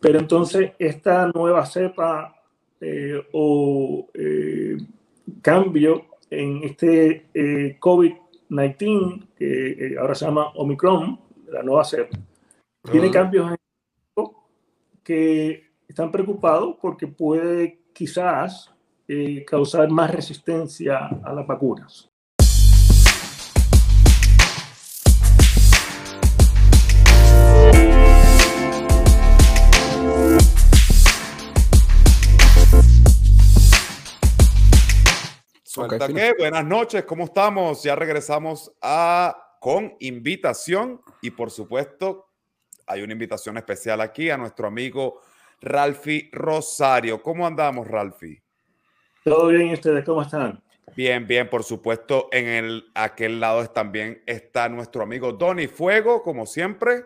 Pero 0.00 0.18
entonces 0.18 0.72
esta 0.78 1.30
nueva 1.34 1.66
cepa 1.66 2.34
o 3.32 4.08
cambio 5.42 6.06
en 6.30 6.64
este 6.64 7.26
COVID-19, 7.78 9.26
que 9.36 9.96
ahora 10.00 10.14
se 10.14 10.24
llama 10.24 10.48
Omicron, 10.54 11.20
la 11.48 11.62
nueva 11.62 11.84
cepa, 11.84 12.18
tiene 12.90 13.10
cambios 13.10 13.54
que 15.02 15.70
están 15.88 16.10
preocupados 16.10 16.76
porque 16.80 17.06
puede 17.06 17.80
quizás 17.92 18.72
eh, 19.08 19.44
causar 19.44 19.90
más 19.90 20.10
resistencia 20.10 21.08
a 21.24 21.32
las 21.32 21.46
vacunas. 21.46 22.09
Suelta 35.88 36.08
que, 36.08 36.34
buenas 36.38 36.64
noches, 36.64 37.04
¿cómo 37.04 37.24
estamos? 37.24 37.82
Ya 37.82 37.96
regresamos 37.96 38.70
a 38.82 39.56
con 39.60 39.94
invitación 40.00 41.00
y 41.22 41.30
por 41.30 41.50
supuesto 41.50 42.28
hay 42.86 43.02
una 43.02 43.14
invitación 43.14 43.56
especial 43.56 44.02
aquí 44.02 44.28
a 44.28 44.36
nuestro 44.36 44.66
amigo 44.66 45.22
Ralfi 45.60 46.28
Rosario. 46.32 47.22
¿Cómo 47.22 47.46
andamos, 47.46 47.88
Ralfi? 47.88 48.42
Todo 49.24 49.48
bien, 49.48 49.68
¿y 49.68 49.72
ustedes 49.72 50.04
cómo 50.04 50.22
están? 50.22 50.62
Bien, 50.94 51.26
bien, 51.26 51.48
por 51.48 51.64
supuesto, 51.64 52.28
en 52.30 52.46
el, 52.46 52.90
aquel 52.94 53.40
lado 53.40 53.66
también 53.70 54.22
está 54.26 54.68
nuestro 54.68 55.02
amigo 55.02 55.32
Donny 55.32 55.66
Fuego, 55.66 56.22
como 56.22 56.44
siempre. 56.44 57.04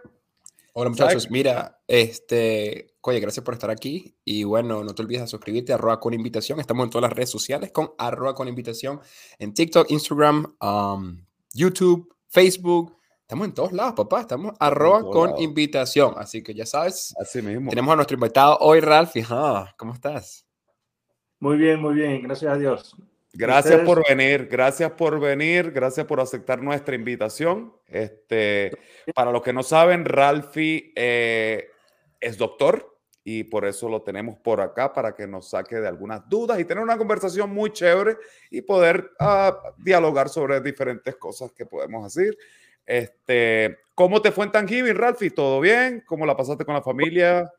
Hola 0.76 0.90
muchachos, 0.90 1.30
mira, 1.30 1.80
este, 1.86 2.96
oye, 3.00 3.20
gracias 3.20 3.44
por 3.44 3.54
estar 3.54 3.70
aquí 3.70 4.18
y 4.24 4.42
bueno, 4.42 4.82
no 4.82 4.92
te 4.92 5.02
olvides 5.02 5.22
de 5.22 5.28
suscribirte 5.28 5.70
a 5.70 5.76
arroba 5.76 6.00
con 6.00 6.14
invitación, 6.14 6.58
estamos 6.58 6.84
en 6.84 6.90
todas 6.90 7.08
las 7.08 7.12
redes 7.12 7.30
sociales 7.30 7.70
con 7.70 7.92
arroba 7.96 8.34
con 8.34 8.48
invitación, 8.48 9.00
en 9.38 9.54
TikTok, 9.54 9.88
Instagram, 9.92 10.56
um, 10.60 11.24
YouTube, 11.52 12.12
Facebook, 12.28 12.96
Estamos 13.20 13.46
en 13.46 13.54
todos 13.54 13.72
lados, 13.72 13.94
papá. 13.94 14.20
Estamos 14.20 14.52
arroba 14.60 15.00
con 15.00 15.40
invitación. 15.40 16.12
Así 16.18 16.42
que 16.42 16.52
ya 16.52 16.66
sabes. 16.66 17.14
Así 17.18 17.40
mismo. 17.40 17.70
Tenemos 17.70 17.90
a 17.94 17.96
nuestro 17.96 18.16
invitado 18.16 18.58
hoy, 18.60 18.80
Ralph. 18.80 19.14
¿Cómo 19.78 19.94
estás? 19.94 20.46
Muy 21.40 21.56
bien, 21.56 21.80
muy 21.80 21.94
bien. 21.94 22.22
Gracias 22.22 22.52
a 22.52 22.58
Dios. 22.58 22.94
Gracias 23.36 23.80
por 23.80 24.06
venir, 24.08 24.46
gracias 24.48 24.92
por 24.92 25.18
venir, 25.18 25.72
gracias 25.72 26.06
por 26.06 26.20
aceptar 26.20 26.62
nuestra 26.62 26.94
invitación. 26.94 27.74
Este, 27.88 28.70
para 29.14 29.32
los 29.32 29.42
que 29.42 29.52
no 29.52 29.62
saben, 29.62 30.04
Ralfi 30.04 30.92
eh, 30.94 31.68
es 32.20 32.38
doctor 32.38 32.96
y 33.24 33.44
por 33.44 33.64
eso 33.64 33.88
lo 33.88 34.02
tenemos 34.02 34.36
por 34.38 34.60
acá 34.60 34.92
para 34.92 35.14
que 35.14 35.26
nos 35.26 35.50
saque 35.50 35.76
de 35.76 35.88
algunas 35.88 36.28
dudas 36.28 36.60
y 36.60 36.64
tener 36.64 36.82
una 36.82 36.96
conversación 36.96 37.50
muy 37.50 37.72
chévere 37.72 38.18
y 38.50 38.62
poder 38.62 39.10
ah, 39.18 39.58
dialogar 39.78 40.28
sobre 40.28 40.60
diferentes 40.60 41.16
cosas 41.16 41.50
que 41.52 41.66
podemos 41.66 42.06
hacer. 42.06 42.36
Este, 42.86 43.78
¿Cómo 43.94 44.20
te 44.22 44.30
fue 44.30 44.44
en 44.44 44.52
Thanksgiving, 44.52 44.94
Ralphie? 44.94 45.30
¿Todo 45.30 45.60
bien? 45.60 46.04
¿Cómo 46.06 46.26
la 46.26 46.36
pasaste 46.36 46.64
con 46.64 46.74
la 46.74 46.82
familia? 46.82 47.50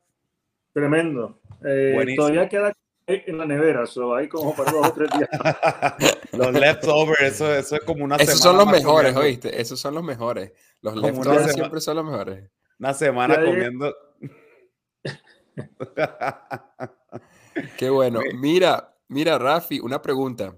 Tremendo. 0.72 1.40
Eh, 1.66 2.14
todavía 2.16 2.48
queda 2.48 2.74
en 3.08 3.38
la 3.38 3.46
nevera, 3.46 3.86
so 3.86 4.16
hay 4.16 4.28
como 4.28 4.56
para 4.56 4.72
dos 4.72 4.88
o 4.88 4.94
tres 4.94 5.10
días. 5.12 5.30
los 6.34 6.54
leftovers, 6.54 7.22
eso, 7.22 7.54
eso, 7.54 7.76
es 7.76 7.84
como 7.84 8.04
una 8.04 8.16
Esos 8.16 8.40
son 8.40 8.58
los 8.58 8.68
mejores, 8.68 9.16
oíste. 9.16 9.62
Esos 9.62 9.80
son 9.80 9.94
los 9.94 10.04
mejores. 10.04 10.52
Los 10.82 10.96
leftovers 10.96 11.54
siempre 11.54 11.82
son 11.82 11.98
los 11.98 12.06
mejores. 12.06 12.50
Una 12.80 12.94
semana 12.94 13.44
comiendo. 13.44 13.96
Qué 17.78 17.90
bueno. 17.90 18.22
Mira, 18.34 18.96
mira, 19.08 19.38
Rafi, 19.38 19.80
una 19.80 20.02
pregunta. 20.02 20.56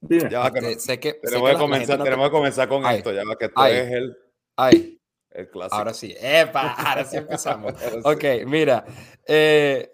Ya 0.00 0.40
va 0.40 0.52
que 0.52 0.78
sé 0.78 1.00
que, 1.00 1.14
tenemos, 1.14 1.50
que, 1.50 1.56
comenzar, 1.56 2.02
tenemos 2.02 2.26
que 2.26 2.32
comenzar 2.32 2.68
con 2.68 2.84
esto, 2.86 3.12
ya 3.12 3.24
va 3.24 3.36
que 3.36 3.46
esto 3.46 3.66
es 3.66 3.92
el, 3.92 4.16
ay. 4.56 5.00
el 5.30 5.50
clásico. 5.50 5.76
Ahora 5.76 5.94
sí, 5.94 6.14
epa, 6.20 6.74
ahora 6.74 7.04
sí 7.04 7.16
empezamos. 7.16 7.72
ok, 8.04 8.24
mira, 8.46 8.84
eh, 9.26 9.92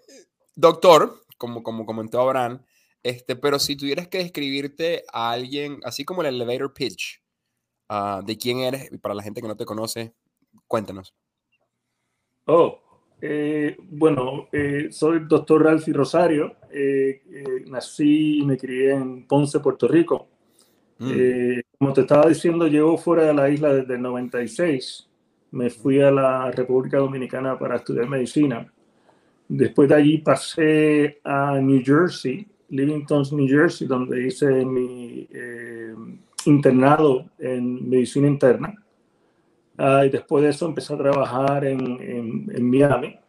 doctor, 0.53 1.22
como, 1.37 1.63
como 1.63 1.85
comentó 1.85 2.21
Abraham, 2.21 2.63
este, 3.03 3.35
pero 3.35 3.59
si 3.59 3.75
tuvieras 3.75 4.07
que 4.07 4.19
describirte 4.19 5.03
a 5.11 5.31
alguien, 5.31 5.79
así 5.83 6.05
como 6.05 6.21
el 6.21 6.27
elevator 6.27 6.73
pitch, 6.73 7.21
uh, 7.89 8.23
de 8.25 8.37
quién 8.37 8.59
eres, 8.59 8.89
para 9.01 9.13
la 9.15 9.23
gente 9.23 9.41
que 9.41 9.47
no 9.47 9.57
te 9.57 9.65
conoce, 9.65 10.13
cuéntanos. 10.67 11.13
Oh, 12.45 12.79
eh, 13.25 13.77
bueno, 13.79 14.49
eh, 14.51 14.87
soy 14.91 15.19
el 15.19 15.27
doctor 15.29 15.63
Ralfi 15.63 15.93
Rosario. 15.93 16.57
Eh, 16.69 17.21
nací 17.67 18.39
y 18.39 18.45
me 18.45 18.57
crié 18.57 18.91
en 18.91 19.25
Ponce, 19.25 19.61
Puerto 19.61 19.87
Rico. 19.87 20.27
Mm. 20.99 21.59
como 21.79 21.93
te 21.93 22.01
estaba 22.01 22.29
diciendo, 22.29 22.67
llevo 22.67 22.97
fuera 22.97 23.23
de 23.23 23.33
la 23.33 23.49
isla 23.49 23.73
desde 23.73 23.95
el 23.95 24.01
96. 24.01 25.09
Me 25.51 25.69
fui 25.69 26.01
a 26.01 26.11
la 26.11 26.51
República 26.51 26.97
Dominicana 26.97 27.57
para 27.57 27.77
estudiar 27.77 28.09
medicina. 28.09 28.72
Después 29.47 29.89
de 29.89 29.95
allí 29.95 30.17
pasé 30.19 31.19
a 31.23 31.59
New 31.59 31.81
Jersey, 31.83 32.47
Livington, 32.69 33.23
New 33.31 33.47
Jersey, 33.47 33.87
donde 33.87 34.27
hice 34.27 34.65
mi 34.65 35.27
internado 36.45 37.29
en 37.39 37.89
medicina 37.89 38.27
interna. 38.27 38.73
Ah, 39.77 40.05
y 40.05 40.09
después 40.09 40.43
de 40.43 40.49
eso 40.49 40.67
empecé 40.67 40.93
a 40.93 40.97
trabajar 40.97 41.65
en, 41.65 42.47
en, 42.51 42.69
Miami. 42.69 43.19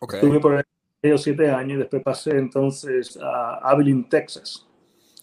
Okay. 0.00 0.18
Estuve 0.18 0.40
por 0.40 0.64
ellos 1.02 1.22
siete 1.22 1.50
años 1.50 1.76
y 1.76 1.78
después 1.80 2.02
pasé 2.02 2.38
entonces 2.38 3.18
a 3.20 3.56
Abilene, 3.56 4.06
Texas. 4.08 4.66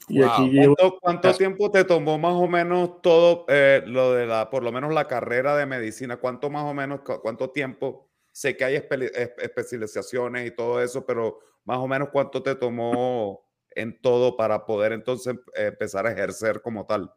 Y 0.08 0.22
aquí 0.22 0.50
llevo... 0.50 0.75
¿Cuánto, 1.02 1.34
tiempo 1.34 1.72
te 1.72 1.84
tomó 1.84 2.20
más 2.20 2.34
o 2.34 2.48
menos 2.48 3.02
todo 3.02 3.46
eh, 3.48 3.81
lo 3.88 4.14
de 4.14 4.28
la, 4.28 4.52
por 4.52 4.62
lo 4.62 4.72
menos 4.72 4.94
la 4.94 5.08
carrera 5.08 5.58
de 5.58 5.66
medicina? 5.66 6.18
¿Cuánto 6.18 6.52
más 6.52 6.64
o 6.66 6.75
menos, 6.75 7.00
cuánto 7.02 7.50
tiempo? 7.50 8.05
Sé 8.35 8.57
que 8.57 8.66
hay 8.66 8.75
especializaciones 8.75 10.46
y 10.46 10.51
todo 10.51 10.81
eso, 10.81 11.06
pero 11.06 11.40
más 11.63 11.78
o 11.78 11.88
menos 11.88 12.09
cuánto 12.12 12.44
te 12.44 12.53
tomó 12.53 13.47
en 13.69 13.97
todo 14.01 14.35
para 14.35 14.66
poder 14.66 14.91
entonces 14.91 15.38
empezar 15.53 16.06
a 16.06 16.12
ejercer 16.12 16.62
como 16.62 16.85
tal. 16.85 17.13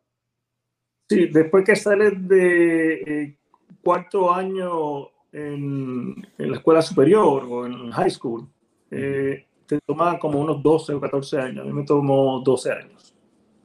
Sí, 1.08 1.26
después 1.26 1.64
que 1.64 1.74
sales 1.74 2.12
de 2.28 2.92
eh, 2.92 3.38
cuarto 3.82 4.32
año 4.32 5.08
en, 5.32 6.24
la 6.36 6.56
escuela 6.56 6.82
superior 6.82 7.44
o 7.50 7.66
en 7.66 7.90
high 7.90 8.10
school, 8.10 8.48
eh, 8.92 9.44
te 9.66 9.80
toma 9.80 10.20
como 10.20 10.38
unos 10.38 10.62
12 10.62 10.94
o 10.94 11.00
14 11.00 11.40
años. 11.40 11.64
A 11.64 11.66
mí 11.66 11.72
me 11.72 11.82
tomó 11.82 12.40
12 12.44 12.70
años. 12.70 13.12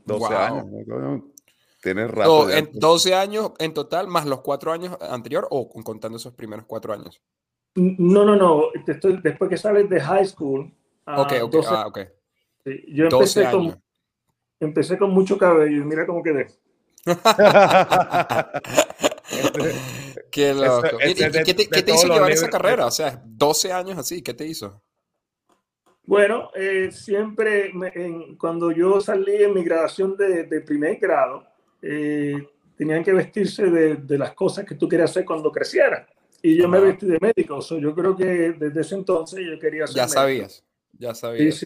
12 0.05 0.33
años. 0.33 0.65
Tienes 1.83 2.09
rato. 2.09 2.49
en 2.49 2.67
12 2.73 3.13
años 3.13 3.51
en 3.59 3.75
total, 3.75 4.07
más 4.07 4.25
los 4.25 4.41
cuatro 4.41 4.71
años 4.71 4.97
anterior 5.01 5.47
o 5.51 5.69
contando 5.69 6.17
esos 6.17 6.33
primeros 6.33 6.65
cuatro 6.65 6.93
años. 6.93 7.21
No, 7.75 8.25
no, 8.25 8.35
no. 8.35 8.65
después 9.23 9.49
que 9.49 9.57
sales 9.57 9.89
de 9.89 9.99
high 9.99 10.25
school. 10.25 10.71
Ok, 11.05 11.33
ok. 11.41 11.55
ah, 11.67 11.87
okay. 11.87 12.07
yo 12.87 13.05
empecé 13.05 13.49
con, 13.49 13.81
empecé 14.59 14.97
con 14.97 15.11
mucho 15.11 15.37
cabello 15.37 15.81
y 15.81 15.85
mira 15.85 16.05
cómo 16.05 16.23
quedé. 16.23 16.47
qué 20.31 20.53
loco. 20.53 20.97
¿Qué, 20.99 21.53
te, 21.53 21.91
hizo 21.91 22.07
llevar 22.07 22.31
esa 22.31 22.49
carrera? 22.49 22.85
O 22.85 22.91
sea, 22.91 23.21
12 23.25 23.73
años 23.73 23.97
así, 23.97 24.21
¿qué 24.21 24.33
te 24.33 24.45
hizo? 24.45 24.81
Bueno, 26.05 26.49
eh, 26.53 26.91
siempre 26.91 27.71
cuando 28.37 28.71
yo 28.71 28.99
salí 28.99 29.43
en 29.43 29.53
mi 29.53 29.63
graduación 29.63 30.17
de, 30.17 30.61
primer 30.61 30.97
grado, 30.97 31.45
eh, 31.81 32.45
tenían 32.77 33.03
que 33.03 33.13
vestirse 33.13 33.69
de, 33.69 34.17
las 34.17 34.33
cosas 34.33 34.65
que 34.65 34.75
tú 34.75 34.87
querías 34.87 35.11
hacer 35.11 35.25
cuando 35.25 35.51
crecieras. 35.51 36.07
Y 36.45 36.57
yo 36.57 36.67
me 36.67 36.77
vestí 36.77 37.07
de 37.07 37.17
médico. 37.21 37.61
yo 37.79 37.95
creo 37.95 38.15
que 38.17 38.25
desde 38.25 38.81
ese 38.81 38.95
entonces 38.95 39.45
yo 39.49 39.57
quería 39.57 39.87
ser 39.87 39.95
Ya 39.95 40.07
sabías, 40.09 40.63
ya 40.91 41.15
sabías. 41.15 41.65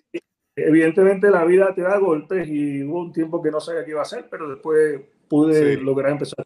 Evidentemente 0.56 1.32
la 1.32 1.44
vida 1.46 1.74
te 1.74 1.82
da 1.82 1.98
golpes 1.98 2.48
y 2.48 2.84
hubo 2.84 3.02
un 3.02 3.12
tiempo 3.12 3.42
que 3.42 3.50
no 3.50 3.60
sabía 3.60 3.84
qué 3.84 3.92
iba 3.92 4.02
a 4.02 4.04
hacer, 4.04 4.28
pero 4.30 4.48
después 4.50 5.02
pude 5.28 5.78
lograr 5.78 6.12
empezar. 6.12 6.46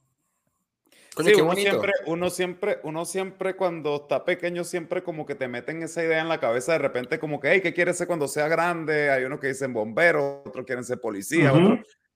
sí, 1.17 1.33
uno 1.41 1.55
siempre, 1.55 1.91
uno 2.05 2.29
siempre, 2.29 2.79
uno 2.83 3.05
siempre 3.05 3.55
cuando 3.57 3.97
está 3.97 4.23
pequeño 4.23 4.63
siempre 4.63 5.03
como 5.03 5.25
que 5.25 5.35
te 5.35 5.49
meten 5.49 5.83
esa 5.83 6.01
idea 6.01 6.21
en 6.21 6.29
la 6.29 6.39
cabeza 6.39 6.71
de 6.71 6.79
repente 6.79 7.19
como 7.19 7.39
que, 7.39 7.51
hey, 7.51 7.61
¿qué 7.61 7.73
quieres 7.73 7.97
ser 7.97 8.07
cuando 8.07 8.29
sea 8.29 8.47
grande? 8.47 9.09
Hay 9.09 9.25
unos 9.25 9.41
que 9.41 9.47
dicen 9.47 9.73
bombero, 9.73 10.43
otros 10.45 10.65
quieren 10.65 10.85
ser 10.85 11.01
policía. 11.01 11.51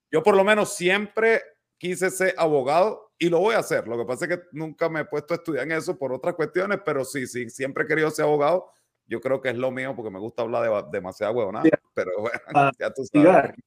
Yo 0.09 0.23
por 0.23 0.35
lo 0.35 0.45
menos 0.45 0.75
siempre 0.75 1.41
quise 1.77 2.09
ser 2.09 2.33
abogado 2.37 3.11
y 3.17 3.29
lo 3.29 3.39
voy 3.39 3.55
a 3.55 3.59
hacer. 3.59 3.87
Lo 3.87 3.97
que 3.97 4.05
pasa 4.05 4.25
es 4.25 4.37
que 4.37 4.43
nunca 4.51 4.89
me 4.89 5.01
he 5.01 5.05
puesto 5.05 5.33
a 5.33 5.37
estudiar 5.37 5.65
en 5.65 5.73
eso 5.73 5.97
por 5.97 6.13
otras 6.13 6.35
cuestiones, 6.35 6.79
pero 6.85 7.05
sí, 7.05 7.27
sí, 7.27 7.49
siempre 7.49 7.83
he 7.83 7.87
querido 7.87 8.09
ser 8.11 8.25
abogado. 8.25 8.69
Yo 9.07 9.21
creo 9.21 9.39
que 9.41 9.49
es 9.49 9.57
lo 9.57 9.71
mío 9.71 9.95
porque 9.95 10.09
me 10.09 10.19
gusta 10.19 10.41
hablar 10.41 10.63
de 10.63 10.89
demasiado 10.91 11.33
huevonada, 11.33 11.69
pero 11.93 12.11
bueno, 12.19 12.39
ah, 12.53 12.71
ya 12.79 12.91
tú 12.91 13.03
sabes. 13.05 13.53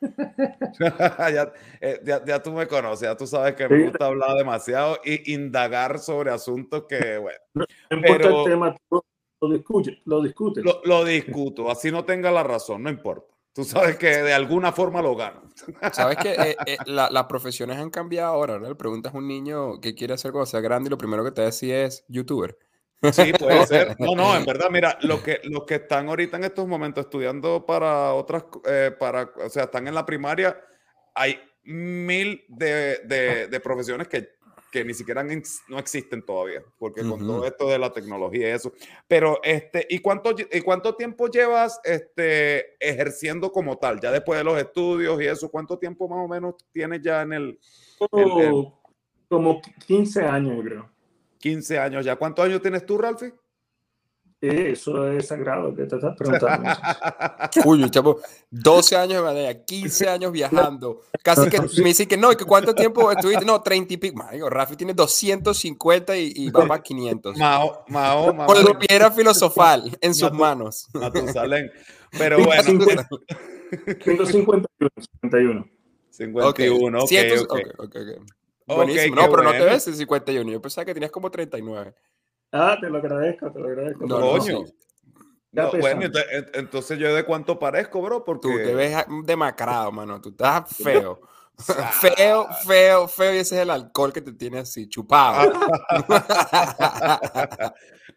Eh, 1.80 2.00
ya, 2.04 2.24
ya, 2.24 2.40
tú 2.40 2.52
me 2.52 2.68
conoces, 2.68 3.08
ya 3.08 3.16
tú 3.16 3.26
sabes 3.26 3.54
que 3.54 3.68
me 3.68 3.88
gusta 3.88 4.06
hablar 4.06 4.36
demasiado 4.36 4.98
y 5.04 5.34
indagar 5.34 5.98
sobre 5.98 6.30
asuntos 6.30 6.84
que, 6.88 7.18
bueno. 7.18 7.38
No, 7.54 7.64
importa 7.90 8.28
el 8.28 8.44
tema, 8.44 8.76
lo 9.40 9.48
discute. 9.50 10.00
Lo, 10.04 10.22
discute. 10.22 10.62
Lo, 10.62 11.04
discuto, 11.04 11.70
así 11.70 11.90
no 11.90 12.04
tenga 12.04 12.30
la 12.30 12.42
razón, 12.42 12.82
no 12.82 12.90
importa. 12.90 13.34
Tú 13.58 13.64
sabes 13.64 13.96
que 13.96 14.22
de 14.22 14.32
alguna 14.32 14.70
forma 14.70 15.02
lo 15.02 15.16
gano. 15.16 15.42
Sabes 15.92 16.16
que 16.18 16.30
eh, 16.38 16.56
eh, 16.64 16.76
las 16.86 17.24
profesiones 17.24 17.76
han 17.76 17.90
cambiado 17.90 18.32
ahora, 18.32 18.56
¿no? 18.60 18.68
Le 18.68 18.76
preguntas 18.76 19.12
a 19.12 19.18
un 19.18 19.26
niño 19.26 19.80
qué 19.80 19.96
quiere 19.96 20.14
hacer 20.14 20.30
cuando 20.30 20.46
sea 20.46 20.60
grande 20.60 20.86
y 20.86 20.90
lo 20.90 20.96
primero 20.96 21.24
que 21.24 21.32
te 21.32 21.42
decía 21.42 21.82
es 21.82 22.04
youtuber. 22.06 22.56
Sí, 23.10 23.32
puede 23.32 23.66
ser. 23.66 23.96
No, 23.98 24.14
no, 24.14 24.36
en 24.36 24.44
verdad, 24.44 24.68
mira, 24.70 24.96
los 25.00 25.22
que, 25.22 25.40
los 25.42 25.64
que 25.64 25.74
están 25.74 26.08
ahorita 26.08 26.36
en 26.36 26.44
estos 26.44 26.68
momentos 26.68 27.06
estudiando 27.06 27.66
para 27.66 28.14
otras, 28.14 28.44
eh, 28.64 28.94
para, 28.96 29.28
o 29.44 29.50
sea, 29.50 29.64
están 29.64 29.88
en 29.88 29.94
la 29.96 30.06
primaria, 30.06 30.56
hay 31.16 31.40
mil 31.64 32.44
de, 32.46 33.00
de, 33.06 33.48
de 33.48 33.58
profesiones 33.60 34.06
que, 34.06 34.37
que, 34.70 34.84
ni 34.84 34.94
siquiera 34.94 35.24
no 35.68 35.78
existen 35.78 36.24
todavía, 36.24 36.62
porque 36.78 37.02
con 37.02 37.20
todo 37.20 37.46
esto 37.46 37.68
de 37.68 37.78
la 37.78 37.92
tecnología 37.92 38.48
y 38.48 38.52
eso. 38.52 38.72
Pero, 39.06 39.40
este, 39.42 39.86
¿y 39.88 39.98
cuánto, 40.00 40.34
y 40.38 40.60
cuánto 40.60 40.94
tiempo 40.94 41.28
llevas 41.28 41.80
este, 41.84 42.76
ejerciendo 42.78 43.50
como 43.52 43.78
tal? 43.78 44.00
Ya 44.00 44.10
después 44.10 44.38
de 44.38 44.44
los 44.44 44.58
estudios 44.58 45.20
y 45.20 45.26
eso, 45.26 45.50
¿cuánto 45.50 45.78
tiempo 45.78 46.08
más 46.08 46.24
o 46.24 46.28
menos 46.28 46.54
tienes 46.72 47.02
ya 47.02 47.22
en 47.22 47.32
el... 47.32 47.58
Como 49.28 49.60
15 49.86 50.22
años, 50.22 50.64
creo. 50.64 50.90
15 51.38 51.78
años 51.78 52.04
ya. 52.04 52.16
¿Cuántos 52.16 52.44
años 52.44 52.62
tienes 52.62 52.84
tú, 52.86 52.98
Ralphie? 52.98 53.32
Eso 54.40 55.10
es 55.10 55.26
sagrado 55.26 55.74
que 55.74 55.84
te 55.84 55.96
estás 55.96 56.16
preguntando. 56.16 56.70
Uy, 57.64 57.90
chavo, 57.90 58.20
12 58.50 58.96
años 58.96 59.24
de 59.24 59.34
medalla, 59.34 59.64
15 59.64 60.08
años 60.08 60.30
viajando. 60.30 61.00
Casi 61.24 61.50
que 61.50 61.60
me 61.60 61.88
dicen 61.88 62.06
que 62.06 62.16
no, 62.16 62.30
que 62.36 62.44
cuánto 62.44 62.72
tiempo 62.72 63.10
estuviste. 63.10 63.44
No, 63.44 63.60
30 63.60 63.94
y 63.94 63.96
pico. 63.96 64.24
Digo, 64.30 64.48
Rafi 64.48 64.76
tiene 64.76 64.94
250 64.94 66.16
y, 66.16 66.32
y 66.36 66.50
va 66.50 66.68
para 66.68 66.82
500. 66.82 67.36
Mao, 67.36 67.84
Mao, 67.88 68.32
Mao. 68.32 68.46
Con 68.46 68.64
la 68.64 68.78
piedra 68.78 69.10
filosofal 69.10 69.98
en 70.00 70.14
sus 70.14 70.32
manos. 70.32 70.86
Matusalén. 70.94 71.72
Pero 72.16 72.44
bueno. 72.44 72.62
151. 72.62 73.18
51. 75.20 75.68
51, 76.10 76.98
ok, 76.98 77.04
okay, 77.04 77.38
okay. 77.38 77.38
okay, 77.38 77.62
okay. 77.78 78.14
Buenísimo. 78.66 79.16
no, 79.16 79.30
pero 79.30 79.42
no 79.42 79.52
te 79.52 79.64
ves 79.64 79.88
en 79.88 79.94
51. 79.94 80.50
Yo 80.50 80.60
pensaba 80.60 80.84
que 80.84 80.94
tenías 80.94 81.10
como 81.10 81.30
39. 81.30 81.94
Ah, 82.52 82.76
te 82.80 82.88
lo 82.88 82.98
agradezco, 82.98 83.52
te 83.52 83.60
lo 83.60 83.68
agradezco. 83.68 84.06
No, 84.06 84.20
coño. 84.20 84.64
No, 85.50 85.70
bueno, 85.72 86.10
entonces 86.54 86.98
yo 86.98 87.14
de 87.14 87.24
cuánto 87.24 87.58
parezco, 87.58 88.02
bro, 88.02 88.24
porque... 88.24 88.48
Tú 88.48 88.54
te 88.54 88.74
ves 88.74 88.96
demacrado, 89.24 89.90
mano. 89.90 90.20
Tú 90.20 90.30
estás 90.30 90.76
feo. 90.82 91.20
feo, 92.00 92.48
feo, 92.64 93.08
feo. 93.08 93.34
Y 93.34 93.38
ese 93.38 93.56
es 93.56 93.62
el 93.62 93.70
alcohol 93.70 94.12
que 94.12 94.20
te 94.20 94.32
tiene 94.32 94.60
así, 94.60 94.88
chupado. 94.88 95.52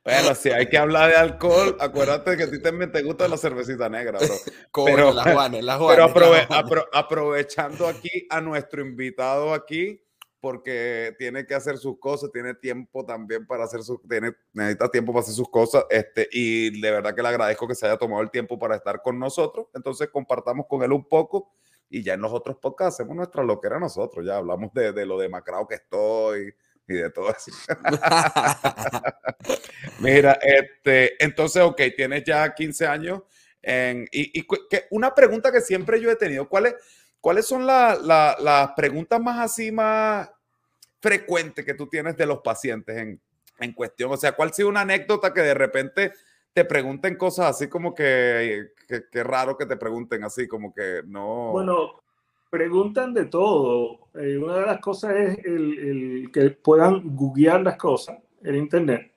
bueno, 0.03 0.35
si 0.35 0.49
hay 0.49 0.69
que 0.69 0.77
hablar 0.77 1.09
de 1.09 1.15
alcohol, 1.15 1.75
acuérdate 1.79 2.37
que 2.37 2.43
a 2.43 2.51
ti 2.51 2.61
también 2.61 2.91
te 2.91 3.01
gusta 3.01 3.27
la 3.27 3.37
cervecita 3.37 3.89
negra, 3.89 4.19
bro. 4.19 4.85
pero, 4.85 5.11
las 5.11 5.33
Juanes, 5.33 5.63
las 5.63 5.77
Juanes, 5.79 6.11
pero 6.69 6.87
aprovechando 6.93 7.87
aquí 7.87 8.27
a 8.29 8.41
nuestro 8.41 8.81
invitado 8.81 9.53
aquí, 9.53 10.03
porque 10.41 11.15
tiene 11.19 11.45
que 11.45 11.53
hacer 11.53 11.77
sus 11.77 11.99
cosas, 11.99 12.31
tiene 12.31 12.55
tiempo 12.55 13.05
también 13.05 13.45
para 13.45 13.63
hacer 13.63 13.83
sus, 13.83 14.01
tiene, 14.09 14.33
necesita 14.51 14.89
tiempo 14.89 15.13
para 15.13 15.21
hacer 15.21 15.35
sus 15.35 15.49
cosas, 15.49 15.85
este, 15.89 16.27
y 16.31 16.81
de 16.81 16.91
verdad 16.91 17.15
que 17.15 17.21
le 17.21 17.29
agradezco 17.29 17.67
que 17.67 17.75
se 17.75 17.85
haya 17.85 17.97
tomado 17.97 18.23
el 18.23 18.31
tiempo 18.31 18.57
para 18.57 18.75
estar 18.75 19.01
con 19.01 19.19
nosotros, 19.19 19.67
entonces 19.75 20.09
compartamos 20.09 20.65
con 20.67 20.83
él 20.83 20.91
un 20.91 21.07
poco, 21.07 21.53
y 21.89 22.03
ya 22.03 22.15
en 22.15 22.21
los 22.21 22.33
otros 22.33 22.57
podcasts 22.57 22.99
hacemos 22.99 23.15
nuestra 23.15 23.43
loquera 23.43 23.79
nosotros, 23.79 24.25
ya 24.25 24.37
hablamos 24.37 24.73
de, 24.73 24.91
de 24.91 25.05
lo 25.05 25.19
demacrado 25.19 25.67
que 25.67 25.75
estoy, 25.75 26.53
y 26.87 26.93
de 26.93 27.09
todo 27.11 27.29
eso. 27.29 27.51
Mira, 29.99 30.39
este, 30.41 31.23
entonces, 31.23 31.61
ok, 31.61 31.79
tienes 31.95 32.23
ya 32.23 32.53
15 32.53 32.87
años, 32.87 33.21
en, 33.61 34.07
y, 34.11 34.39
y 34.39 34.47
que 34.69 34.85
una 34.89 35.13
pregunta 35.13 35.51
que 35.51 35.61
siempre 35.61 36.01
yo 36.01 36.09
he 36.09 36.15
tenido, 36.15 36.49
¿cuál 36.49 36.65
es 36.65 36.75
¿Cuáles 37.21 37.45
son 37.45 37.67
las 37.67 38.71
preguntas 38.75 39.21
más 39.21 39.39
así, 39.39 39.71
más 39.71 40.29
frecuentes 40.99 41.63
que 41.63 41.75
tú 41.75 41.87
tienes 41.87 42.17
de 42.17 42.25
los 42.25 42.39
pacientes 42.39 42.97
en, 42.97 43.21
en 43.59 43.73
cuestión? 43.73 44.11
O 44.11 44.17
sea, 44.17 44.31
¿cuál 44.31 44.49
ha 44.49 44.53
sido 44.53 44.69
una 44.69 44.81
anécdota 44.81 45.31
que 45.31 45.41
de 45.41 45.53
repente 45.53 46.11
te 46.53 46.65
pregunten 46.65 47.15
cosas 47.15 47.51
así 47.51 47.69
como 47.69 47.93
que, 47.93 48.71
qué 49.11 49.23
raro 49.23 49.55
que 49.55 49.67
te 49.67 49.77
pregunten 49.77 50.23
así, 50.23 50.47
como 50.47 50.73
que 50.73 51.01
no... 51.05 51.51
Bueno, 51.51 52.01
preguntan 52.49 53.13
de 53.13 53.25
todo. 53.25 54.09
Eh, 54.15 54.37
una 54.37 54.57
de 54.57 54.65
las 54.65 54.79
cosas 54.79 55.15
es 55.15 55.45
el, 55.45 55.79
el, 55.79 56.31
que 56.31 56.49
puedan 56.49 57.15
googlear 57.15 57.61
las 57.61 57.77
cosas 57.77 58.17
en 58.43 58.55
Internet. 58.55 59.13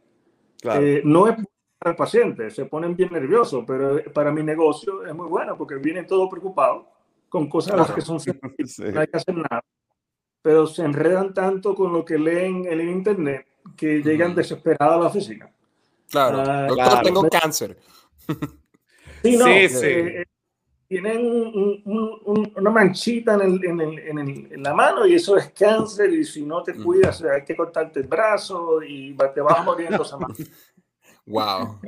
Claro. 0.60 0.86
Eh, 0.86 1.02
no 1.04 1.26
es 1.26 1.36
para 1.78 1.90
el 1.90 1.96
paciente, 1.96 2.50
se 2.50 2.66
ponen 2.66 2.94
bien 2.94 3.12
nerviosos, 3.12 3.64
pero 3.66 4.00
para 4.12 4.30
mi 4.30 4.42
negocio 4.42 5.04
es 5.04 5.14
muy 5.14 5.26
bueno 5.26 5.58
porque 5.58 5.76
vienen 5.76 6.06
todos 6.06 6.30
preocupados 6.30 6.86
con 7.34 7.48
cosas 7.48 7.90
que 7.90 8.00
son 8.00 8.18
no 8.94 9.00
hay 9.00 9.08
que 9.08 9.16
hacer 9.16 9.34
nada. 9.34 9.60
Pero 10.40 10.68
se 10.68 10.84
enredan 10.84 11.34
tanto 11.34 11.74
con 11.74 11.92
lo 11.92 12.04
que 12.04 12.16
leen 12.16 12.64
en 12.66 12.80
el 12.80 12.88
internet 12.88 13.44
que 13.76 14.00
llegan 14.00 14.36
desesperados 14.36 14.94
a 14.94 15.00
la 15.00 15.06
oficina. 15.06 15.50
Claro, 16.08 16.44
ah, 16.46 17.00
tengo 17.02 17.28
cáncer. 17.28 17.76
Sí, 19.22 19.38
no, 19.38 19.46
sí, 19.46 19.68
sí. 19.70 19.86
Eh, 19.86 20.20
eh, 20.20 20.24
tienen 20.86 21.82
una 21.86 22.70
manchita 22.70 23.42
en, 23.42 23.58
en, 23.64 23.80
el, 23.80 24.52
en, 24.52 24.62
la 24.62 24.74
mano 24.74 25.06
y 25.06 25.14
eso 25.14 25.38
es 25.38 25.50
cáncer 25.50 26.12
y 26.12 26.26
si 26.26 26.44
no 26.44 26.62
te 26.62 26.74
cuidas 26.74 27.22
hay 27.22 27.42
que 27.42 27.56
cortarte 27.56 28.00
el 28.00 28.06
brazo 28.06 28.82
y 28.82 29.16
te 29.34 29.40
vas 29.40 29.64
mano. 30.18 30.34
Wow. 31.26 31.80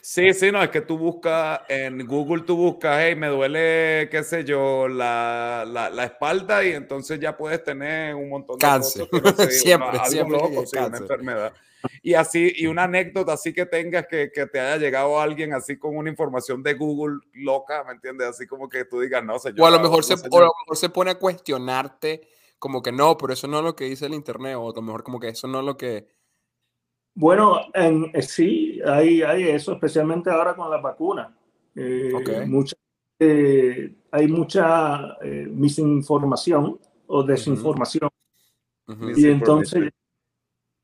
Sí, 0.00 0.32
sí, 0.34 0.52
no, 0.52 0.62
es 0.62 0.70
que 0.70 0.80
tú 0.80 0.96
buscas 0.96 1.62
en 1.68 2.06
Google, 2.06 2.44
tú 2.44 2.56
buscas, 2.56 2.98
hey, 3.00 3.16
me 3.16 3.26
duele, 3.26 4.08
qué 4.08 4.22
sé 4.22 4.44
yo, 4.44 4.86
la, 4.86 5.64
la, 5.66 5.90
la 5.90 6.04
espalda 6.04 6.64
y 6.64 6.72
entonces 6.72 7.18
ya 7.18 7.36
puedes 7.36 7.64
tener 7.64 8.14
un 8.14 8.28
montón 8.28 8.56
de 8.56 8.60
cáncer. 8.60 9.08
siempre, 9.50 9.98
siempre 10.06 10.38
loco, 10.38 10.64
sí, 10.64 10.78
una 10.78 10.96
enfermedad. 10.96 11.52
Y 12.02 12.14
así, 12.14 12.52
y 12.56 12.66
una 12.66 12.84
anécdota 12.84 13.32
así 13.32 13.52
que 13.52 13.66
tengas 13.66 14.06
que, 14.06 14.30
que, 14.32 14.46
te 14.46 14.60
haya 14.60 14.76
llegado 14.76 15.20
alguien 15.20 15.54
así 15.54 15.76
con 15.76 15.96
una 15.96 16.10
información 16.10 16.62
de 16.62 16.74
Google 16.74 17.18
loca, 17.32 17.82
¿me 17.84 17.92
entiendes? 17.92 18.28
Así 18.28 18.46
como 18.46 18.68
que 18.68 18.84
tú 18.84 19.00
digas, 19.00 19.24
no, 19.24 19.38
señor. 19.40 19.60
O 19.60 19.66
a 19.66 19.70
lo 19.70 19.80
mejor, 19.80 20.04
se, 20.04 20.14
o 20.14 20.38
a 20.38 20.40
lo 20.40 20.52
mejor 20.60 20.76
se 20.76 20.88
pone 20.88 21.10
a 21.10 21.18
cuestionarte 21.18 22.28
como 22.58 22.82
que 22.82 22.92
no, 22.92 23.16
pero 23.16 23.32
eso 23.32 23.48
no 23.48 23.58
es 23.58 23.64
lo 23.64 23.76
que 23.76 23.84
dice 23.84 24.06
el 24.06 24.14
internet, 24.14 24.56
o 24.56 24.70
a 24.70 24.74
lo 24.74 24.82
mejor 24.82 25.02
como 25.02 25.18
que 25.18 25.28
eso 25.28 25.46
no 25.48 25.60
es 25.60 25.64
lo 25.64 25.76
que 25.76 26.06
bueno, 27.18 27.62
en, 27.74 28.12
eh, 28.14 28.22
sí, 28.22 28.80
hay, 28.86 29.22
hay 29.22 29.48
eso, 29.48 29.72
especialmente 29.72 30.30
ahora 30.30 30.54
con 30.54 30.70
la 30.70 30.76
vacuna. 30.76 31.36
Eh, 31.74 32.12
mucha, 32.46 32.76
eh, 33.18 33.92
hay 34.12 34.28
mucha 34.28 35.16
misinformación 35.50 36.78
o 37.08 37.22
desinformación. 37.24 38.08
Y 39.16 39.26
entonces, 39.26 39.90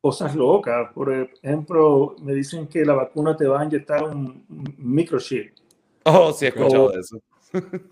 cosas 0.00 0.34
locas. 0.34 0.92
Por 0.92 1.12
ejemplo, 1.12 2.16
me 2.20 2.34
dicen 2.34 2.66
que 2.66 2.84
la 2.84 2.94
vacuna 2.94 3.36
te 3.36 3.46
va 3.46 3.60
a 3.60 3.64
inyectar 3.64 4.02
un, 4.02 4.44
microchip. 4.76 5.54
Oh, 6.04 6.32
sí, 6.32 6.46
he 6.46 6.48
escuchado 6.48 6.98
eso. 6.98 7.22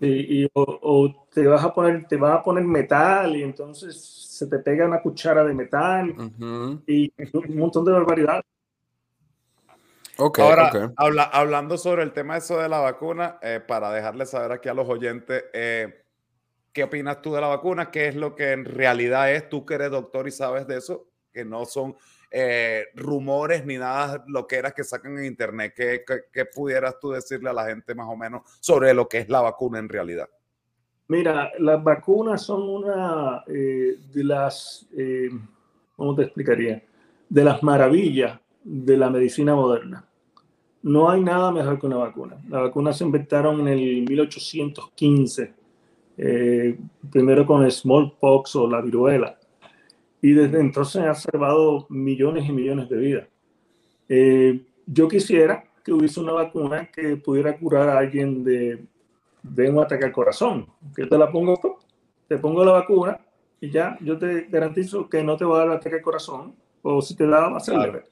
Y, 0.01 0.47
o, 0.53 1.27
te 1.31 1.47
vas 1.47 1.63
a 1.63 1.73
poner, 1.73 2.07
te 2.07 2.17
vas 2.17 2.39
a 2.39 2.43
poner 2.43 2.63
metal 2.63 3.35
y 3.35 3.43
entonces 3.43 3.99
se 3.99 4.47
te 4.47 4.59
pega 4.59 4.85
una 4.85 5.01
cuchara 5.01 5.43
de 5.43 5.53
metal 5.53 6.13
y 6.87 7.11
un 7.33 7.57
montón 7.57 7.85
de 7.85 7.91
barbaridad. 7.91 8.43
Okay, 10.17 10.43
Ahora, 10.43 10.93
Habla, 10.95 11.23
hablando 11.23 11.77
sobre 11.77 12.03
el 12.03 12.13
tema 12.13 12.37
eso 12.37 12.59
de 12.59 12.69
la 12.69 12.79
vacuna, 12.79 13.39
eh, 13.41 13.59
para 13.65 13.91
dejarle 13.91 14.27
saber 14.27 14.51
aquí 14.51 14.69
a 14.69 14.73
los 14.75 14.87
oyentes, 14.87 15.45
eh, 15.53 16.03
¿qué 16.71 16.83
opinas 16.83 17.21
tú 17.21 17.33
de 17.33 17.41
la 17.41 17.47
vacuna? 17.47 17.89
¿Qué 17.89 18.09
es 18.09 18.15
lo 18.15 18.35
que 18.35 18.51
en 18.51 18.65
realidad 18.65 19.31
es? 19.31 19.49
Tú 19.49 19.65
que 19.65 19.73
eres 19.73 19.89
doctor 19.89 20.27
y 20.27 20.31
sabes 20.31 20.67
de 20.67 20.77
eso, 20.77 21.07
que 21.31 21.43
no 21.43 21.65
son 21.65 21.95
eh, 22.35 22.85
rumores 22.95 23.63
ni 23.63 23.77
nada 23.77 24.25
lo 24.27 24.47
que 24.47 24.83
sacan 24.83 25.19
en 25.19 25.25
internet. 25.25 25.73
¿Qué, 25.75 26.03
¿Qué, 26.33 26.45
pudieras 26.45 26.99
tú 26.99 27.11
decirle 27.11 27.51
a 27.51 27.53
la 27.53 27.65
gente 27.65 27.93
más 27.93 28.07
o 28.09 28.15
menos 28.15 28.41
sobre 28.59 28.91
lo 28.95 29.07
que 29.07 29.19
es 29.19 29.29
la 29.29 29.41
vacuna 29.41 29.77
en 29.77 29.87
realidad? 29.87 30.27
Mira, 31.09 31.51
las 31.59 31.83
vacunas 31.83 32.41
son 32.41 32.67
una 32.67 33.43
eh, 33.45 33.99
de 34.11 34.23
las, 34.23 34.87
eh, 34.97 35.29
¿cómo 35.95 36.15
te 36.15 36.23
explicaría? 36.23 36.81
De 37.29 37.43
las 37.43 37.61
maravillas 37.61 38.39
de 38.63 38.97
la 38.97 39.11
medicina 39.11 39.53
moderna. 39.53 40.03
No 40.81 41.11
hay 41.11 41.21
nada 41.21 41.51
mejor 41.51 41.79
que 41.79 41.85
una 41.85 41.97
vacuna. 41.97 42.37
Las 42.49 42.63
vacunas 42.63 42.97
se 42.97 43.03
inventaron 43.03 43.59
en 43.59 43.67
el 43.67 44.05
1815, 44.09 45.53
primero 47.11 47.45
con 47.45 47.63
el 47.63 47.71
smallpox 47.71 48.55
o 48.55 48.67
la 48.67 48.81
viruela 48.81 49.37
y 50.23 50.31
desde 50.31 50.61
entonces 50.61 51.03
ha 51.03 51.13
salvado 51.15 51.85
millones 51.89 52.47
y 52.47 52.53
millones 52.53 52.87
de 52.87 52.95
vidas. 52.95 53.27
Eh, 54.07 54.65
yo 54.85 55.09
quisiera 55.09 55.65
que 55.83 55.91
hubiese 55.91 56.21
una 56.21 56.31
vacuna 56.31 56.89
que 56.89 57.17
pudiera 57.17 57.57
curar 57.57 57.89
a 57.89 57.99
alguien 57.99 58.41
de, 58.41 58.85
de 59.43 59.69
un 59.69 59.79
ataque 59.79 60.05
al 60.05 60.13
corazón. 60.13 60.67
Que 60.95 61.07
te 61.07 61.17
la 61.17 61.29
pongo, 61.29 61.77
te 62.29 62.37
pongo 62.37 62.63
la 62.63 62.71
vacuna 62.71 63.19
y 63.59 63.69
ya 63.69 63.97
yo 63.99 64.17
te 64.17 64.43
garantizo 64.43 65.09
que 65.09 65.21
no 65.21 65.35
te 65.35 65.43
va 65.43 65.57
a 65.57 65.65
dar 65.65 65.75
ataque 65.75 65.97
al 65.97 66.01
corazón 66.01 66.55
o 66.81 67.01
si 67.01 67.17
te 67.17 67.27
da 67.27 67.49
va 67.49 67.57
a 67.57 67.59
ser 67.59 67.75
leve. 67.75 68.03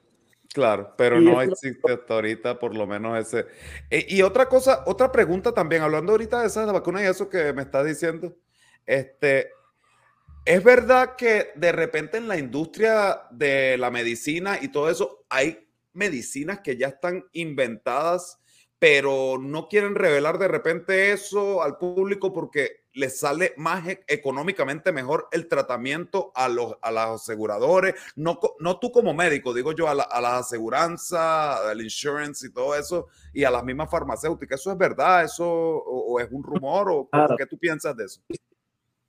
Claro, 0.54 0.94
pero 0.98 1.22
no 1.22 1.42
existe 1.42 1.94
hasta 1.94 2.14
ahorita 2.14 2.60
por 2.60 2.76
lo 2.76 2.86
menos 2.86 3.18
ese. 3.18 3.48
E, 3.90 4.06
y 4.10 4.22
otra 4.22 4.50
cosa, 4.50 4.84
otra 4.86 5.14
pregunta 5.14 5.54
también, 5.54 5.82
hablando 5.82 6.12
ahorita 6.12 6.42
de 6.42 6.48
esas 6.48 6.70
vacunas 6.74 7.04
y 7.04 7.06
eso 7.06 7.30
que 7.30 7.54
me 7.54 7.62
estás 7.62 7.86
diciendo, 7.86 8.36
este, 8.86 9.52
¿es 10.46 10.64
verdad 10.64 11.16
que 11.16 11.52
de 11.56 11.72
repente 11.72 12.18
en 12.18 12.28
la 12.28 12.38
industria 12.38 13.24
de 13.32 13.78
la 13.78 13.92
medicina 13.92 14.60
y 14.62 14.70
todo 14.70 14.90
eso 14.90 15.26
hay 15.30 15.68
medicinas 15.94 16.62
que 16.62 16.78
ya 16.78 16.88
están 16.88 17.26
inventadas, 17.34 18.40
pero 18.80 19.38
no 19.40 19.68
quieren 19.68 19.96
revelar 19.96 20.40
de 20.40 20.48
repente 20.48 21.12
eso 21.12 21.62
al 21.62 21.78
público 21.78 22.34
porque 22.34 22.82
les 22.94 23.20
sale 23.20 23.54
más 23.58 23.88
e, 23.88 24.04
económicamente 24.08 24.92
mejor 24.92 25.28
el 25.32 25.48
tratamiento 25.48 26.32
a 26.36 26.50
los, 26.50 26.76
a 26.82 26.92
los 26.92 27.22
aseguradores, 27.22 27.96
no, 28.16 28.40
no 28.60 28.80
tú 28.80 28.92
como 28.92 29.14
médico, 29.14 29.54
digo 29.54 29.72
yo, 29.74 29.88
a 29.88 29.96
la, 29.96 30.04
a 30.04 30.40
aseguranza, 30.40 31.70
al 31.70 31.82
insurance 31.82 32.48
y 32.48 32.52
todo 32.52 32.76
eso, 32.76 33.08
y 33.34 33.44
a 33.44 33.52
las 33.52 33.64
mismas 33.64 33.90
farmacéuticas. 33.90 34.60
¿Eso 34.60 34.72
es 34.72 34.78
verdad? 34.78 35.24
¿Eso 35.24 35.46
o, 35.48 36.20
es 36.20 36.30
un 36.32 36.44
rumor? 36.44 36.92
¿O 36.92 37.10
qué 37.38 37.46
tú 37.46 37.58
piensas 37.58 37.96
de 37.96 38.06
eso? 38.06 38.22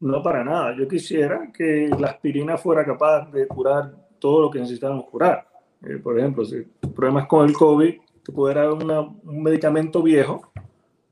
No, 0.02 0.20
para 0.20 0.42
nada. 0.42 0.74
Yo 0.76 0.88
quisiera 0.88 1.52
que 1.52 1.88
la 1.96 2.08
aspirina 2.08 2.58
fuera 2.58 2.84
capaz 2.84 3.30
de 3.30 3.46
curar 3.46 3.94
todo 4.18 4.42
lo 4.42 4.50
que 4.50 4.58
necesitamos 4.58 5.04
curar. 5.04 5.46
Eh, 5.80 5.98
por 5.98 6.18
ejemplo, 6.18 6.44
si 6.44 6.62
problemas 6.92 7.28
con 7.28 7.48
el 7.48 7.54
COVID, 7.54 7.94
te 8.24 8.32
puede 8.32 8.56
dar 8.56 8.72
un 8.72 9.42
medicamento 9.42 10.02
viejo 10.02 10.52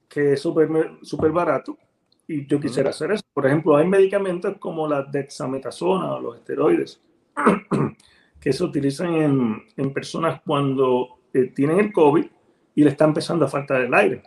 que 0.09 0.33
es 0.33 0.41
súper 0.41 0.69
super 1.03 1.31
barato 1.31 1.79
y 2.27 2.45
yo 2.49 2.59
quisiera 2.59 2.91
hacer 2.91 3.13
eso. 3.13 3.23
Por 3.33 3.47
ejemplo, 3.47 3.77
hay 3.77 3.87
medicamentos 3.87 4.57
como 4.59 4.89
la 4.89 5.05
dexametasona 5.05 6.15
o 6.15 6.21
los 6.21 6.39
esteroides 6.39 7.01
que 8.41 8.53
se 8.53 8.65
utilizan 8.65 9.15
en, 9.15 9.63
en 9.77 9.93
personas 9.93 10.41
cuando 10.45 11.21
eh, 11.33 11.53
tienen 11.55 11.79
el 11.79 11.93
COVID 11.93 12.27
y 12.75 12.83
le 12.83 12.91
está 12.91 13.05
empezando 13.05 13.45
a 13.45 13.49
faltar 13.49 13.83
el 13.83 13.95
aire. 13.95 14.25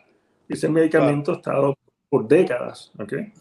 Ese 0.48 0.70
medicamento 0.70 1.34
ha 1.34 1.36
estado 1.36 1.76
por 2.14 2.28
décadas. 2.28 2.92
¿okay? 3.00 3.34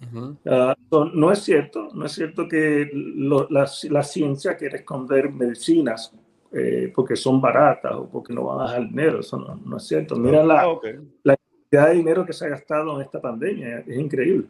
Ah, 0.46 0.74
no 1.12 1.30
es 1.30 1.40
cierto, 1.40 1.90
no 1.92 2.06
es 2.06 2.12
cierto 2.12 2.48
que 2.48 2.90
la, 2.94 3.70
la, 3.90 4.02
ciencia 4.02 4.56
quiere 4.56 4.78
esconder 4.78 5.30
medicinas 5.30 6.10
eh, 6.50 6.90
porque 6.94 7.14
son 7.14 7.38
baratas 7.38 7.92
o 7.92 8.08
porque 8.08 8.32
no 8.32 8.44
van 8.44 8.60
a 8.60 8.70
dejar 8.70 8.88
dinero. 8.88 9.20
Eso 9.20 9.36
no, 9.36 9.60
no 9.62 9.76
es 9.76 9.82
cierto. 9.82 10.16
Mira 10.16 10.42
la, 10.42 10.62
ah, 10.62 10.80
la 11.22 11.86
de 11.86 11.94
dinero 11.96 12.24
que 12.24 12.32
se 12.32 12.46
ha 12.46 12.48
gastado 12.48 12.96
en 12.96 13.02
esta 13.02 13.20
pandemia. 13.20 13.80
Es 13.80 13.98
increíble. 13.98 14.46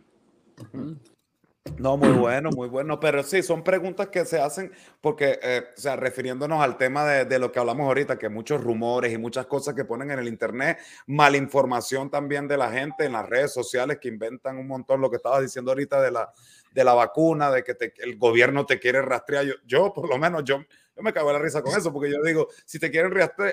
No, 1.79 1.97
muy 1.97 2.11
bueno, 2.11 2.51
muy 2.51 2.69
bueno. 2.69 3.01
Pero 3.01 3.23
sí, 3.23 3.43
son 3.43 3.65
preguntas 3.65 4.09
que 4.09 4.25
se 4.25 4.41
hacen 4.41 4.73
porque, 5.01 5.39
eh, 5.43 5.65
o 5.77 5.81
sea, 5.81 5.97
refiriéndonos 5.97 6.61
al 6.63 6.77
tema 6.77 7.05
de, 7.05 7.25
de, 7.25 7.39
lo 7.39 7.51
que 7.51 7.59
hablamos 7.59 7.87
ahorita, 7.87 8.19
que 8.19 8.29
muchos 8.29 8.63
rumores 8.63 9.13
y 9.13 9.19
muchas 9.19 9.47
cosas 9.47 9.75
que 9.75 9.85
ponen 9.85 10.11
en 10.11 10.19
el 10.19 10.29
Internet, 10.29 10.79
malinformación 11.07 12.11
también 12.11 12.47
de 12.47 12.57
la 12.57 12.71
gente 12.71 13.05
en 13.05 13.13
las 13.13 13.29
redes 13.29 13.53
sociales 13.53 13.99
que 14.01 14.09
inventan 14.09 14.59
un 14.59 14.69
montón, 14.69 15.01
lo 15.01 15.11
que 15.11 15.17
estaba 15.17 15.41
diciendo 15.41 15.71
ahorita 15.73 16.01
de 16.01 16.11
la, 16.11 16.33
de 16.73 16.85
la 16.85 16.95
vacuna, 16.95 17.51
de 17.51 17.65
que 17.65 17.77
el 17.99 18.17
gobierno 18.17 18.67
te 18.67 18.79
quiere 18.79 19.03
rastrear. 19.03 19.45
Yo, 19.45 19.55
yo, 19.67 19.93
por 19.93 20.09
lo 20.09 20.19
menos, 20.19 20.45
yo, 20.45 20.59
yo 20.59 21.03
me 21.03 21.13
cago 21.13 21.31
en 21.31 21.37
la 21.37 21.43
risa 21.43 21.63
con 21.63 21.77
eso, 21.77 21.93
porque 21.93 22.11
yo 22.11 22.23
digo, 22.23 22.49
si 22.65 22.79
te 22.79 22.91
quieren 22.91 23.13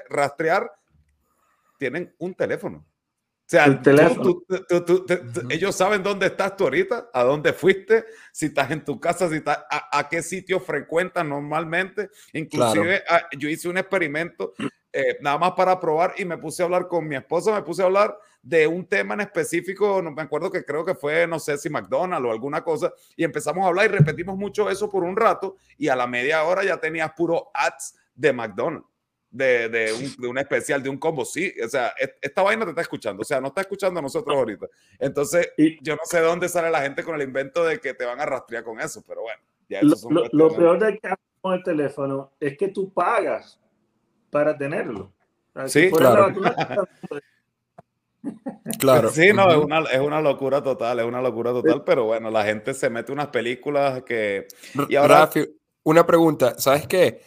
rastrear 0.09 0.71
tienen 1.79 2.13
un 2.19 2.35
teléfono. 2.35 2.85
O 3.49 3.51
sea, 3.51 3.81
ellos 5.49 5.75
saben 5.75 6.03
dónde 6.03 6.27
estás 6.27 6.55
tú 6.55 6.65
ahorita, 6.65 7.09
a 7.11 7.23
dónde 7.23 7.51
fuiste, 7.51 8.05
si 8.31 8.45
estás 8.45 8.69
en 8.69 8.85
tu 8.85 8.99
casa, 8.99 9.27
si 9.27 9.37
estás, 9.37 9.65
a, 9.71 10.07
qué 10.07 10.21
sitio 10.21 10.59
frecuentas 10.59 11.25
normalmente. 11.25 12.11
Inclusive 12.33 13.03
ah, 13.09 13.23
yo 13.35 13.49
hice 13.49 13.67
un 13.67 13.79
experimento 13.79 14.53
eh, 14.93 15.17
nada 15.21 15.39
más 15.39 15.53
para 15.53 15.79
probar 15.79 16.13
y 16.19 16.25
me 16.25 16.37
puse 16.37 16.61
a 16.61 16.65
hablar 16.65 16.87
con 16.87 17.07
mi 17.07 17.15
esposa, 17.15 17.51
me 17.55 17.63
puse 17.63 17.81
a 17.81 17.85
hablar 17.85 18.15
de 18.43 18.67
un 18.67 18.85
tema 18.85 19.15
en 19.15 19.21
específico, 19.21 19.99
no 19.99 20.11
me 20.11 20.21
acuerdo 20.21 20.51
que 20.51 20.63
creo 20.63 20.85
que 20.85 20.93
fue, 20.93 21.25
no 21.25 21.39
sé 21.39 21.57
si 21.57 21.71
McDonald's 21.71 22.27
o 22.27 22.31
alguna 22.31 22.63
cosa, 22.63 22.93
y 23.15 23.23
empezamos 23.23 23.65
a 23.65 23.69
hablar 23.69 23.85
y 23.85 23.97
repetimos 23.97 24.37
mucho 24.37 24.69
eso 24.69 24.87
por 24.91 25.03
un 25.03 25.15
rato 25.15 25.57
y 25.75 25.87
a 25.87 25.95
la 25.95 26.05
media 26.05 26.43
hora 26.43 26.63
ya 26.63 26.77
tenías 26.77 27.13
puro 27.13 27.49
ads 27.55 27.95
de 28.13 28.31
McDonald's 28.31 28.85
de, 29.31 29.69
de, 29.69 29.93
un, 29.93 30.15
de, 30.17 30.27
un, 30.27 30.37
especial, 30.37 30.81
de 30.81 30.89
un 30.89 30.97
combo. 30.97 31.25
Sí, 31.25 31.53
o 31.63 31.69
sea, 31.69 31.93
esta 32.21 32.41
vaina 32.41 32.65
te 32.65 32.71
está 32.71 32.81
escuchando, 32.81 33.21
o 33.21 33.25
sea, 33.25 33.39
no 33.39 33.47
está 33.47 33.61
escuchando 33.61 33.99
a 33.99 34.03
nosotros 34.03 34.35
ahorita. 34.35 34.67
Entonces, 34.97 35.51
yo 35.81 35.95
no 35.95 36.01
sé 36.03 36.17
de 36.19 36.25
dónde 36.25 36.49
sale 36.49 36.69
la 36.69 36.81
gente 36.81 37.03
con 37.03 37.15
el 37.15 37.21
invento 37.21 37.63
de 37.65 37.79
que 37.79 37.93
te 37.93 38.05
van 38.05 38.19
a 38.19 38.25
rastrear 38.25 38.63
con 38.63 38.79
eso, 38.79 39.03
pero 39.07 39.21
bueno. 39.21 39.41
Ya 39.69 39.79
eso 39.81 40.09
lo, 40.09 40.23
lo, 40.31 40.55
peor 40.55 40.79
de 40.79 40.97
que 40.97 41.09
con 41.41 41.53
el 41.53 41.63
teléfono 41.63 42.31
es 42.39 42.57
que 42.57 42.69
tú 42.69 42.91
pagas 42.91 43.59
para 44.31 44.57
tenerlo. 44.57 45.11
Sí, 45.67 45.91
claro. 45.91 46.33
claro. 48.79 49.09
Sí, 49.09 49.31
no, 49.33 49.49
es 49.51 49.57
una, 49.57 49.79
es 49.91 49.99
una 49.99 50.21
locura 50.21 50.63
total, 50.63 50.99
es 50.99 51.05
una 51.05 51.21
locura 51.21 51.51
total, 51.51 51.83
pero 51.83 52.05
bueno, 52.05 52.31
la 52.31 52.43
gente 52.43 52.73
se 52.73 52.89
mete 52.89 53.11
unas 53.11 53.27
películas 53.27 54.03
que... 54.03 54.47
Y 54.87 54.95
ahora... 54.95 55.29
una 55.83 56.05
pregunta, 56.05 56.57
¿sabes 56.57 56.87
qué? 56.87 57.21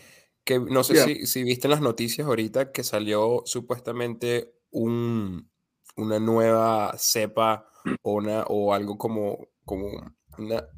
Que 0.44 0.58
no 0.58 0.82
sé 0.82 0.96
si, 1.04 1.26
si, 1.26 1.44
viste 1.44 1.68
en 1.68 1.70
las 1.70 1.80
noticias 1.80 2.26
ahorita 2.26 2.72
que 2.72 2.82
salió 2.82 3.42
supuestamente 3.44 4.54
un, 4.70 5.48
una 5.96 6.18
nueva 6.18 6.94
cepa 6.98 7.68
o, 8.02 8.14
una, 8.14 8.44
o 8.48 8.74
algo 8.74 8.98
como, 8.98 9.48
como 9.64 9.88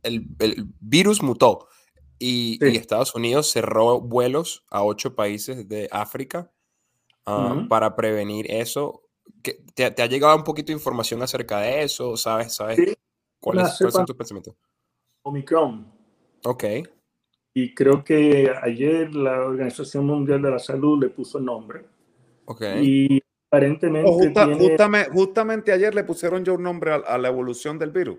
el, 0.03 0.27
el, 0.39 0.67
virus 0.81 1.23
mutó 1.23 1.69
y, 2.19 2.59
y, 2.61 2.77
Estados 2.77 3.15
Unidos 3.15 3.51
cerró 3.51 4.01
vuelos 4.01 4.65
a 4.71 4.85
ocho 4.85 5.15
países 5.15 5.69
de 5.69 5.89
África 5.91 6.51
ah, 7.27 7.65
para 7.69 7.97
prevenir 7.97 8.51
eso. 8.51 9.03
¿Te, 9.43 9.91
¿Te, 9.91 10.03
ha 10.03 10.07
llegado 10.07 10.37
un 10.37 10.45
poquito 10.45 10.69
de 10.69 10.75
información 10.75 11.23
acerca 11.23 11.61
de 11.61 11.83
eso? 11.83 12.17
¿Sabes, 12.17 12.55
sabes 12.55 12.79
cuál 13.41 13.61
es, 13.61 13.77
cuáles 13.79 13.95
son 13.95 14.07
tus 14.07 14.17
pensamientos? 14.17 14.55
Omicron. 15.23 15.93
Ok. 16.45 16.65
Y 17.57 17.73
creo 17.73 18.03
que 18.03 18.53
ayer 18.63 19.15
la 19.15 19.41
Organización 19.43 20.05
Mundial 20.07 20.43
de 20.43 20.51
la 20.51 20.59
Salud 20.59 21.01
le 21.01 21.09
puso 21.09 21.39
el 21.39 21.45
nombre. 21.45 21.85
Ok. 22.47 22.63
Y 22.83 23.23
aparentemente. 23.49 24.11
justamente, 25.13 25.71
ayer 25.71 25.95
le 25.95 26.03
pusieron 26.03 26.45
ya 26.45 26.53
un 26.53 26.65
nombre 26.65 26.93
a, 26.93 27.17
la 27.17 27.29
evolución 27.29 27.79
del 27.79 27.93
virus. 27.93 28.19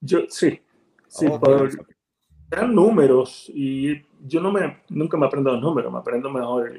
Yo, 0.00 0.20
sí. 0.28 0.60
Sí, 1.08 1.26
eran 2.52 2.74
números 2.74 3.50
y 3.52 4.00
yo 4.24 4.40
no 4.40 4.52
me, 4.52 4.82
nunca 4.90 5.16
me 5.16 5.26
aprendo 5.26 5.52
los 5.52 5.60
números, 5.60 5.92
me 5.92 5.98
aprendo 5.98 6.30
mejor 6.30 6.72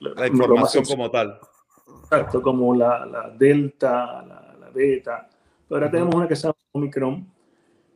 la 0.00 0.26
información 0.26 0.84
como 0.84 1.10
tal. 1.10 1.38
Exacto, 2.02 2.42
como 2.42 2.74
la, 2.74 3.06
la 3.06 3.30
delta, 3.30 4.22
la, 4.22 4.56
la, 4.60 4.70
beta. 4.70 5.28
Pero 5.66 5.78
ahora 5.80 5.90
tenemos 5.90 6.14
una 6.14 6.28
que 6.28 6.36
se 6.36 6.42
llama 6.42 6.56
Omicron, 6.72 7.26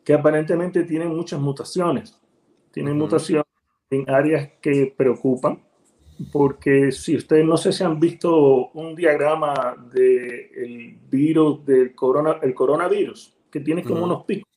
que 0.03 0.15
aparentemente 0.15 0.85
tiene 0.85 1.07
muchas 1.07 1.41
mutaciones 1.41 2.22
tienen 2.73 2.97
mutación 2.97 3.45
en 3.91 4.09
áreas 4.09 4.51
que 4.61 4.93
preocupan, 4.97 5.63
porque 6.33 6.91
si 6.91 7.17
ustedes 7.17 7.45
no 7.45 7.57
sé 7.57 7.73
si 7.73 7.85
han 7.85 8.01
visto 8.01 8.71
un 8.71 8.95
diagrama 8.95 9.77
del 9.93 10.99
virus, 11.09 11.65
del 11.65 11.95
corona, 11.95 12.39
el 12.43 12.55
coronavirus, 12.55 13.37
que 13.51 13.61
tiene 13.61 13.85
como 13.85 14.05
unos 14.05 14.25
picos. 14.25 14.51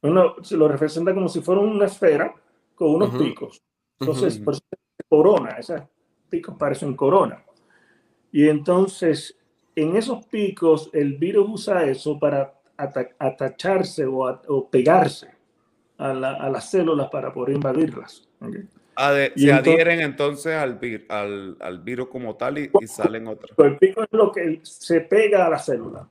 Uno 0.00 0.36
se 0.42 0.56
lo 0.56 0.68
representa 0.68 1.12
como 1.12 1.28
si 1.28 1.40
fuera 1.40 1.60
una 1.60 1.86
esfera 1.86 2.32
con 2.74 2.94
unos 2.94 3.16
picos. 3.16 3.60
Entonces, 3.98 4.38
por 4.38 4.54
eso 4.54 4.62
corona, 5.08 5.56
esos 5.58 5.82
picos 6.28 6.56
parecen 6.56 6.94
corona. 6.94 7.44
Y 8.30 8.48
entonces, 8.48 9.36
en 9.74 9.96
esos 9.96 10.24
picos, 10.26 10.90
el 10.92 11.14
virus 11.14 11.48
usa 11.48 11.84
eso 11.84 12.18
para 12.18 12.54
atacharse 12.76 14.06
o, 14.06 14.20
o 14.20 14.70
pegarse 14.70 15.37
a, 15.98 16.14
las 16.14 16.70
células 16.70 17.08
para 17.10 17.32
poder 17.32 17.56
invadirlas. 17.56 18.28
se 18.96 19.52
adhieren 19.52 20.00
entonces 20.00 20.54
al, 20.54 20.78
al, 21.08 21.56
al, 21.60 21.78
virus 21.80 22.08
como 22.08 22.36
tal 22.36 22.58
y, 22.58 22.70
salen 22.86 23.26
otras. 23.26 23.58
El 23.58 23.76
pico 23.76 24.02
es 24.02 24.08
lo 24.12 24.32
que 24.32 24.60
se 24.62 25.00
pega 25.02 25.46
a 25.46 25.50
la 25.50 25.58
célula. 25.58 26.08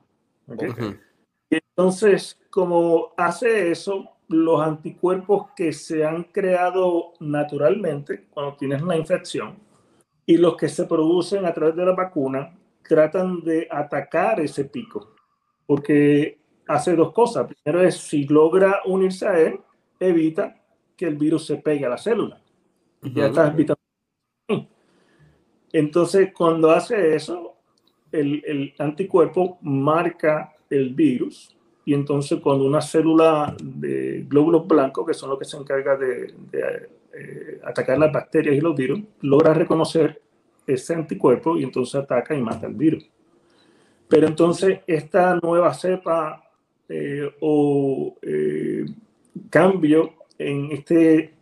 Y 1.50 1.56
entonces, 1.56 2.38
como 2.50 3.12
hace 3.16 3.70
eso, 3.70 4.10
los 4.28 4.60
anticuerpos 4.60 5.48
que 5.56 5.72
se 5.72 6.04
han 6.04 6.24
creado 6.24 7.14
naturalmente 7.20 8.26
cuando 8.30 8.56
tienes 8.56 8.82
una 8.82 8.96
infección 8.96 9.56
y 10.26 10.36
los 10.36 10.56
que 10.56 10.68
se 10.68 10.84
producen 10.84 11.46
a 11.46 11.54
través 11.54 11.74
de 11.74 11.86
la 11.86 11.94
vacuna 11.94 12.54
tratan 12.86 13.40
de 13.42 13.66
atacar 13.70 14.40
ese 14.40 14.66
pico, 14.66 15.14
porque 15.66 16.38
hace 16.66 16.94
dos 16.94 17.12
cosas. 17.12 17.46
Primero 17.64 17.86
es 17.86 17.96
si 17.96 18.24
logra 18.24 18.80
unirse 18.84 19.26
a 19.26 19.38
él, 19.38 19.60
evita 20.00 20.62
que 20.96 21.06
el 21.06 21.16
virus 21.16 21.46
se 21.46 21.56
pegue 21.56 21.86
a 21.86 21.90
la 21.90 21.98
célula. 21.98 22.40
Ya 23.02 23.26
está 23.26 23.48
evitando. 23.48 23.80
Entonces, 25.72 26.32
cuando 26.32 26.70
hace 26.70 27.14
eso, 27.14 27.56
el, 28.10 28.42
el, 28.46 28.74
anticuerpo 28.78 29.58
marca 29.62 30.56
el 30.70 30.94
virus 30.94 31.54
y 31.84 31.94
entonces 31.94 32.40
cuando 32.40 32.66
una 32.66 32.82
célula 32.82 33.56
de 33.62 34.26
glóbulos 34.28 34.66
blancos, 34.66 35.06
que 35.06 35.14
son 35.14 35.30
los 35.30 35.38
que 35.38 35.46
se 35.46 35.56
encargan 35.56 35.98
de, 35.98 36.34
eh, 37.14 37.60
atacar 37.64 37.98
las 37.98 38.12
bacterias 38.12 38.54
y 38.54 38.60
los 38.60 38.76
virus, 38.76 39.00
logra 39.22 39.54
reconocer 39.54 40.20
ese 40.66 40.94
anticuerpo 40.94 41.56
y 41.56 41.64
entonces 41.64 41.94
ataca 41.94 42.34
y 42.34 42.42
mata 42.42 42.66
el 42.66 42.74
virus. 42.74 43.08
Pero 44.06 44.26
entonces 44.26 44.80
esta 44.86 45.38
nueva 45.42 45.72
cepa 45.72 46.44
eh, 46.90 47.30
o 47.40 48.16
eh, 48.20 48.84
cambio 49.50 50.14
en 50.38 50.72
este 50.72 51.34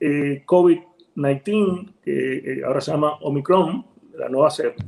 COVID-19, 0.47 1.95
que 2.03 2.63
ahora 2.65 2.81
se 2.81 2.91
llama 2.91 3.17
Omicron, 3.21 3.87
la 4.15 4.29
nueva 4.29 4.51
cepa, 4.51 4.85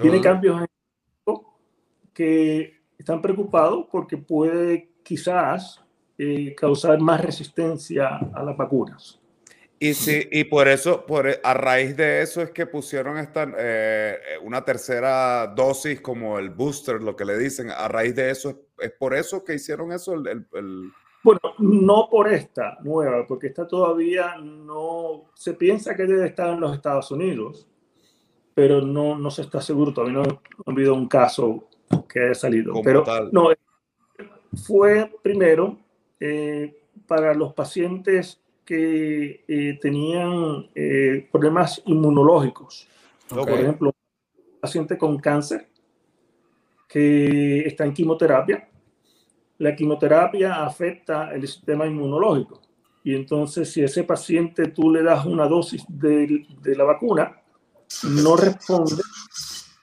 tiene 0.00 0.20
cambios 0.20 0.60
en 0.60 0.66
que 2.12 2.80
están 2.98 3.22
preocupados 3.22 3.86
porque 3.90 4.18
puede 4.18 4.90
quizás 5.02 5.82
causar 6.56 7.00
más 7.00 7.20
resistencia 7.20 8.18
a 8.34 8.42
las 8.42 8.56
vacunas. 8.56 9.20
Y 9.82 9.94
sí, 9.94 10.28
y 10.30 10.44
por 10.44 10.68
eso, 10.68 11.06
por, 11.06 11.26
a 11.42 11.54
raíz 11.54 11.96
de 11.96 12.20
eso 12.20 12.42
es 12.42 12.50
que 12.50 12.66
pusieron 12.66 13.16
esta, 13.16 13.50
eh, 13.56 14.18
una 14.42 14.62
tercera 14.62 15.46
dosis 15.46 16.02
como 16.02 16.38
el 16.38 16.50
booster, 16.50 17.02
lo 17.02 17.16
que 17.16 17.24
le 17.24 17.38
dicen. 17.38 17.70
A 17.70 17.88
raíz 17.88 18.14
de 18.14 18.30
eso, 18.30 18.66
¿es 18.78 18.92
por 18.92 19.14
eso 19.14 19.42
que 19.42 19.54
hicieron 19.54 19.90
eso? 19.90 20.12
El, 20.12 20.92
Bueno, 21.22 21.40
no 21.58 22.08
por 22.10 22.32
esta 22.32 22.78
nueva, 22.82 23.26
porque 23.26 23.48
esta 23.48 23.66
todavía 23.66 24.36
no, 24.38 25.24
se 25.34 25.54
piensa 25.54 25.94
que 25.94 26.06
debe 26.06 26.26
estar 26.26 26.50
en 26.50 26.60
los 26.60 26.74
Estados 26.74 27.10
Unidos, 27.10 27.68
pero 28.54 28.80
no, 28.80 29.18
no 29.18 29.30
se 29.30 29.42
está 29.42 29.60
seguro, 29.60 29.92
todavía 29.92 30.22
no 30.22 30.22
ha 30.66 30.70
habido 30.70 30.94
un 30.94 31.08
caso 31.08 31.68
que 32.08 32.24
haya 32.24 32.34
salido. 32.34 32.74
pero 32.82 33.04
no, 33.32 33.50
fue 34.66 35.10
primero 35.22 35.78
eh, 36.18 36.74
para 37.06 37.34
los 37.34 37.52
pacientes 37.52 38.40
que 38.64 39.44
eh, 39.46 39.78
tenían 39.80 40.70
eh, 40.74 41.28
problemas 41.30 41.82
inmunológicos. 41.86 42.88
Por 43.28 43.50
ejemplo, 43.50 43.94
paciente 44.60 44.96
con 44.96 45.18
cáncer 45.18 45.68
que 46.88 47.60
está 47.60 47.84
en 47.84 47.94
quimioterapia. 47.94 48.68
La 49.60 49.74
quimioterapia 49.74 50.64
afecta 50.64 51.32
el 51.32 51.46
sistema 51.46 51.86
inmunológico. 51.86 52.60
Y 53.04 53.14
entonces, 53.14 53.72
si 53.72 53.80
a 53.80 53.86
ese 53.86 54.04
paciente 54.04 54.68
tú 54.68 54.90
le 54.90 55.02
das 55.02 55.24
una 55.24 55.46
dosis 55.46 55.84
de, 55.88 56.46
de 56.60 56.76
la 56.76 56.84
vacuna, 56.84 57.40
no 58.02 58.36
responde 58.36 59.02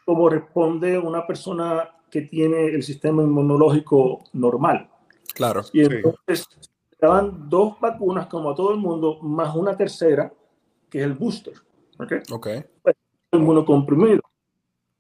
como 0.08 0.30
responde 0.30 0.98
una 0.98 1.28
persona 1.28 1.90
que 2.10 2.22
tiene 2.22 2.68
el 2.68 2.82
sistema 2.82 3.22
inmunológico 3.24 4.24
normal. 4.32 4.90
Claro. 5.34 5.64
Y 5.74 5.82
entonces, 5.82 6.48
daban 6.98 7.50
dos 7.50 7.78
vacunas 7.82 8.28
como 8.28 8.52
a 8.52 8.56
todo 8.56 8.72
el 8.72 8.78
mundo, 8.78 9.20
más 9.22 9.54
una 9.54 9.76
tercera, 9.76 10.32
que 10.90 11.00
es 11.00 11.04
el 11.04 11.14
booster. 11.14 11.56
¿Ok? 12.00 12.14
Ok. 12.32 12.48
Pues, 12.82 12.96
inmunocomprimido. 13.34 14.22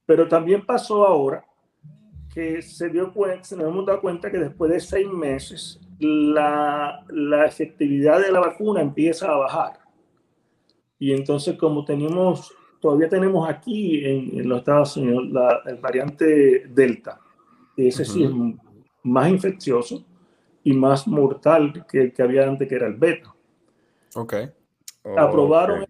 Pero 0.05 0.27
también 0.27 0.65
pasó 0.65 1.07
ahora 1.07 1.45
que 2.37 2.61
se 2.61 2.89
dio 2.89 3.11
cuenta, 3.11 3.43
se 3.43 3.55
nos 3.55 3.67
hemos 3.67 3.83
dado 3.83 3.99
cuenta 3.99 4.29
que 4.29 4.37
después 4.37 4.69
de 4.69 4.79
seis 4.79 5.07
meses 5.07 5.79
la, 5.97 7.03
la 7.09 7.47
efectividad 7.47 8.21
de 8.21 8.31
la 8.31 8.39
vacuna 8.39 8.79
empieza 8.79 9.31
a 9.31 9.37
bajar. 9.37 9.79
Y 10.99 11.13
entonces 11.13 11.57
como 11.57 11.83
tenemos, 11.83 12.53
todavía 12.79 13.09
tenemos 13.09 13.49
aquí 13.49 14.05
en, 14.05 14.47
los 14.47 14.59
Estados 14.59 14.95
Unidos 14.97 15.23
la, 15.31 15.63
el 15.65 15.77
variante 15.77 16.67
Delta, 16.67 17.19
ese 17.75 18.05
sí 18.05 18.23
es 18.25 18.29
más 19.01 19.29
infeccioso, 19.31 20.05
y 20.63 20.73
más 20.73 21.07
mortal 21.07 21.87
que 21.89 22.01
el 22.03 22.13
que 22.13 22.21
había 22.21 22.47
antes, 22.47 22.67
que 22.67 22.75
era 22.75 22.85
el 22.85 22.97
beta. 22.97 23.33
Ok. 24.13 24.35
Aprobaron 25.17 25.87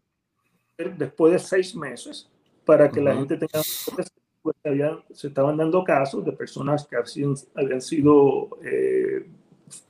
después 0.95 1.33
de 1.33 1.39
seis 1.39 1.75
meses 1.75 2.31
para 2.63 2.89
que 2.89 3.01
la 3.01 3.15
gente 3.15 3.35
tenga 3.35 3.61
pues, 4.61 5.19
se 5.19 5.27
estaban 5.27 5.57
dando 5.57 5.83
casos 5.83 6.25
de 6.25 6.31
personas 6.31 6.87
que 6.87 6.95
habían, 6.95 7.81
sido 7.81 8.49
eh, 8.63 9.25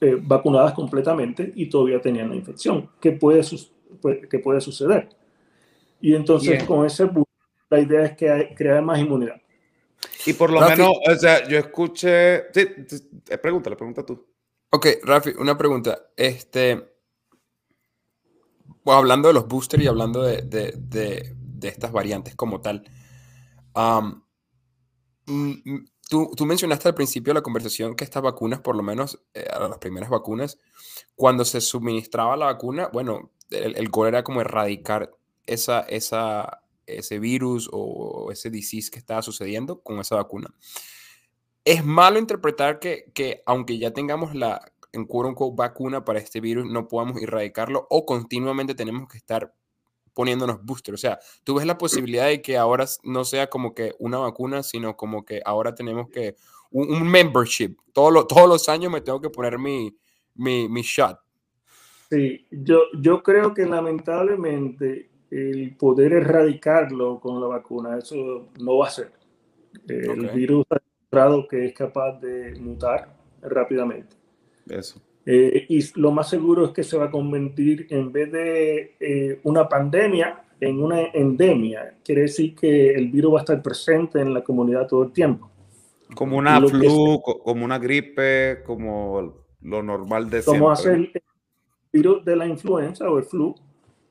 eh, 0.01 0.17
vacunadas 0.21 0.73
completamente 0.73 1.51
y 1.55 1.67
todavía 1.69 2.01
tenían 2.01 2.29
la 2.29 2.35
infección. 2.35 2.89
¿Qué 2.99 3.11
puede, 3.11 3.41
que 4.29 4.39
puede 4.39 4.61
suceder? 4.61 5.09
Y 6.01 6.13
entonces 6.13 6.63
con 6.63 6.85
ese 6.85 7.09
la 7.69 7.79
idea 7.79 8.05
es 8.05 8.15
que 8.15 8.29
hay, 8.29 8.55
crear 8.55 8.81
más 8.81 8.99
inmunidad. 8.99 9.41
Y 10.25 10.33
por 10.33 10.51
lo 10.51 10.61
menos, 10.61 10.91
o 11.09 11.15
sea, 11.15 11.47
yo 11.47 11.57
escuché, 11.57 12.51
sí, 12.53 12.67
pregúntale, 13.41 13.75
pregunta 13.75 14.05
tú. 14.05 14.25
Ok, 14.69 14.87
Rafi, 15.03 15.31
una 15.39 15.57
pregunta. 15.57 16.09
Este, 16.15 16.97
hablando 18.85 19.29
de 19.29 19.33
los 19.33 19.47
boosters 19.47 19.83
y 19.83 19.87
hablando 19.87 20.21
de, 20.23 21.35
estas 21.61 21.91
variantes 21.91 22.35
como 22.35 22.61
tal, 22.61 22.83
mm, 23.73 24.26
mm, 25.27 25.85
tú, 26.09 26.45
mencionaste 26.45 26.87
al 26.89 26.95
principio 26.95 27.31
de 27.31 27.39
la 27.39 27.43
conversación 27.43 27.95
que 27.95 28.03
estas 28.03 28.23
vacunas, 28.23 28.61
por 28.61 28.75
lo 28.75 28.83
menos 28.83 29.19
eh, 29.33 29.45
las 29.59 29.77
primeras 29.77 30.09
vacunas, 30.09 30.59
cuando 31.15 31.45
se 31.45 31.61
suministraba 31.61 32.35
la 32.37 32.47
vacuna, 32.47 32.89
bueno, 32.91 33.31
el, 33.51 33.75
el 33.75 33.89
era 34.07 34.23
como 34.23 34.41
erradicar 34.41 35.11
esa, 35.45 35.81
esa, 35.81 36.63
ese 36.85 37.19
virus 37.19 37.69
o 37.71 38.31
ese 38.31 38.49
disease 38.49 38.91
que 38.91 38.99
estaba 38.99 39.21
sucediendo 39.21 39.81
con 39.81 39.99
esa 39.99 40.15
vacuna. 40.15 40.53
Es 41.63 41.83
malo 41.83 42.17
interpretar 42.17 42.79
que, 42.79 43.11
que 43.13 43.43
aunque 43.45 43.77
ya 43.77 43.91
tengamos 43.91 44.33
la, 44.33 44.71
en 44.93 45.05
quote 45.05 45.35
vacuna 45.53 46.05
para 46.05 46.19
este 46.19 46.41
virus, 46.41 46.65
no 46.65 46.87
podamos 46.87 47.21
erradicarlo 47.21 47.87
o 47.89 48.05
continuamente 48.05 48.75
tenemos 48.75 49.07
que 49.07 49.17
estar 49.17 49.53
poniéndonos 50.17 50.65
booster. 50.65 50.95
O 50.95 50.97
sea, 50.97 51.19
tú 51.43 51.53
ves 51.53 51.67
la 51.67 51.77
posibilidad 51.77 52.25
de 52.25 52.41
que 52.41 52.57
ahora 52.57 52.85
no 53.03 53.23
sea 53.23 53.51
como 53.51 53.75
que 53.75 53.93
una 53.99 54.17
vacuna, 54.17 54.63
sino 54.63 54.97
como 54.97 55.23
que 55.23 55.43
ahora 55.45 55.75
tenemos 55.75 56.09
que 56.09 56.35
un, 56.71 57.07
membership. 57.07 57.75
Todo 57.93 58.25
todos 58.25 58.49
los 58.49 58.67
años 58.67 58.91
me 58.91 59.01
tengo 59.01 59.21
que 59.21 59.29
poner 59.29 59.59
mi, 59.59 59.95
mi, 60.33 60.67
mi 60.67 60.81
shot. 60.81 61.19
Sí, 62.09 62.47
yo, 62.49 62.79
yo 62.99 63.21
creo 63.21 63.53
que 63.53 63.67
lamentablemente 63.67 65.11
el 65.29 65.75
poder 65.77 66.13
erradicarlo 66.13 67.19
con 67.19 67.39
la 67.39 67.45
vacuna, 67.45 67.99
eso 67.99 68.49
no 68.59 68.77
va 68.79 68.87
a 68.87 68.89
ser. 68.89 69.11
El 69.87 70.31
virus 70.31 70.65
ha 70.71 70.77
demostrado 70.79 71.47
que 71.47 71.65
es 71.67 71.73
capaz 71.75 72.19
de 72.19 72.55
mutar 72.59 73.15
rápidamente. 73.43 74.15
Eso. 74.67 74.99
Eh, 75.29 75.65
y 75.67 75.99
lo 75.99 76.11
más 76.11 76.29
seguro 76.29 76.67
es 76.67 76.71
que 76.71 76.83
se 76.83 76.97
va 76.97 77.07
a 77.07 77.11
convertir, 77.11 77.85
en 77.89 78.13
vez 78.13 78.31
de 78.31 78.95
eh, 78.97 79.41
una 79.43 79.67
pandemia, 79.67 80.41
en 80.57 80.81
una 80.81 81.01
endemia. 81.07 81.95
Quiere 82.01 82.21
decir 82.21 82.55
que 82.55 82.93
el 82.93 83.09
virus 83.09 83.33
va 83.33 83.39
a 83.39 83.41
estar 83.41 83.61
presente 83.61 84.21
en 84.21 84.33
la 84.33 84.41
comunidad 84.41 84.87
todo 84.87 85.03
el 85.03 85.11
tiempo. 85.11 85.51
Como 86.15 86.37
una 86.37 86.61
flu, 86.61 87.21
como 87.21 87.65
una 87.65 87.77
gripe, 87.77 88.63
como 88.65 89.43
lo 89.63 89.83
normal 89.83 90.29
de 90.29 90.41
siempre. 90.41 90.59
Como 90.59 90.71
hace 90.71 90.93
el 90.93 91.11
virus 91.91 92.23
de 92.23 92.35
la 92.37 92.47
influenza 92.47 93.09
o 93.09 93.17
el 93.17 93.25
flu, 93.25 93.53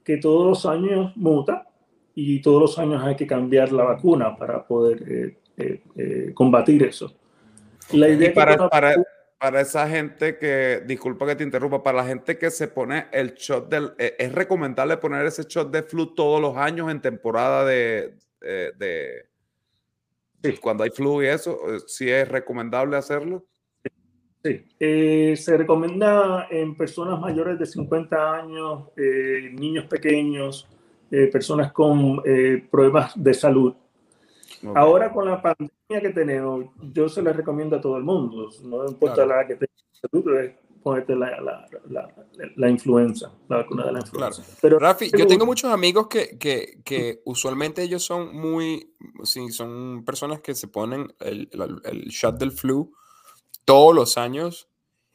que 0.04 0.18
todos 0.18 0.46
los 0.46 0.66
años 0.66 1.16
muta 1.16 1.66
y 2.14 2.42
todos 2.42 2.60
los 2.60 2.78
años 2.78 3.02
hay 3.02 3.16
que 3.16 3.26
cambiar 3.26 3.72
la 3.72 3.84
vacuna 3.84 4.36
para 4.36 4.66
poder 4.66 5.34
eh, 5.56 6.32
combatir 6.34 6.82
eso. 6.82 7.14
La 7.92 8.06
idea 8.10 8.34
para, 8.34 8.58
para, 8.58 8.68
para 8.68 8.94
esa 9.40 9.88
gente 9.88 10.38
que, 10.38 10.82
disculpa 10.86 11.26
que 11.26 11.36
te 11.36 11.44
interrumpa, 11.44 11.82
para 11.82 11.98
la 11.98 12.06
gente 12.06 12.38
que 12.38 12.50
se 12.50 12.68
pone 12.68 13.06
el 13.12 13.34
shot 13.34 13.68
del, 13.68 13.92
eh, 13.98 14.16
es 14.18 14.32
recomendable 14.32 14.96
poner 14.96 15.26
ese 15.26 15.44
shot 15.44 15.70
de 15.70 15.82
flu 15.82 16.14
todos 16.14 16.40
los 16.40 16.56
años 16.56 16.90
en 16.90 17.00
temporada 17.00 17.64
de, 17.64 18.16
de, 18.40 19.26
cuando 20.60 20.84
hay 20.84 20.90
flu 20.90 21.22
y 21.22 21.26
eso, 21.26 21.58
eh, 21.68 21.80
¿sí 21.86 22.08
es 22.08 22.28
recomendable 22.28 22.96
hacerlo? 22.96 23.44
Sí, 24.42 24.64
eh, 24.78 25.34
se 25.36 25.56
recomienda 25.56 26.46
en 26.50 26.76
personas 26.76 27.20
mayores 27.20 27.58
de 27.58 27.66
50 27.66 28.34
años, 28.34 28.90
niños 28.96 29.86
pequeños, 29.86 30.68
personas 31.32 31.72
con 31.72 32.22
problemas 32.70 33.12
de 33.16 33.34
salud 33.34 33.74
Ahora 34.74 35.12
con 35.12 35.26
la 35.26 35.40
pandemia 35.40 36.00
que 36.00 36.10
tenemos, 36.10 36.66
yo 36.92 37.08
se 37.08 37.22
la 37.22 37.32
recomiendo 37.32 37.76
a 37.76 37.80
todo 37.80 37.96
el 37.96 38.04
mundo, 38.04 38.48
no 38.64 38.86
importa 38.86 39.26
la 39.26 39.46
que 39.46 39.56
tenga, 39.56 40.42
es 40.42 40.54
ponerte 40.86 41.16
la, 41.16 41.40
la, 41.40 41.66
la, 41.88 42.14
la, 42.54 42.70
influenza, 42.70 43.32
la 43.48 43.56
vacuna 43.56 43.86
de 43.86 43.92
la 43.92 43.98
influenza. 43.98 44.44
Pero, 44.62 44.78
Rafi, 44.78 45.10
yo 45.18 45.26
tengo 45.26 45.44
muchos 45.44 45.72
amigos 45.72 46.06
que, 46.06 46.38
que, 46.38 46.80
que, 46.84 47.22
usualmente 47.24 47.82
ellos 47.82 48.04
son 48.04 48.36
muy, 48.36 48.94
sí, 49.24 49.50
son 49.50 50.04
personas 50.04 50.40
que 50.40 50.54
se 50.54 50.68
ponen 50.68 51.12
el, 51.18 51.50
el, 51.82 52.04
shot 52.04 52.38
del 52.38 52.52
flu 52.52 52.92
todos 53.64 53.96
los 53.96 54.16
años 54.16 54.68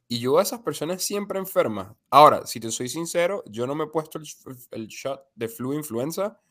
y 0.10 0.20
yo 0.20 0.40
a 0.40 0.42
esas 0.42 0.60
personas 0.60 1.04
siempre 1.04 1.40
enfermas. 1.40 1.96
Ahora, 2.10 2.46
si 2.46 2.60
te 2.60 2.70
soy 2.70 2.90
sincero, 2.90 3.42
yo 3.46 3.66
no 3.66 3.74
me 3.74 3.86
he 3.86 3.88
puesto 3.88 4.18
el, 4.18 4.26
el 4.72 4.88
shot 4.88 5.22
de 5.36 5.48
flu 5.48 5.72
influenza 5.72 6.42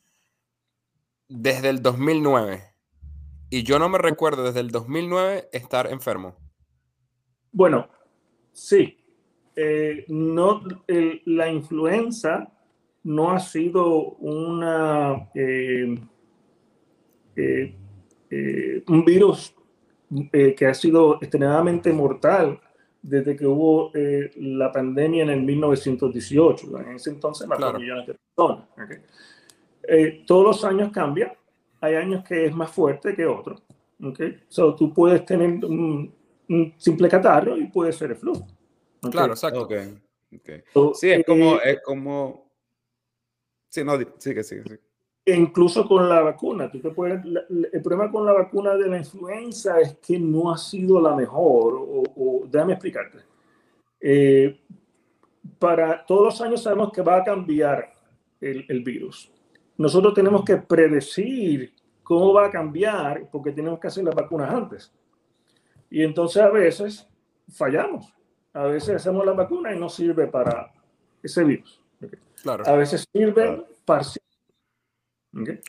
desde 1.29 1.69
el 1.69 1.83
2009. 1.83 2.71
Y 3.53 3.65
yo 3.65 3.81
no 3.81 3.89
me 3.89 3.99
recuerdo 3.99 4.45
desde 4.45 4.61
el 4.61 4.71
2009 4.71 5.49
estar 5.53 5.91
enfermo. 5.91 6.37
Bueno, 7.51 7.89
sí. 8.53 8.97
Eh, 9.57 10.05
no, 10.07 10.63
la 11.25 11.51
influenza 11.51 12.53
no 13.03 13.33
ha 13.33 13.41
sido 13.41 14.13
una, 14.19 15.29
eh, 15.35 15.99
eh, 17.35 18.85
un 18.87 19.05
virus 19.05 19.55
que 20.33 20.67
ha 20.67 20.75
sido 20.75 21.17
extremadamente 21.21 21.93
mortal 21.93 22.61
desde 23.03 23.35
que 23.35 23.47
hubo 23.47 23.91
la 24.37 24.71
pandemia 24.71 25.25
en 25.25 25.31
el 25.31 25.43
1918. 25.43 26.79
En 26.79 26.95
ese 26.95 27.11
entonces 27.11 27.49
mató 27.49 27.79
millones 27.79 28.07
de 28.07 28.15
personas. 28.15 28.69
todos 30.25 30.45
los 30.45 30.65
años 30.65 30.93
cambia. 30.93 31.37
Hay 31.81 31.95
años 31.95 32.25
que 32.25 32.47
es 32.47 32.55
más 32.55 32.71
fuerte 32.71 33.15
que 33.15 33.27
otros. 33.27 33.63
Okay. 34.03 34.43
So, 34.49 34.75
tú 34.75 34.93
puedes 34.95 35.25
tener 35.25 35.65
un, 35.65 36.15
simple 36.79 37.09
catarro 37.09 37.57
y 37.57 37.67
puede 37.67 37.93
ser 37.93 38.11
el 38.11 38.17
flu. 38.17 38.33
Claro, 39.11 39.33
exacto. 39.33 39.69
sí, 40.95 41.11
es 41.11 41.25
como, 41.25 41.61
es 41.61 41.81
como 41.83 42.51
Sí, 43.71 43.85
no, 43.85 43.93
sí 44.19 44.35
que 44.35 44.43
sí, 44.43 44.57
incluso 45.27 45.87
con 45.87 46.09
la 46.09 46.23
vacuna, 46.23 46.69
tú 46.69 46.81
te 46.81 46.91
puedes, 46.91 47.25
el 47.25 47.83
problema 47.83 48.11
con 48.11 48.27
la 48.27 48.33
vacuna 48.33 48.75
de 48.75 48.89
la 48.89 48.99
influenza 48.99 49.81
es 49.81 49.95
que 49.99 50.19
no 50.19 50.53
ha 50.53 50.59
sido 50.59 51.01
la 51.01 51.15
mejor, 51.15 51.75
o, 51.79 52.43
déjame 52.49 52.73
explicarte. 52.73 53.19
Eh, 54.01 54.59
para 55.59 56.05
todos 56.05 56.25
los 56.25 56.41
años 56.41 56.63
sabemos 56.63 56.91
que 56.91 57.03
va 57.03 57.19
a 57.19 57.25
cambiar 57.25 57.93
el, 58.41 58.65
el, 58.69 58.83
virus. 58.83 59.31
Nosotros 59.81 60.13
tenemos 60.13 60.45
que 60.45 60.59
predecir 60.59 61.73
cómo 62.03 62.35
va 62.35 62.49
a 62.49 62.51
cambiar 62.51 63.31
porque 63.33 63.51
tenemos 63.51 63.81
que 63.81 63.87
hacer 63.87 64.05
las 64.05 64.15
vacunas 64.15 64.53
antes. 64.53 64.93
Y 65.89 66.03
entonces 66.03 66.43
a 66.43 66.51
veces 66.51 67.09
fallamos. 67.51 68.13
A 68.53 68.65
veces 68.65 68.97
hacemos 68.97 69.25
la 69.25 69.33
vacuna 69.33 69.75
y 69.75 69.79
no 69.79 69.89
sirve 69.89 70.27
para 70.27 70.71
ese 71.23 71.45
virus. 71.45 71.81
A 72.67 72.73
veces 72.73 73.09
sirve 73.11 73.65
parcial. 73.87 74.23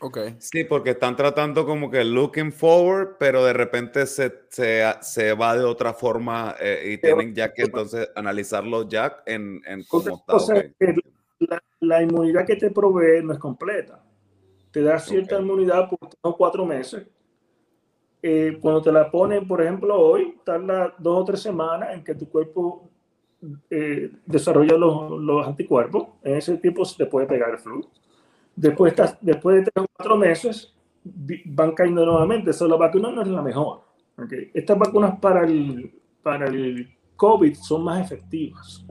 Okay. 0.02 0.36
Sí, 0.39 0.65
porque 0.65 0.89
están 0.89 1.15
tratando 1.15 1.65
como 1.65 1.89
que 1.89 2.04
looking 2.04 2.52
forward, 2.52 3.15
pero 3.17 3.45
de 3.45 3.54
repente 3.54 4.06
se, 4.08 4.41
se, 4.50 4.84
se 5.00 5.34
va 5.36 5.56
de 5.56 5.63
otra 5.63 5.93
forma 5.93 6.58
eh, 6.60 6.95
y 6.95 6.97
tienen 6.97 7.34
ya 7.34 7.54
que 7.54 7.62
entonces 7.62 8.10
analizarlo 8.17 8.89
ya 8.89 9.24
en, 9.26 9.62
en 9.65 9.86
cómo 9.86 10.21
está. 10.28 10.65
La, 11.80 12.01
inmunidad 12.01 12.45
que 12.45 12.56
te 12.56 12.71
provee 12.71 13.23
no 13.23 13.34
es 13.34 13.39
completa. 13.39 14.04
Te 14.71 14.82
da 14.82 14.99
cierta 14.99 15.39
inmunidad 15.39 15.89
por 15.89 16.38
cuatro 16.38 16.65
meses. 16.65 17.06
Eh, 18.23 18.58
cuando 18.62 18.82
te 18.82 18.91
la 18.91 19.10
ponen, 19.10 19.47
por 19.47 19.62
ejemplo, 19.62 19.99
hoy, 19.99 20.38
tarda 20.43 20.93
dos 20.97 21.21
o 21.21 21.25
tres 21.25 21.41
semanas 21.41 21.89
en 21.93 22.04
que 22.04 22.13
tu 22.13 22.30
cuerpo 22.30 22.89
eh, 23.69 24.12
desarrolla 24.25 24.77
los, 24.77 25.19
los, 25.19 25.47
anticuerpos, 25.47 26.10
en 26.23 26.36
ese 26.36 26.58
tiempo 26.58 26.86
se 26.86 26.97
te 26.97 27.10
puede 27.10 27.25
pegar 27.25 27.49
el 27.49 27.58
flu. 27.58 27.84
Después, 28.56 28.93
después 29.21 29.56
de 29.58 29.62
tres 29.63 29.86
o 29.86 29.88
cuatro 29.97 30.17
meses, 30.17 30.73
van 31.45 31.71
cayendo 31.73 32.06
nuevamente. 32.06 32.51
Eso, 32.51 32.67
la 32.67 32.75
vacuna 32.75 33.12
no 33.12 33.21
es 33.21 33.27
la 33.27 33.41
mejor. 33.41 33.82
¿okay? 34.17 34.51
Estas 34.54 34.77
vacunas 34.77 35.19
para 35.19 35.45
el, 35.45 35.91
para 36.21 36.47
el 36.47 36.88
COVID 37.15 37.56
son 37.56 37.84
más 37.84 38.06
efectivas. 38.06 38.86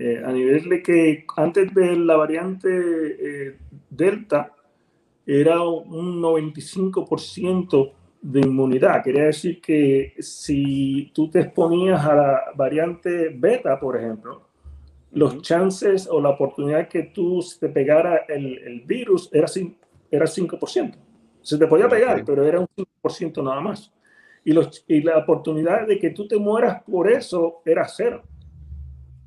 Eh, 0.00 0.22
a 0.24 0.30
nivel 0.30 0.68
de 0.68 0.80
que 0.80 1.24
antes 1.36 1.74
de 1.74 1.96
la 1.96 2.16
variante 2.16 2.68
eh, 2.68 3.56
Delta 3.90 4.54
era 5.26 5.60
un 5.60 6.22
95% 6.22 7.92
de 8.22 8.40
inmunidad. 8.40 9.02
Quería 9.02 9.24
decir 9.24 9.60
que 9.60 10.14
si 10.20 11.10
tú 11.12 11.28
te 11.28 11.40
exponías 11.40 12.04
a 12.06 12.14
la 12.14 12.42
variante 12.54 13.30
beta, 13.30 13.78
por 13.80 13.96
ejemplo, 13.96 14.48
los 15.10 15.42
chances 15.42 16.08
o 16.08 16.20
la 16.20 16.30
oportunidad 16.30 16.86
que 16.86 17.04
tú 17.04 17.44
te 17.58 17.68
pegara 17.68 18.18
el, 18.28 18.56
el 18.58 18.80
virus 18.82 19.28
era, 19.32 19.46
era 20.10 20.26
5%. 20.26 20.94
Se 21.42 21.58
te 21.58 21.66
podía 21.66 21.88
pegar, 21.88 22.24
pero 22.24 22.46
era 22.46 22.60
un 22.60 22.68
5% 23.02 23.42
nada 23.42 23.60
más. 23.60 23.92
Y, 24.44 24.52
los, 24.52 24.84
y 24.86 25.02
la 25.02 25.18
oportunidad 25.18 25.88
de 25.88 25.98
que 25.98 26.10
tú 26.10 26.28
te 26.28 26.38
mueras 26.38 26.82
por 26.84 27.10
eso 27.10 27.62
era 27.64 27.86
cero. 27.88 28.22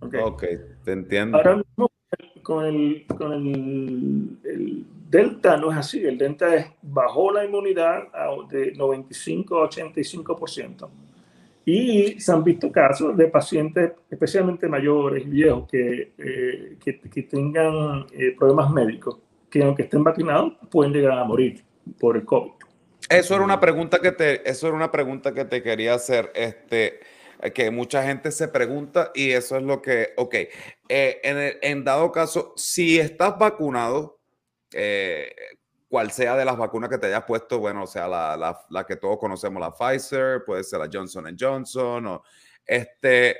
Ok, 0.01 0.15
okay 0.23 0.57
te 0.83 0.91
entiendo. 0.91 1.37
Ahora 1.37 1.57
mismo 1.57 1.89
con 2.43 2.65
el, 2.65 3.05
con 3.07 3.33
el, 3.33 4.37
el 4.43 4.85
Delta 5.09 5.57
no 5.57 5.71
es 5.71 5.77
así, 5.77 6.03
el 6.03 6.17
Delta 6.17 6.55
es, 6.55 6.67
bajó 6.81 7.31
la 7.31 7.45
inmunidad 7.45 8.07
de 8.49 8.73
95 8.73 9.63
a 9.63 9.69
85%. 9.69 10.89
Y 11.63 12.19
se 12.19 12.31
han 12.31 12.43
visto 12.43 12.71
casos 12.71 13.15
de 13.15 13.27
pacientes, 13.27 13.91
especialmente 14.09 14.67
mayores 14.67 15.25
y 15.25 15.29
viejos, 15.29 15.67
que, 15.69 16.13
eh, 16.17 16.77
que, 16.83 16.99
que, 16.99 17.23
tengan 17.23 18.07
eh, 18.11 18.35
problemas 18.37 18.71
médicos, 18.71 19.17
que 19.49 19.63
aunque 19.63 19.83
estén 19.83 20.03
vacunados, 20.03 20.53
pueden 20.71 20.91
llegar 20.91 21.19
a 21.19 21.23
morir 21.23 21.63
por 21.99 22.17
el 22.17 22.25
COVID. 22.25 22.51
Eso 23.09 23.35
era 23.35 23.43
una 23.43 23.59
pregunta 23.59 23.99
que 23.99 24.11
te, 24.11 24.49
eso 24.49 24.67
era 24.67 24.75
una 24.75 24.91
pregunta 24.91 25.33
que 25.33 25.45
te 25.45 25.61
quería 25.61 25.93
hacer. 25.93 26.31
Este, 26.33 27.01
que 27.49 27.71
mucha 27.71 28.03
gente 28.03 28.31
se 28.31 28.47
pregunta 28.47 29.11
y 29.15 29.31
eso 29.31 29.57
es 29.57 29.63
lo 29.63 29.81
que, 29.81 30.13
ok, 30.17 30.35
eh, 30.35 31.19
en, 31.23 31.57
en, 31.61 31.83
dado 31.83 32.11
caso, 32.11 32.53
si 32.55 32.99
estás 32.99 33.37
vacunado, 33.39 34.19
eh, 34.73 35.33
cual 35.89 36.11
sea 36.11 36.37
de 36.37 36.45
las 36.45 36.57
vacunas 36.57 36.89
que 36.89 36.97
te 36.97 37.07
hayas 37.07 37.25
puesto, 37.25 37.59
bueno, 37.59 37.83
o 37.83 37.87
sea, 37.87 38.07
la, 38.07 38.63
la, 38.69 38.85
que 38.85 38.95
todos 38.95 39.17
conocemos, 39.17 39.59
la 39.59 39.71
Pfizer, 39.71 40.45
puede 40.45 40.63
ser 40.63 40.79
la 40.79 40.89
Johnson 40.91 41.35
Johnson, 41.37 42.07
o 42.07 42.23
este, 42.65 43.37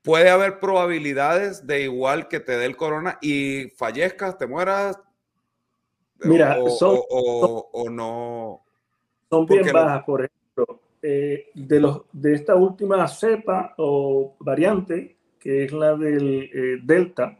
puede 0.00 0.30
haber 0.30 0.60
probabilidades 0.60 1.66
de 1.66 1.82
igual 1.82 2.28
que 2.28 2.40
te 2.40 2.56
dé 2.56 2.64
el 2.64 2.76
corona 2.76 3.18
y 3.20 3.70
fallezcas, 3.76 4.38
te 4.38 4.46
mueras. 4.46 4.98
Mira, 6.20 6.58
o, 6.60 6.70
son, 6.70 6.98
o, 7.10 7.90
no. 7.90 8.64
Son 9.28 9.44
bien 9.44 9.70
bajas, 9.72 10.04
por 10.04 10.24
ejemplo, 10.24 10.80
eh, 11.06 11.50
de, 11.52 11.80
los, 11.80 12.00
de 12.14 12.32
esta 12.32 12.54
última 12.54 13.06
cepa 13.08 13.74
o 13.76 14.36
variante, 14.38 15.18
que 15.38 15.64
es 15.64 15.72
la 15.72 15.94
del 15.96 16.48
eh, 16.50 16.78
Delta, 16.82 17.38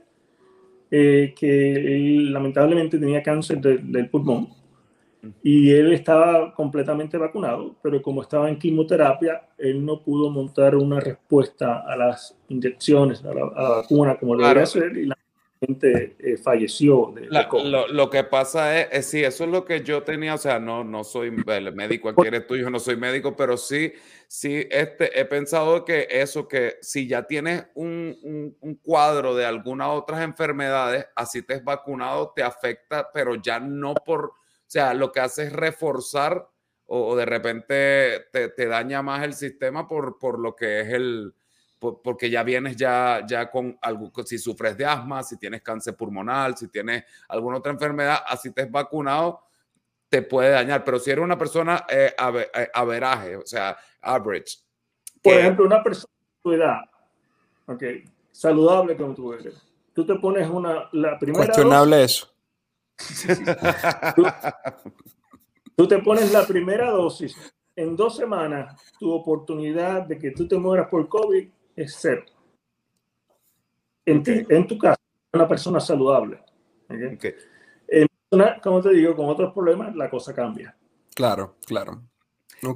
eh, 0.91 1.33
que 1.35 2.19
lamentablemente 2.29 2.99
tenía 2.99 3.23
cáncer 3.23 3.59
del 3.59 4.07
pulmón 4.07 4.49
y 5.41 5.71
él 5.71 5.91
estaba 5.93 6.53
completamente 6.53 7.17
vacunado, 7.17 7.75
pero 7.81 7.99
como 8.01 8.21
estaba 8.21 8.47
en 8.47 8.59
quimioterapia, 8.59 9.41
él 9.57 9.83
no 9.83 10.03
pudo 10.03 10.29
montar 10.29 10.75
una 10.75 10.99
respuesta 10.99 11.79
a 11.79 11.97
las 11.97 12.37
inyecciones, 12.47 13.25
a 13.25 13.33
la, 13.33 13.45
vacuna 13.45 14.15
como 14.19 14.35
lo 14.35 14.43
debería 14.43 14.63
hacer 14.63 14.95
y 14.95 15.07
la 15.07 15.17
gente 15.59 16.15
eh, 16.19 16.37
falleció. 16.37 17.13
De, 17.15 17.27
lo, 17.29 17.87
lo, 17.87 18.09
que 18.09 18.23
pasa 18.23 18.79
es, 18.79 18.87
es, 18.91 19.05
sí, 19.07 19.23
eso 19.23 19.43
es 19.43 19.49
lo 19.49 19.65
que 19.65 19.83
yo 19.83 20.03
tenía, 20.03 20.35
o 20.35 20.37
sea, 20.37 20.59
no, 20.59 20.83
no 20.83 21.03
soy 21.03 21.27
el 21.47 21.75
médico, 21.75 22.09
aquí 22.09 22.27
eres 22.27 22.47
tú, 22.47 22.55
yo 22.55 22.69
no 22.69 22.79
soy 22.79 22.97
médico, 22.97 23.35
pero 23.35 23.57
sí 23.57 23.93
sí 24.27 24.67
este, 24.69 25.19
he 25.19 25.25
pensado 25.25 25.85
que 25.85 26.07
eso, 26.09 26.47
que 26.47 26.77
si 26.81 27.07
ya 27.07 27.23
tienes 27.23 27.65
un, 27.75 28.55
un, 28.61 28.75
cuadro 28.75 29.35
de 29.35 29.45
algunas 29.45 29.89
otras 29.89 30.21
enfermedades, 30.21 31.07
así 31.15 31.41
te 31.41 31.55
has 31.55 31.63
vacunado, 31.63 32.33
te 32.35 32.43
afecta, 32.43 33.09
pero 33.13 33.35
ya 33.35 33.59
no 33.59 33.93
por, 33.93 34.25
o 34.25 34.33
sea, 34.67 34.93
lo 34.93 35.11
que 35.11 35.21
hace 35.21 35.43
es 35.43 35.53
reforzar 35.53 36.49
o, 36.85 37.15
de 37.15 37.25
repente 37.25 38.27
te, 38.31 38.49
te, 38.49 38.65
daña 38.65 39.01
más 39.01 39.23
el 39.23 39.33
sistema 39.33 39.87
por, 39.87 40.19
por 40.19 40.39
lo 40.39 40.55
que 40.55 40.81
es 40.81 40.89
el, 40.89 41.33
porque 41.79 42.29
ya 42.29 42.43
vienes 42.43 42.75
ya, 42.75 43.23
ya 43.27 43.49
con 43.51 43.77
algo, 43.81 44.11
si 44.25 44.37
sufres 44.37 44.75
de 44.77 44.85
asma, 44.85 45.21
si 45.23 45.37
tienes 45.37 45.61
cáncer 45.61 45.95
pulmonar, 45.95 46.57
si 46.57 46.67
tienes 46.69 47.03
alguna 47.27 47.57
otra 47.57 47.71
enfermedad, 47.71 48.19
así 48.25 48.51
te 48.51 48.63
has 48.63 48.71
vacunado, 48.71 49.41
te 50.09 50.23
puede 50.23 50.49
dañar. 50.49 50.83
Pero 50.83 50.99
si 50.99 51.11
eres 51.11 51.23
una 51.23 51.37
persona 51.37 51.85
eh, 51.89 52.13
eh 52.17 52.69
averaje, 52.73 53.35
o 53.35 53.45
sea, 53.45 53.77
average. 54.01 54.57
Por 55.21 55.33
ejemplo, 55.33 55.65
una 55.65 55.83
persona 55.83 56.13
de 56.13 56.41
tu 56.41 56.51
edad, 56.53 56.79
okay, 57.67 58.05
saludable 58.31 58.97
como 58.97 59.13
tú 59.13 59.33
eres, 59.33 59.61
tú 59.93 60.05
te 60.05 60.15
pones 60.15 60.49
una, 60.49 60.89
la 60.93 61.19
primera. 61.19 61.45
Cuestionable 61.45 62.03
eso. 62.03 62.33
tú, 65.75 65.87
te 65.87 65.99
pones 65.99 66.31
la 66.31 66.47
primera 66.47 66.89
dosis. 66.89 67.35
En 67.75 67.95
dos 67.95 68.15
semanas, 68.15 68.81
tu 68.99 69.11
oportunidad 69.11 70.07
de 70.07 70.17
que 70.17 70.31
tú 70.31 70.47
te 70.47 70.57
mueras 70.57 70.87
por 70.87 71.07
COVID 71.07 71.47
es 71.77 71.95
cero. 71.99 72.25
En, 74.05 74.23
en 74.25 74.67
tu 74.67 74.77
caso, 74.77 74.99
una 75.33 75.47
persona 75.47 75.79
saludable. 75.79 76.39
Okay. 76.89 77.35
En 77.87 78.07
como 78.61 78.81
te 78.81 78.89
digo, 78.93 79.15
con 79.15 79.29
otros 79.29 79.53
problemas, 79.53 79.95
la 79.95 80.09
cosa 80.09 80.33
cambia. 80.33 80.75
Claro, 81.15 81.55
claro. 81.65 82.03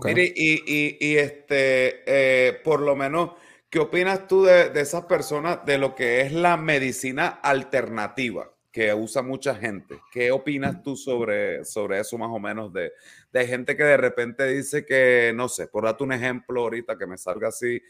Mire, 0.05 0.31
y, 0.35 0.97
y, 0.99 1.17
este, 1.17 2.03
eh, 2.05 2.53
por 2.63 2.81
lo 2.81 2.95
menos, 2.95 3.31
¿qué 3.69 3.79
opinas 3.79 4.27
tú 4.27 4.43
de, 4.43 4.69
de 4.69 4.81
esas 4.81 5.05
personas 5.05 5.65
de 5.65 5.77
lo 5.77 5.95
que 5.95 6.21
es 6.21 6.31
la 6.31 6.55
medicina 6.55 7.27
alternativa? 7.27 8.51
que 8.71 8.93
usa 8.93 9.21
mucha 9.21 9.53
gente. 9.53 9.99
¿Qué 10.11 10.31
opinas 10.31 10.81
tú 10.81 10.95
sobre, 10.95 11.65
sobre 11.65 11.99
eso 11.99 12.17
más 12.17 12.29
o 12.31 12.39
menos 12.39 12.71
de, 12.71 12.93
de 13.33 13.45
gente 13.45 13.75
que 13.75 13.83
de 13.83 13.97
repente 13.97 14.47
dice 14.47 14.85
que, 14.85 15.33
no 15.35 15.49
sé, 15.49 15.67
por 15.67 15.83
darte 15.83 16.03
un 16.03 16.13
ejemplo 16.13 16.61
ahorita 16.61 16.97
que 16.97 17.05
me 17.05 17.17
salga 17.17 17.49
así, 17.49 17.81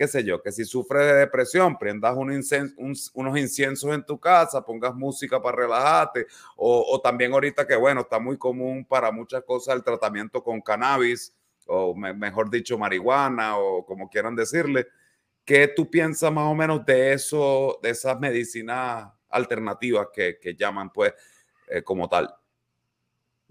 qué 0.00 0.08
sé 0.08 0.24
yo, 0.24 0.40
que 0.40 0.50
si 0.50 0.64
sufres 0.64 1.04
de 1.04 1.12
depresión, 1.12 1.76
prendas 1.76 2.16
un 2.16 2.30
unos 3.12 3.38
inciensos 3.38 3.92
en 3.92 4.02
tu 4.02 4.18
casa, 4.18 4.64
pongas 4.64 4.94
música 4.94 5.42
para 5.42 5.58
relajarte, 5.58 6.26
o, 6.56 6.86
o, 6.90 7.02
también 7.02 7.34
ahorita 7.34 7.66
que, 7.66 7.76
bueno, 7.76 8.00
está 8.00 8.18
muy 8.18 8.38
común 8.38 8.86
para 8.86 9.12
muchas 9.12 9.44
cosas 9.44 9.76
el 9.76 9.84
tratamiento 9.84 10.42
con 10.42 10.62
cannabis, 10.62 11.34
o 11.66 11.94
mejor 11.94 12.48
dicho, 12.48 12.78
marihuana, 12.78 13.58
o 13.58 13.84
como 13.84 14.08
quieran 14.08 14.34
decirle. 14.34 14.86
¿Qué 15.44 15.68
tú 15.68 15.90
piensas 15.90 16.32
más 16.32 16.50
o 16.50 16.54
menos 16.54 16.82
de 16.86 17.12
eso, 17.12 17.78
de 17.82 17.90
esas 17.90 18.18
medicinas 18.18 19.06
alternativas 19.28 20.08
que, 20.14 20.38
que 20.40 20.54
llaman 20.54 20.88
pues 20.88 21.12
eh, 21.68 21.82
como 21.82 22.08
tal? 22.08 22.34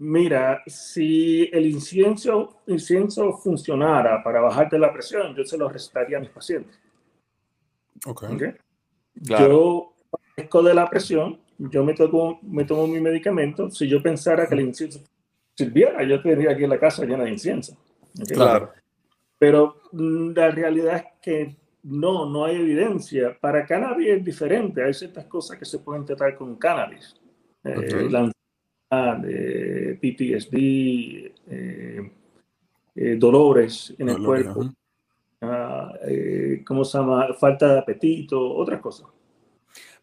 Mira, 0.00 0.62
si 0.66 1.50
el 1.52 1.66
incienso, 1.66 2.62
incienso 2.66 3.34
funcionara 3.34 4.24
para 4.24 4.40
bajarte 4.40 4.78
la 4.78 4.90
presión, 4.90 5.34
yo 5.36 5.44
se 5.44 5.58
lo 5.58 5.68
recetaría 5.68 6.16
a 6.16 6.20
mis 6.20 6.30
pacientes. 6.30 6.80
Ok. 8.06 8.24
¿Okay? 8.32 8.54
Yo 9.14 9.92
padezco 10.10 10.62
de 10.62 10.72
la 10.72 10.88
presión, 10.88 11.38
yo 11.58 11.84
me 11.84 11.92
tomo, 11.92 12.40
me 12.42 12.64
tomo 12.64 12.86
mi 12.86 12.98
medicamento. 12.98 13.70
Si 13.70 13.86
yo 13.86 14.02
pensara 14.02 14.48
que 14.48 14.54
el 14.54 14.62
incienso 14.62 15.00
sirviera, 15.54 16.02
yo 16.02 16.22
tendría 16.22 16.52
aquí 16.52 16.64
en 16.64 16.70
la 16.70 16.80
casa 16.80 17.04
llena 17.04 17.24
de 17.24 17.32
incienso. 17.32 17.76
¿okay? 18.18 18.36
Claro. 18.36 18.72
Pero 19.38 19.82
mm, 19.92 20.30
la 20.30 20.50
realidad 20.50 20.96
es 20.96 21.04
que 21.20 21.56
no, 21.82 22.24
no 22.24 22.46
hay 22.46 22.56
evidencia. 22.56 23.36
Para 23.38 23.66
cannabis 23.66 24.08
es 24.08 24.24
diferente. 24.24 24.82
Hay 24.82 24.94
ciertas 24.94 25.26
cosas 25.26 25.58
que 25.58 25.66
se 25.66 25.78
pueden 25.78 26.06
tratar 26.06 26.34
con 26.36 26.56
cannabis. 26.56 27.14
Eh, 27.64 28.08
la 28.08 28.32
eh, 28.90 29.98
PTSD, 30.00 30.56
eh, 31.48 32.10
eh, 32.96 33.16
dolores 33.16 33.94
en 33.98 34.08
el 34.08 34.22
cuerpo, 34.22 34.60
uh, 35.42 36.64
¿cómo 36.66 36.84
se 36.84 36.98
llama? 36.98 37.32
Falta 37.34 37.74
de 37.74 37.78
apetito, 37.78 38.54
otras 38.54 38.80
cosas. 38.80 39.06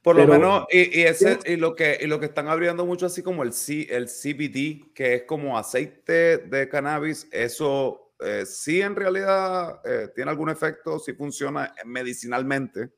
Por 0.02 0.16
lo 0.16 0.26
menos, 0.26 0.66
y, 0.72 1.02
y, 1.02 1.04
ese, 1.04 1.38
y, 1.46 1.58
lo 1.58 1.76
que, 1.76 1.98
y 2.00 2.08
lo 2.08 2.18
que 2.18 2.28
están 2.28 2.48
abriendo 2.48 2.86
mucho 2.86 3.08
así 3.08 3.22
como 3.22 3.44
el, 3.44 3.52
C, 3.52 3.88
el 3.90 4.08
CBD, 4.08 4.94
que 4.94 5.16
es 5.16 5.24
como 5.24 5.58
aceite 5.58 6.38
de 6.38 6.70
cannabis, 6.70 7.28
eso 7.30 8.14
eh, 8.20 8.46
si 8.46 8.82
en 8.82 8.96
realidad 8.96 9.82
eh, 9.86 10.10
tiene 10.16 10.32
algún 10.32 10.50
efecto, 10.50 10.98
si 10.98 11.14
funciona 11.14 11.74
medicinalmente 11.86 12.90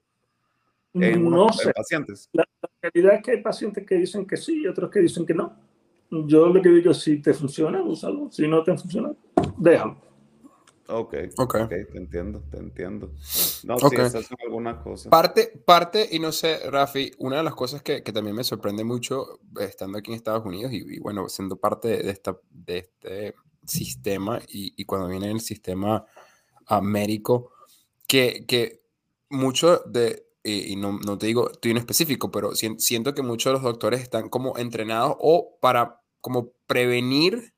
en, 0.93 1.23
no 1.23 1.43
unos, 1.43 1.57
sé. 1.57 1.69
en 1.69 1.73
pacientes. 1.73 2.29
La, 2.31 2.45
la, 2.61 2.69
realidad 2.81 3.15
es 3.15 3.23
que 3.23 3.31
hay 3.31 3.41
pacientes 3.41 3.85
que 3.85 3.95
dicen 3.95 4.25
que 4.27 4.37
sí 4.37 4.61
y 4.61 4.67
otros 4.67 4.89
que 4.91 4.99
dicen 4.99 5.25
que 5.25 5.33
no. 5.33 5.68
Yo 6.11 6.47
lo 6.47 6.61
que 6.61 6.69
digo, 6.69 6.93
si 6.93 7.21
te 7.21 7.33
funciona, 7.33 7.81
úsalo. 7.83 8.29
Si 8.31 8.47
no 8.47 8.63
te 8.63 8.75
funciona, 8.77 9.13
déjalo. 9.57 10.09
Ok, 10.91 11.13
okay. 11.37 11.61
ok, 11.61 11.69
te 11.69 11.97
entiendo, 11.97 12.43
te 12.49 12.57
entiendo. 12.57 13.11
No, 13.63 13.75
okay. 13.75 13.89
sí, 13.89 14.05
esas 14.05 14.25
son 14.25 14.37
algunas 14.43 14.81
cosas. 14.81 15.11
Parte, 15.11 15.61
parte, 15.63 16.09
y 16.11 16.17
no 16.17 16.31
sé, 16.31 16.67
Rafi, 16.67 17.11
una 17.19 17.37
de 17.37 17.43
las 17.43 17.53
cosas 17.53 17.83
que, 17.83 18.01
que 18.01 18.11
también 18.11 18.35
me 18.35 18.43
sorprende 18.43 18.83
mucho 18.83 19.39
estando 19.59 19.99
aquí 19.99 20.09
en 20.09 20.17
Estados 20.17 20.43
Unidos 20.43 20.73
y, 20.73 20.77
y 20.95 20.99
bueno, 20.99 21.29
siendo 21.29 21.57
parte 21.57 21.89
de, 21.89 22.09
esta, 22.09 22.39
de 22.49 22.77
este 22.79 23.35
sistema 23.67 24.39
y, 24.47 24.73
y 24.75 24.85
cuando 24.85 25.07
viene 25.07 25.29
el 25.29 25.41
sistema 25.41 26.05
uh, 26.71 26.81
médico, 26.81 27.51
que, 28.07 28.45
que 28.47 28.81
mucho 29.29 29.83
de, 29.85 30.25
y, 30.43 30.73
y 30.73 30.75
no, 30.75 30.99
no, 31.05 31.19
te 31.19 31.27
digo, 31.27 31.51
estoy 31.51 31.69
en 31.69 31.77
específico, 31.77 32.31
pero 32.31 32.55
si, 32.55 32.79
siento 32.79 33.13
que 33.13 33.21
muchos 33.21 33.51
de 33.51 33.53
los 33.53 33.63
doctores 33.63 34.01
están 34.01 34.27
como 34.29 34.57
entrenados 34.57 35.15
o 35.19 35.55
para 35.61 35.98
como 36.21 36.51
prevenir 36.67 37.53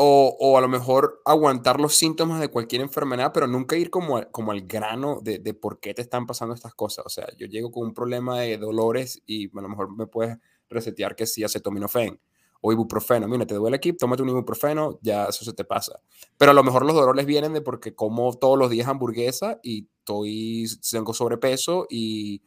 o, 0.00 0.36
o, 0.38 0.56
a 0.56 0.60
lo 0.60 0.68
mejor 0.68 1.20
aguantar 1.24 1.80
los 1.80 1.96
síntomas 1.96 2.40
de 2.40 2.48
cualquier 2.48 2.82
enfermedad, 2.82 3.32
pero 3.34 3.48
nunca 3.48 3.76
ir 3.76 3.90
como, 3.90 4.18
a, 4.18 4.30
como 4.30 4.52
al 4.52 4.62
grano 4.62 5.18
de, 5.20 5.40
de, 5.40 5.54
por 5.54 5.80
qué 5.80 5.92
te 5.92 6.02
están 6.02 6.24
pasando 6.24 6.54
estas 6.54 6.74
cosas. 6.74 7.04
O 7.04 7.08
sea, 7.08 7.26
yo 7.36 7.48
llego 7.48 7.72
con 7.72 7.88
un 7.88 7.94
problema 7.94 8.40
de 8.40 8.58
dolores 8.58 9.20
y 9.26 9.46
a 9.58 9.60
lo 9.60 9.68
mejor 9.68 9.96
me 9.96 10.06
puedes 10.06 10.38
resetear 10.68 11.16
que 11.16 11.26
sí 11.26 11.42
acetaminofén 11.42 12.20
o 12.60 12.72
ibuprofeno. 12.72 13.28
Mira, 13.28 13.46
te 13.46 13.54
duele 13.54 13.76
aquí, 13.76 13.92
tómate 13.92 14.22
un 14.22 14.30
ibuprofeno, 14.30 14.98
ya 15.02 15.26
eso 15.26 15.44
se 15.44 15.52
te 15.52 15.64
pasa. 15.64 16.00
Pero 16.36 16.50
a 16.50 16.54
lo 16.54 16.64
mejor 16.64 16.84
los 16.84 16.94
dolores 16.94 17.26
vienen 17.26 17.52
de 17.52 17.60
porque 17.60 17.94
como 17.94 18.32
todos 18.34 18.58
los 18.58 18.70
días 18.70 18.88
hamburguesa 18.88 19.60
y 19.62 19.88
estoy, 19.98 20.66
tengo 20.90 21.14
sobrepeso 21.14 21.86
y 21.88 22.42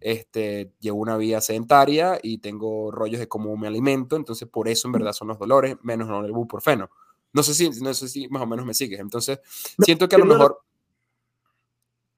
este, 0.00 0.72
llevo 0.80 0.98
una 0.98 1.16
vida 1.16 1.40
sedentaria 1.40 2.18
y 2.22 2.38
tengo 2.38 2.90
rollos 2.90 3.18
de 3.18 3.28
cómo 3.28 3.56
me 3.56 3.66
alimento, 3.66 4.16
entonces 4.16 4.48
por 4.48 4.68
eso 4.68 4.88
en 4.88 4.92
verdad 4.92 5.12
son 5.12 5.28
los 5.28 5.38
dolores, 5.38 5.76
menos 5.82 6.08
no 6.08 6.22
el 6.22 6.30
ibuprofeno. 6.30 6.90
No 7.32 7.42
sé 7.42 7.54
si, 7.54 7.70
no 7.80 7.92
sé 7.92 8.08
si 8.08 8.28
más 8.28 8.42
o 8.42 8.46
menos 8.46 8.64
me 8.64 8.74
sigues. 8.74 9.00
Entonces, 9.00 9.40
siento 9.80 10.08
que 10.08 10.16
a 10.16 10.18
lo 10.18 10.24
mejor 10.24 10.62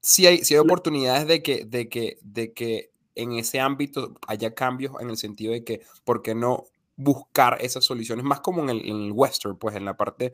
sí 0.01 0.25
hay, 0.25 0.43
sí 0.43 0.53
hay 0.53 0.59
oportunidades 0.59 1.27
de 1.27 1.43
que, 1.43 1.65
de, 1.65 1.89
que, 1.89 2.17
de 2.21 2.53
que 2.53 2.91
en 3.15 3.33
ese 3.33 3.59
ámbito 3.59 4.15
haya 4.27 4.53
cambios 4.53 4.93
en 5.01 5.09
el 5.09 5.17
sentido 5.17 5.51
de 5.51 5.63
que, 5.63 5.81
¿por 6.05 6.21
qué 6.21 6.35
no 6.35 6.65
buscar 6.99 7.57
esas 7.61 7.85
soluciones? 7.85 8.25
Más 8.25 8.41
como 8.41 8.61
en 8.63 8.69
el, 8.69 8.85
en 8.85 9.03
el 9.03 9.11
western, 9.13 9.57
pues 9.57 9.75
en 9.75 9.85
la 9.85 9.95
parte 9.95 10.33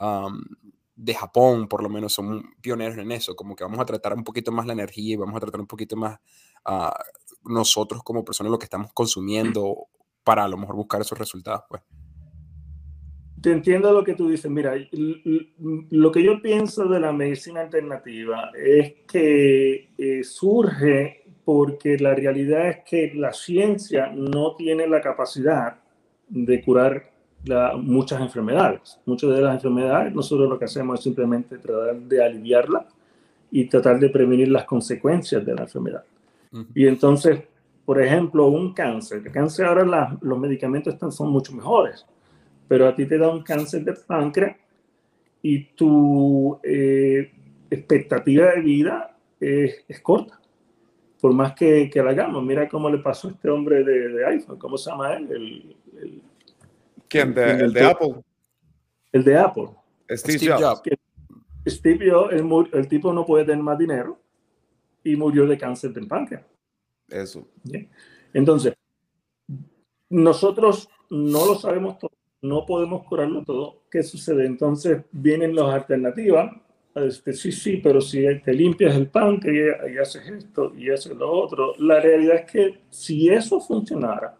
um, 0.00 0.42
de 0.96 1.14
Japón, 1.14 1.68
por 1.68 1.82
lo 1.82 1.88
menos, 1.88 2.12
son 2.12 2.42
pioneros 2.60 2.98
en 2.98 3.12
eso, 3.12 3.36
como 3.36 3.54
que 3.54 3.62
vamos 3.62 3.78
a 3.78 3.84
tratar 3.84 4.14
un 4.14 4.24
poquito 4.24 4.50
más 4.50 4.66
la 4.66 4.72
energía 4.72 5.14
y 5.14 5.16
vamos 5.16 5.36
a 5.36 5.40
tratar 5.40 5.60
un 5.60 5.68
poquito 5.68 5.96
más 5.96 6.18
uh, 6.68 6.90
nosotros 7.44 8.02
como 8.02 8.24
personas 8.24 8.50
lo 8.50 8.58
que 8.58 8.64
estamos 8.64 8.92
consumiendo 8.92 9.86
para 10.24 10.44
a 10.44 10.48
lo 10.48 10.56
mejor 10.56 10.74
buscar 10.74 11.00
esos 11.00 11.16
resultados, 11.16 11.62
pues. 11.68 11.82
Te 13.40 13.52
entiendo 13.52 13.92
lo 13.92 14.04
que 14.04 14.14
tú 14.14 14.28
dices. 14.28 14.50
Mira, 14.50 14.74
lo 14.92 16.12
que 16.12 16.22
yo 16.22 16.42
pienso 16.42 16.86
de 16.88 17.00
la 17.00 17.12
medicina 17.12 17.62
alternativa 17.62 18.50
es 18.54 18.94
que 19.08 19.94
eh, 19.96 20.24
surge 20.24 21.24
porque 21.44 21.96
la 21.98 22.14
realidad 22.14 22.68
es 22.68 22.78
que 22.84 23.12
la 23.14 23.32
ciencia 23.32 24.12
no 24.14 24.56
tiene 24.56 24.86
la 24.86 25.00
capacidad 25.00 25.79
de 26.30 26.62
curar 26.62 27.10
la, 27.44 27.76
muchas 27.76 28.20
enfermedades. 28.20 28.98
Muchas 29.04 29.30
de 29.30 29.42
las 29.42 29.54
enfermedades, 29.56 30.14
nosotros 30.14 30.48
lo 30.48 30.58
que 30.58 30.64
hacemos 30.64 30.98
es 30.98 31.04
simplemente 31.04 31.58
tratar 31.58 31.96
de 31.96 32.24
aliviarla 32.24 32.86
y 33.50 33.66
tratar 33.66 33.98
de 33.98 34.08
prevenir 34.08 34.48
las 34.48 34.64
consecuencias 34.64 35.44
de 35.44 35.54
la 35.54 35.62
enfermedad. 35.62 36.04
Uh 36.52 36.58
-huh. 36.58 36.66
Y 36.74 36.86
entonces, 36.86 37.42
por 37.84 38.00
ejemplo, 38.00 38.46
un 38.46 38.72
cáncer. 38.72 39.22
El 39.24 39.32
cáncer 39.32 39.66
ahora 39.66 39.84
la, 39.84 40.18
los 40.22 40.38
medicamentos 40.38 40.94
están, 40.94 41.12
son 41.12 41.30
mucho 41.30 41.52
mejores 41.52 42.06
pero 42.70 42.86
a 42.86 42.94
ti 42.94 43.04
te 43.04 43.18
da 43.18 43.28
un 43.28 43.42
cáncer 43.42 43.82
de 43.82 43.94
páncreas 43.94 44.56
y 45.42 45.64
tu 45.74 46.56
eh, 46.62 47.32
expectativa 47.68 48.52
de 48.52 48.60
vida 48.60 49.16
es, 49.40 49.84
es, 49.88 50.00
corta. 50.00 50.39
Por 51.20 51.32
más 51.34 51.54
que, 51.54 51.90
que 51.90 52.02
la 52.02 52.10
hagamos, 52.10 52.42
mira 52.42 52.68
cómo 52.68 52.88
le 52.88 52.98
pasó 52.98 53.28
a 53.28 53.30
este 53.32 53.50
hombre 53.50 53.84
de, 53.84 54.08
de 54.08 54.26
iPhone, 54.26 54.58
¿cómo 54.58 54.78
se 54.78 54.90
llama 54.90 55.14
él? 55.14 55.30
El, 55.30 55.76
el, 56.00 56.22
¿Quién? 57.08 57.34
De, 57.34 57.50
el, 57.50 57.60
el, 57.60 57.72
de 57.72 57.84
Apple. 57.84 58.14
El 59.12 59.24
de 59.24 59.38
Apple. 59.38 59.68
Steve, 60.10 60.38
Steve 60.38 60.54
Jobs. 60.58 60.82
Steve 61.68 62.10
Jobs, 62.10 62.32
el, 62.32 62.78
el, 62.78 62.88
tipo 62.88 63.12
no 63.12 63.26
puede 63.26 63.44
tener 63.44 63.62
más 63.62 63.78
dinero 63.78 64.18
y 65.04 65.14
murió 65.16 65.46
de 65.46 65.58
cáncer 65.58 65.92
de 65.92 66.06
páncreas. 66.06 66.44
Eso. 67.08 67.46
¿Bien? 67.64 67.90
Entonces, 68.32 68.74
nosotros 70.08 70.88
no 71.10 71.44
lo 71.44 71.54
sabemos 71.56 71.98
todo 71.98 72.10
no 72.42 72.64
podemos 72.66 73.04
curarlo 73.04 73.44
todo. 73.44 73.82
¿Qué 73.90 74.02
sucede? 74.02 74.46
Entonces 74.46 75.02
vienen 75.12 75.54
las 75.54 75.74
alternativas. 75.74 76.50
Este, 76.94 77.32
sí, 77.32 77.52
sí, 77.52 77.76
pero 77.76 78.00
si 78.00 78.24
te 78.40 78.52
limpias 78.52 78.96
el 78.96 79.08
páncreas 79.08 79.78
y 79.88 79.98
haces 79.98 80.28
esto 80.28 80.72
y 80.76 80.90
haces 80.90 81.12
lo 81.16 81.30
otro, 81.30 81.74
la 81.78 82.00
realidad 82.00 82.36
es 82.36 82.50
que 82.50 82.80
si 82.90 83.28
eso 83.28 83.60
funcionara, 83.60 84.36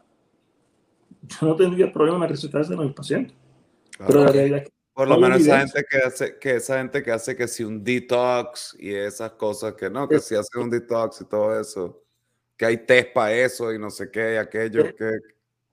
yo 1.22 1.46
no 1.46 1.56
tendría 1.56 1.92
problema 1.92 2.24
en 2.24 2.30
recetarse 2.30 2.74
a 2.74 2.76
mis 2.76 2.92
pacientes. 2.92 3.36
Claro. 3.96 4.12
Pero 4.12 4.24
la 4.24 4.32
realidad 4.32 4.58
es 4.58 4.64
que 4.64 4.70
por 4.92 5.08
lo 5.08 5.18
menos 5.18 5.40
esa 5.40 5.60
gente 5.60 5.84
que 5.88 5.96
hace 5.98 6.38
que 6.38 6.56
esa 6.56 6.78
gente 6.78 7.02
que 7.02 7.12
hace 7.12 7.36
que 7.36 7.48
si 7.48 7.62
un 7.62 7.82
detox 7.82 8.76
y 8.78 8.92
esas 8.92 9.32
cosas 9.32 9.74
que 9.74 9.88
no, 9.88 10.08
que 10.08 10.18
si 10.18 10.34
hace 10.34 10.58
un 10.58 10.68
detox 10.68 11.20
y 11.22 11.24
todo 11.26 11.58
eso, 11.58 12.02
que 12.56 12.66
hay 12.66 12.78
test 12.78 13.12
para 13.14 13.32
eso 13.32 13.72
y 13.72 13.78
no 13.78 13.90
sé 13.90 14.10
qué 14.10 14.34
y 14.34 14.36
aquello 14.36 14.94
que 14.94 15.18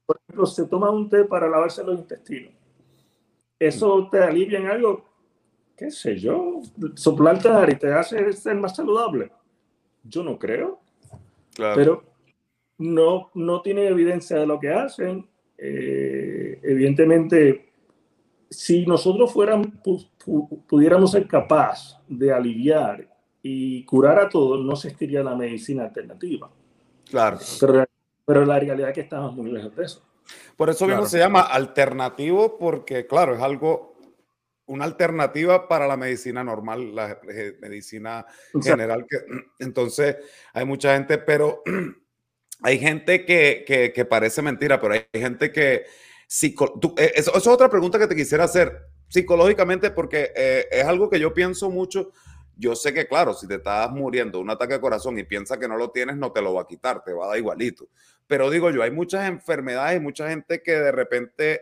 por 0.07 0.17
ejemplo, 0.23 0.45
se 0.45 0.65
toma 0.65 0.89
un 0.89 1.09
té 1.09 1.25
para 1.25 1.49
lavarse 1.49 1.83
los 1.83 1.99
intestinos. 1.99 2.53
¿Eso 3.59 4.07
te 4.09 4.19
alivia 4.19 4.59
en 4.59 4.67
algo? 4.67 5.06
¿Qué 5.77 5.91
sé 5.91 6.17
yo? 6.17 6.61
¿Suplantar 6.95 7.69
y 7.69 7.75
te 7.75 7.93
hace 7.93 8.33
ser 8.33 8.55
más 8.55 8.75
saludable? 8.75 9.31
Yo 10.03 10.23
no 10.23 10.39
creo. 10.39 10.79
Claro. 11.53 11.75
Pero 11.75 12.03
no, 12.79 13.29
no 13.35 13.61
tienen 13.61 13.87
evidencia 13.87 14.37
de 14.37 14.47
lo 14.47 14.59
que 14.59 14.73
hacen. 14.73 15.27
Eh, 15.57 16.59
evidentemente, 16.63 17.69
si 18.49 18.85
nosotros 18.85 19.31
fuéramos, 19.31 19.69
pudiéramos 20.67 21.11
ser 21.11 21.27
capaces 21.27 21.97
de 22.07 22.31
aliviar 22.31 23.07
y 23.41 23.83
curar 23.85 24.19
a 24.19 24.29
todos, 24.29 24.63
no 24.63 24.73
existiría 24.73 25.23
la 25.23 25.35
medicina 25.35 25.83
alternativa. 25.83 26.49
Claro. 27.09 27.37
Pero, 27.59 27.85
pero 28.25 28.45
la 28.45 28.59
realidad 28.59 28.89
es 28.89 28.95
que 28.95 29.01
estamos 29.01 29.35
muy 29.35 29.51
lejos 29.51 29.75
de 29.75 29.85
eso. 29.85 30.01
Por 30.55 30.69
eso 30.69 30.87
mismo 30.87 31.05
se 31.05 31.19
llama 31.19 31.41
alternativo, 31.41 32.57
porque 32.57 33.07
claro, 33.07 33.35
es 33.35 33.41
algo, 33.41 33.95
una 34.67 34.85
alternativa 34.85 35.67
para 35.67 35.87
la 35.87 35.97
medicina 35.97 36.43
normal, 36.43 36.93
la 36.93 37.19
medicina 37.59 38.25
general. 38.61 39.05
Que, 39.09 39.17
entonces, 39.59 40.17
hay 40.53 40.65
mucha 40.65 40.93
gente, 40.93 41.17
pero 41.17 41.63
hay 42.61 42.79
gente 42.79 43.25
que, 43.25 43.91
que, 43.93 44.05
parece 44.05 44.41
mentira, 44.41 44.79
pero 44.79 44.93
hay 44.93 45.07
gente 45.13 45.51
que... 45.51 45.85
Eh, 46.41 47.13
eso, 47.15 47.35
es 47.35 47.47
otra 47.47 47.69
pregunta 47.69 47.97
que 47.97 48.07
te 48.07 48.15
quisiera 48.15 48.43
hacer 48.43 48.85
psicológicamente, 49.07 49.91
porque 49.91 50.33
eh, 50.35 50.67
es 50.69 50.85
algo 50.85 51.09
que 51.09 51.19
yo 51.19 51.33
pienso 51.33 51.69
mucho. 51.69 52.11
Yo 52.57 52.75
sé 52.75 52.93
que, 52.93 53.07
claro, 53.07 53.33
si 53.33 53.47
te 53.47 53.55
estás 53.55 53.89
muriendo 53.91 54.39
un 54.39 54.49
ataque 54.49 54.73
de 54.73 54.81
corazón 54.81 55.17
y 55.17 55.23
piensas 55.23 55.57
que 55.57 55.67
no 55.67 55.77
lo 55.77 55.91
tienes, 55.91 56.17
no 56.17 56.31
te 56.31 56.41
lo 56.41 56.53
va 56.53 56.63
a 56.63 56.67
quitar, 56.67 57.03
te 57.03 57.13
va 57.13 57.25
a 57.25 57.27
dar 57.29 57.37
igualito. 57.37 57.87
Pero 58.25 58.49
digo 58.49 58.69
yo, 58.71 58.83
hay 58.83 58.91
muchas 58.91 59.27
enfermedades 59.27 60.01
mucha 60.01 60.29
gente 60.29 60.61
que 60.61 60.73
de 60.73 60.91
repente, 60.91 61.61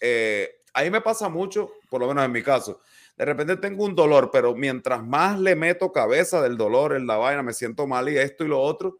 eh, 0.00 0.60
a 0.74 0.82
mí 0.82 0.90
me 0.90 1.00
pasa 1.00 1.28
mucho, 1.28 1.70
por 1.88 2.00
lo 2.00 2.08
menos 2.08 2.24
en 2.24 2.32
mi 2.32 2.42
caso, 2.42 2.80
de 3.16 3.24
repente 3.24 3.56
tengo 3.56 3.84
un 3.84 3.94
dolor, 3.94 4.30
pero 4.32 4.54
mientras 4.54 5.02
más 5.04 5.38
le 5.38 5.54
meto 5.54 5.92
cabeza 5.92 6.42
del 6.42 6.56
dolor 6.56 6.94
en 6.94 7.06
la 7.06 7.16
vaina, 7.16 7.42
me 7.44 7.52
siento 7.52 7.86
mal 7.86 8.08
y 8.08 8.18
esto 8.18 8.44
y 8.44 8.48
lo 8.48 8.60
otro, 8.60 8.98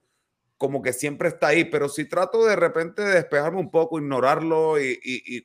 como 0.56 0.80
que 0.82 0.92
siempre 0.92 1.28
está 1.28 1.48
ahí, 1.48 1.64
pero 1.64 1.88
si 1.88 2.04
trato 2.04 2.44
de 2.44 2.54
repente 2.54 3.02
de 3.02 3.14
despejarme 3.14 3.58
un 3.58 3.72
poco, 3.72 3.98
ignorarlo 3.98 4.80
y, 4.80 4.98
y, 5.02 5.44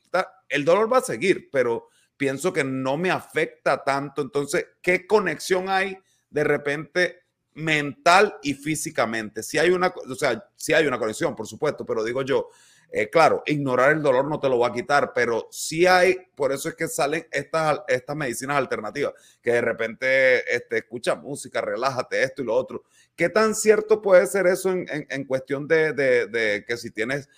el 0.49 0.65
dolor 0.65 0.91
va 0.91 0.99
a 0.99 1.01
seguir, 1.01 1.49
pero 1.51 1.89
pienso 2.15 2.53
que 2.53 2.63
no 2.63 2.97
me 2.97 3.09
afecta 3.09 3.83
tanto. 3.83 4.21
Entonces, 4.21 4.67
¿qué 4.81 5.07
conexión 5.07 5.69
hay 5.69 5.97
de 6.29 6.43
repente 6.43 7.23
mental 7.55 8.37
y 8.43 8.53
físicamente? 8.53 9.41
Si 9.41 9.57
hay 9.57 9.71
una, 9.71 9.87
o 9.87 10.15
sea, 10.15 10.47
si 10.55 10.73
hay 10.73 10.85
una 10.85 10.99
conexión, 10.99 11.35
por 11.35 11.47
supuesto, 11.47 11.85
pero 11.85 12.03
digo 12.03 12.21
yo, 12.21 12.49
eh, 12.91 13.09
claro, 13.09 13.43
ignorar 13.45 13.91
el 13.91 14.01
dolor 14.01 14.27
no 14.27 14.39
te 14.39 14.49
lo 14.49 14.57
va 14.57 14.67
a 14.67 14.73
quitar, 14.73 15.11
pero 15.13 15.47
sí 15.51 15.85
hay, 15.85 16.17
por 16.35 16.51
eso 16.51 16.69
es 16.69 16.75
que 16.75 16.87
salen 16.87 17.27
estas, 17.31 17.81
estas 17.87 18.15
medicinas 18.15 18.57
alternativas, 18.57 19.13
que 19.41 19.51
de 19.53 19.61
repente 19.61 20.55
este, 20.55 20.79
escucha 20.79 21.15
música, 21.15 21.61
relájate, 21.61 22.23
esto 22.23 22.41
y 22.41 22.45
lo 22.45 22.55
otro. 22.55 22.83
¿Qué 23.15 23.29
tan 23.29 23.53
cierto 23.53 24.01
puede 24.01 24.25
ser 24.25 24.47
eso 24.47 24.71
en, 24.71 24.87
en, 24.89 25.25
cuestión 25.25 25.67
de, 25.67 25.93
de, 25.93 26.27
de, 26.27 26.65
que 26.65 26.77
si 26.77 26.89
tienes 26.89 27.29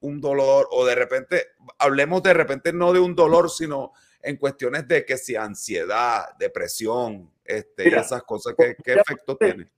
un 0.00 0.20
dolor 0.20 0.68
o 0.72 0.84
de 0.84 0.94
repente, 0.94 1.46
hablemos 1.78 2.22
de 2.22 2.34
repente 2.34 2.72
no 2.72 2.92
de 2.92 3.00
un 3.00 3.14
dolor, 3.14 3.50
sino 3.50 3.92
en 4.20 4.36
cuestiones 4.36 4.86
de 4.86 5.06
que 5.06 5.16
si 5.16 5.36
ansiedad, 5.36 6.36
depresión, 6.38 7.30
este, 7.44 7.88
esas 7.88 8.22
cosas, 8.24 8.54
¿qué, 8.58 8.76
qué 8.84 8.94
efecto 8.94 9.36
tiene? 9.38 9.70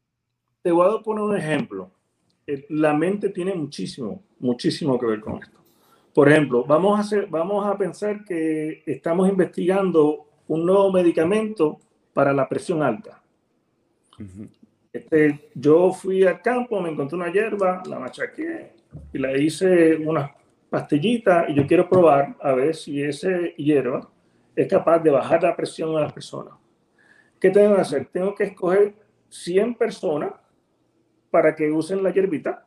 Te 0.60 0.72
voy 0.72 0.92
a 0.92 1.02
poner 1.02 1.22
un 1.22 1.36
ejemplo. 1.36 1.90
Eh, 2.50 2.66
la 2.70 2.92
mente 2.94 3.28
tiene 3.28 3.54
muchísimo, 3.54 4.24
muchísimo 4.40 4.98
que 4.98 5.06
ver 5.06 5.20
con 5.20 5.40
esto. 5.40 5.60
Por 6.12 6.28
ejemplo, 6.28 6.64
vamos 6.64 6.98
a, 6.98 7.02
hacer, 7.02 7.28
vamos 7.28 7.64
a 7.64 7.78
pensar 7.78 8.24
que 8.24 8.82
estamos 8.84 9.28
investigando 9.28 10.26
un 10.48 10.66
nuevo 10.66 10.90
medicamento 10.90 11.78
para 12.12 12.32
la 12.32 12.48
presión 12.48 12.82
alta. 12.82 13.22
este, 14.92 15.50
yo 15.54 15.92
fui 15.92 16.24
al 16.24 16.42
campo, 16.42 16.80
me 16.80 16.90
encontré 16.90 17.16
una 17.16 17.32
hierba, 17.32 17.82
la 17.86 18.00
machaqué 18.00 18.72
y 19.12 19.18
la 19.18 19.36
hice 19.38 19.96
unas 19.98 20.32
pastillitas 20.68 21.48
y 21.50 21.54
yo 21.54 21.66
quiero 21.68 21.88
probar 21.88 22.36
a 22.40 22.52
ver 22.52 22.74
si 22.74 23.00
esa 23.00 23.30
hierba 23.56 24.10
es 24.56 24.66
capaz 24.66 24.98
de 24.98 25.10
bajar 25.10 25.44
la 25.44 25.54
presión 25.54 25.96
a 25.96 26.00
las 26.00 26.12
personas. 26.12 26.54
¿Qué 27.38 27.50
tengo 27.50 27.76
que 27.76 27.80
hacer? 27.80 28.06
Tengo 28.06 28.34
que 28.34 28.44
escoger 28.44 28.94
100 29.28 29.76
personas 29.76 30.32
para 31.30 31.54
que 31.54 31.70
usen 31.70 32.02
la 32.02 32.12
hierbita 32.12 32.66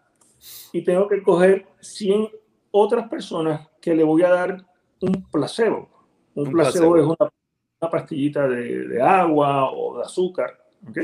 y 0.71 0.83
tengo 0.83 1.07
que 1.07 1.21
coger 1.21 1.65
100 1.79 2.29
otras 2.71 3.07
personas 3.07 3.69
que 3.79 3.93
le 3.93 4.03
voy 4.03 4.23
a 4.23 4.29
dar 4.29 4.65
un 5.01 5.23
placebo. 5.31 5.89
Un, 6.35 6.51
placebo, 6.51 6.97
es 6.97 7.05
una, 7.05 7.89
pastillita 7.89 8.47
de, 8.47 9.01
agua 9.01 9.71
o 9.71 9.97
de 9.97 10.03
azúcar. 10.03 10.59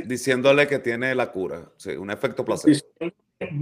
Diciéndole 0.05 0.67
que 0.67 0.79
tiene 0.79 1.13
la 1.13 1.31
cura, 1.31 1.71
sí, 1.77 1.91
un 1.91 2.09
efecto 2.09 2.43
placebo. 2.43 2.77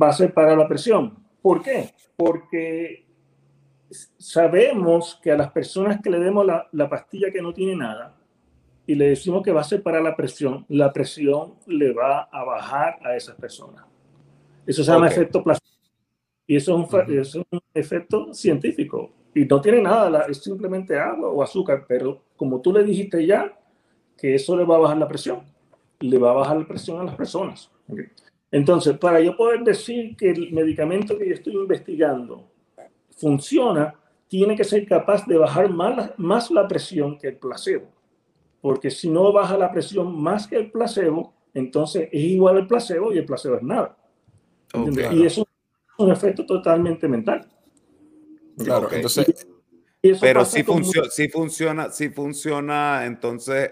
Va 0.01 0.09
a 0.09 0.13
ser 0.13 0.33
para 0.33 0.55
la 0.55 0.67
presión. 0.67 1.17
¿Por 1.41 1.61
qué? 1.61 1.93
Porque 2.15 3.05
sabemos 4.17 5.19
que 5.21 5.31
a 5.31 5.37
las 5.37 5.51
personas 5.51 6.01
que 6.01 6.09
le 6.09 6.19
demos 6.19 6.45
la, 6.45 6.67
la 6.71 6.89
pastilla 6.89 7.31
que 7.31 7.41
no 7.41 7.53
tiene 7.53 7.75
nada, 7.75 8.17
y 8.87 8.95
le 8.95 9.09
decimos 9.09 9.43
que 9.43 9.51
va 9.51 9.61
a 9.61 9.65
ser 9.65 9.83
para 9.83 9.99
la 9.99 10.15
presión, 10.15 10.65
la 10.69 10.93
presión 10.93 11.55
le 11.67 11.91
va 11.91 12.29
a 12.31 12.43
bajar 12.45 12.97
a 13.05 13.17
esas 13.17 13.35
personas. 13.35 13.86
Eso 14.67 14.83
se 14.83 14.91
llama 14.91 15.07
efecto 15.07 15.43
placebo. 15.43 15.65
Y 16.45 16.55
eso 16.55 16.87
es, 17.09 17.35
un, 17.35 17.45
efecto 17.73 18.33
científico. 18.33 19.11
Y 19.33 19.45
no 19.45 19.59
tiene 19.59 19.81
nada, 19.81 20.25
es 20.29 20.43
simplemente 20.43 20.97
agua 20.97 21.29
o 21.29 21.41
azúcar, 21.41 21.85
pero 21.87 22.21
como 22.35 22.61
tú 22.61 22.71
le 22.71 22.83
dijiste 22.83 23.25
ya, 23.25 23.57
que 24.17 24.35
eso 24.35 24.55
le 24.55 24.63
va 24.63 24.75
a 24.75 24.79
bajar 24.79 24.97
la 24.97 25.07
presión, 25.07 25.41
le 25.99 26.17
va 26.17 26.31
a 26.31 26.33
bajar 26.33 26.57
la 26.57 26.67
presión 26.67 26.99
a 26.99 27.03
las 27.03 27.15
personas. 27.15 27.71
Entonces, 28.51 28.97
para 28.97 29.19
yo 29.19 29.35
poder 29.35 29.63
decir 29.63 30.15
que 30.15 30.29
el 30.29 30.51
medicamento 30.51 31.17
que 31.17 31.27
yo 31.27 31.33
estoy 31.33 31.53
investigando 31.53 32.49
funciona, 33.17 33.95
tiene 34.27 34.55
que 34.55 34.63
ser 34.63 34.85
capaz 34.87 35.25
de 35.25 35.37
bajar 35.37 35.69
más, 35.69 36.11
más 36.17 36.51
la 36.51 36.67
presión 36.67 37.17
que 37.17 37.29
el 37.29 37.37
placebo 37.37 37.97
porque 38.61 38.91
si 38.91 39.09
no 39.09 39.31
baja 39.31 39.57
la 39.57 39.71
presión 39.71 40.21
más 40.21 40.47
que 40.47 40.57
el 40.57 40.71
placebo, 40.71 41.33
entonces 41.53 42.09
es 42.11 42.21
igual 42.21 42.57
al 42.57 42.67
placebo 42.67 43.13
y 43.13 43.17
el 43.17 43.25
placebo 43.25 43.55
es 43.55 43.63
nada. 43.63 43.95
Oh, 44.73 44.89
y 45.11 45.25
eso 45.25 45.41
es 45.41 45.47
un 45.97 46.11
efecto 46.11 46.45
totalmente 46.45 47.07
mental. 47.07 47.47
Claro, 48.57 48.89
entonces... 48.91 49.47
pero 50.19 50.45
si, 50.45 50.63
funciona, 50.63 51.09
si 51.09 51.29
funciona, 51.29 51.91
si 51.91 52.09
funciona, 52.09 53.05
entonces, 53.05 53.71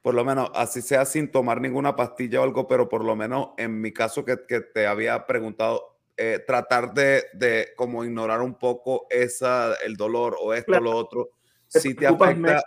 por 0.00 0.14
lo 0.14 0.24
menos, 0.24 0.50
así 0.54 0.80
sea 0.80 1.04
sin 1.04 1.30
tomar 1.30 1.60
ninguna 1.60 1.96
pastilla 1.96 2.40
o 2.40 2.44
algo, 2.44 2.66
pero 2.66 2.88
por 2.88 3.04
lo 3.04 3.16
menos 3.16 3.50
en 3.58 3.80
mi 3.80 3.92
caso 3.92 4.24
que, 4.24 4.38
que 4.46 4.60
te 4.60 4.86
había 4.86 5.26
preguntado, 5.26 5.92
eh, 6.16 6.40
tratar 6.46 6.92
de, 6.92 7.24
de, 7.32 7.70
como 7.74 8.04
ignorar 8.04 8.42
un 8.42 8.54
poco 8.54 9.06
esa, 9.10 9.74
el 9.84 9.96
dolor 9.96 10.36
o 10.40 10.52
esto 10.52 10.72
o 10.72 10.80
lo 10.80 10.94
otro, 10.94 11.30
si 11.66 11.94
te 11.94 12.06
afecta, 12.06 12.62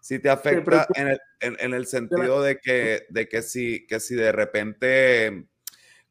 si 0.00 0.18
te 0.18 0.30
afecta 0.30 0.86
en 0.94 1.08
el, 1.08 1.18
en, 1.40 1.74
el, 1.74 1.86
sentido 1.86 2.42
de 2.42 2.58
que, 2.58 3.06
de 3.10 3.28
que 3.28 3.42
si, 3.42 3.86
que 3.86 4.00
si 4.00 4.14
de 4.14 4.32
repente, 4.32 5.46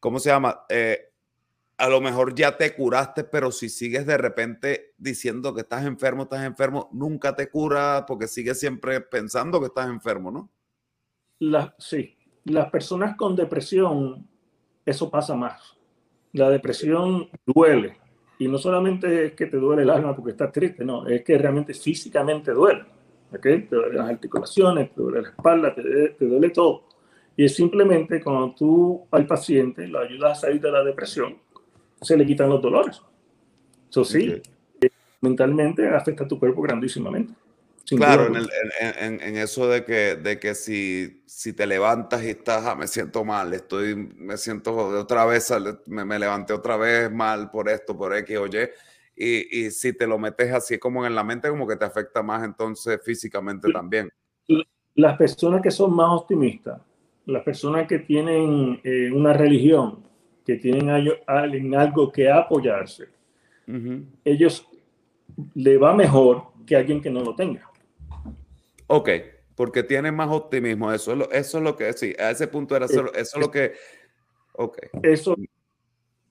¿cómo 0.04 0.18
se 0.18 0.28
llama? 0.28 0.66
Eh, 0.68 0.98
a 1.78 1.88
lo 1.88 1.98
mejor 2.02 2.34
ya 2.34 2.58
te 2.58 2.74
curaste, 2.74 3.24
pero 3.24 3.50
si 3.50 3.70
sigues 3.70 4.04
de 4.04 4.18
repente 4.18 4.92
diciendo 4.98 5.54
que 5.54 5.62
estás 5.62 5.86
enfermo, 5.86 6.24
estás 6.24 6.44
enfermo, 6.44 6.90
nunca 6.92 7.34
te 7.34 7.48
cura 7.48 8.04
porque 8.06 8.28
sigues 8.28 8.60
siempre 8.60 9.00
pensando 9.00 9.60
que 9.60 9.68
estás 9.68 9.88
enfermo, 9.88 10.30
¿no? 10.30 10.50
La, 11.38 11.74
sí, 11.78 12.18
las 12.44 12.70
personas 12.70 13.16
con 13.16 13.34
depresión, 13.34 14.28
eso 14.84 15.10
pasa 15.10 15.34
más. 15.34 15.74
La 16.32 16.50
depresión 16.50 17.30
duele. 17.46 17.96
Y 18.38 18.46
no 18.46 18.58
solamente 18.58 19.24
es 19.24 19.32
que 19.32 19.46
te 19.46 19.56
duele 19.56 19.84
el 19.84 19.90
alma 19.90 20.14
porque 20.14 20.32
estás 20.32 20.52
triste, 20.52 20.84
no, 20.84 21.06
es 21.06 21.24
que 21.24 21.38
realmente 21.38 21.72
físicamente 21.72 22.50
duele. 22.52 22.84
Te 23.40 23.68
duelen 23.70 23.96
las 23.96 24.10
articulaciones, 24.10 24.94
te 24.94 25.00
duele 25.00 25.22
la 25.22 25.28
espalda, 25.30 25.74
te, 25.74 26.14
duele 26.20 26.50
todo. 26.50 26.88
Y 27.36 27.44
es 27.44 27.56
simplemente 27.56 28.22
cuando 28.22 28.54
tú 28.54 29.06
al 29.10 29.26
paciente 29.26 29.86
lo 29.88 30.00
ayudas 30.00 30.38
a 30.38 30.40
salir 30.42 30.60
de 30.60 30.70
la 30.70 30.84
depresión, 30.84 31.38
se 32.00 32.16
le 32.16 32.26
quitan 32.26 32.48
los 32.48 32.62
dolores. 32.62 33.00
Eso 33.90 34.04
sí, 34.04 34.42
eh, 34.80 34.90
mentalmente 35.20 35.88
afecta 35.88 36.24
a 36.24 36.28
tu 36.28 36.38
cuerpo 36.38 36.62
grandísimamente. 36.62 37.34
Claro, 37.86 38.32
en, 38.80 39.20
en, 39.20 39.36
eso 39.36 39.68
de 39.68 39.84
que, 39.84 40.16
de 40.16 40.40
que 40.40 40.54
si, 40.54 41.22
si 41.26 41.52
te 41.52 41.66
levantas 41.66 42.24
y 42.24 42.30
estás, 42.30 42.64
ah, 42.64 42.74
me 42.74 42.86
siento 42.86 43.24
mal, 43.24 43.52
estoy, 43.52 43.94
me 43.94 44.38
siento 44.38 44.74
otra 44.74 45.26
vez, 45.26 45.52
me, 45.84 46.04
me 46.04 46.18
levanté 46.18 46.54
otra 46.54 46.78
vez 46.78 47.12
mal 47.12 47.50
por 47.50 47.68
esto, 47.68 47.96
por 47.96 48.16
X 48.16 48.38
o 48.38 48.46
Y, 48.46 48.70
y, 49.16 49.70
si 49.70 49.92
te 49.92 50.06
lo 50.06 50.18
metes 50.18 50.50
así 50.52 50.78
como 50.78 51.04
en 51.04 51.14
la 51.14 51.22
mente, 51.22 51.50
como 51.50 51.66
que 51.66 51.76
te 51.76 51.84
afecta 51.84 52.22
más 52.22 52.42
entonces 52.42 53.00
físicamente 53.04 53.70
también. 53.70 54.10
Las 54.94 55.18
personas 55.18 55.60
que 55.60 55.70
son 55.70 55.94
más 55.94 56.08
optimistas, 56.10 56.80
las 57.26 57.42
personas 57.42 57.86
que 57.86 58.00
tienen 58.00 58.80
eh, 58.84 59.10
una 59.12 59.32
religión, 59.32 60.02
que 60.44 60.56
tienen 60.56 60.88
en 60.88 61.74
algo 61.74 62.12
que 62.12 62.30
apoyarse, 62.30 63.08
ellos 64.24 64.68
le 65.54 65.78
va 65.78 65.94
mejor 65.94 66.44
que 66.66 66.76
alguien 66.76 67.00
que 67.00 67.10
no 67.10 67.22
lo 67.22 67.34
tenga. 67.34 67.70
Ok, 68.86 69.08
porque 69.54 69.82
tienen 69.82 70.14
más 70.14 70.30
optimismo, 70.30 70.92
eso 70.92 71.12
es 71.12 71.18
lo, 71.18 71.30
eso 71.30 71.58
es 71.58 71.64
lo 71.64 71.76
que, 71.76 71.92
sí, 71.94 72.14
a 72.18 72.30
ese 72.30 72.46
punto 72.48 72.76
era, 72.76 72.84
eso, 72.84 73.06
eso 73.14 73.36
es 73.38 73.40
lo 73.40 73.50
que, 73.50 73.72
ok. 74.52 74.78
Eso 75.02 75.34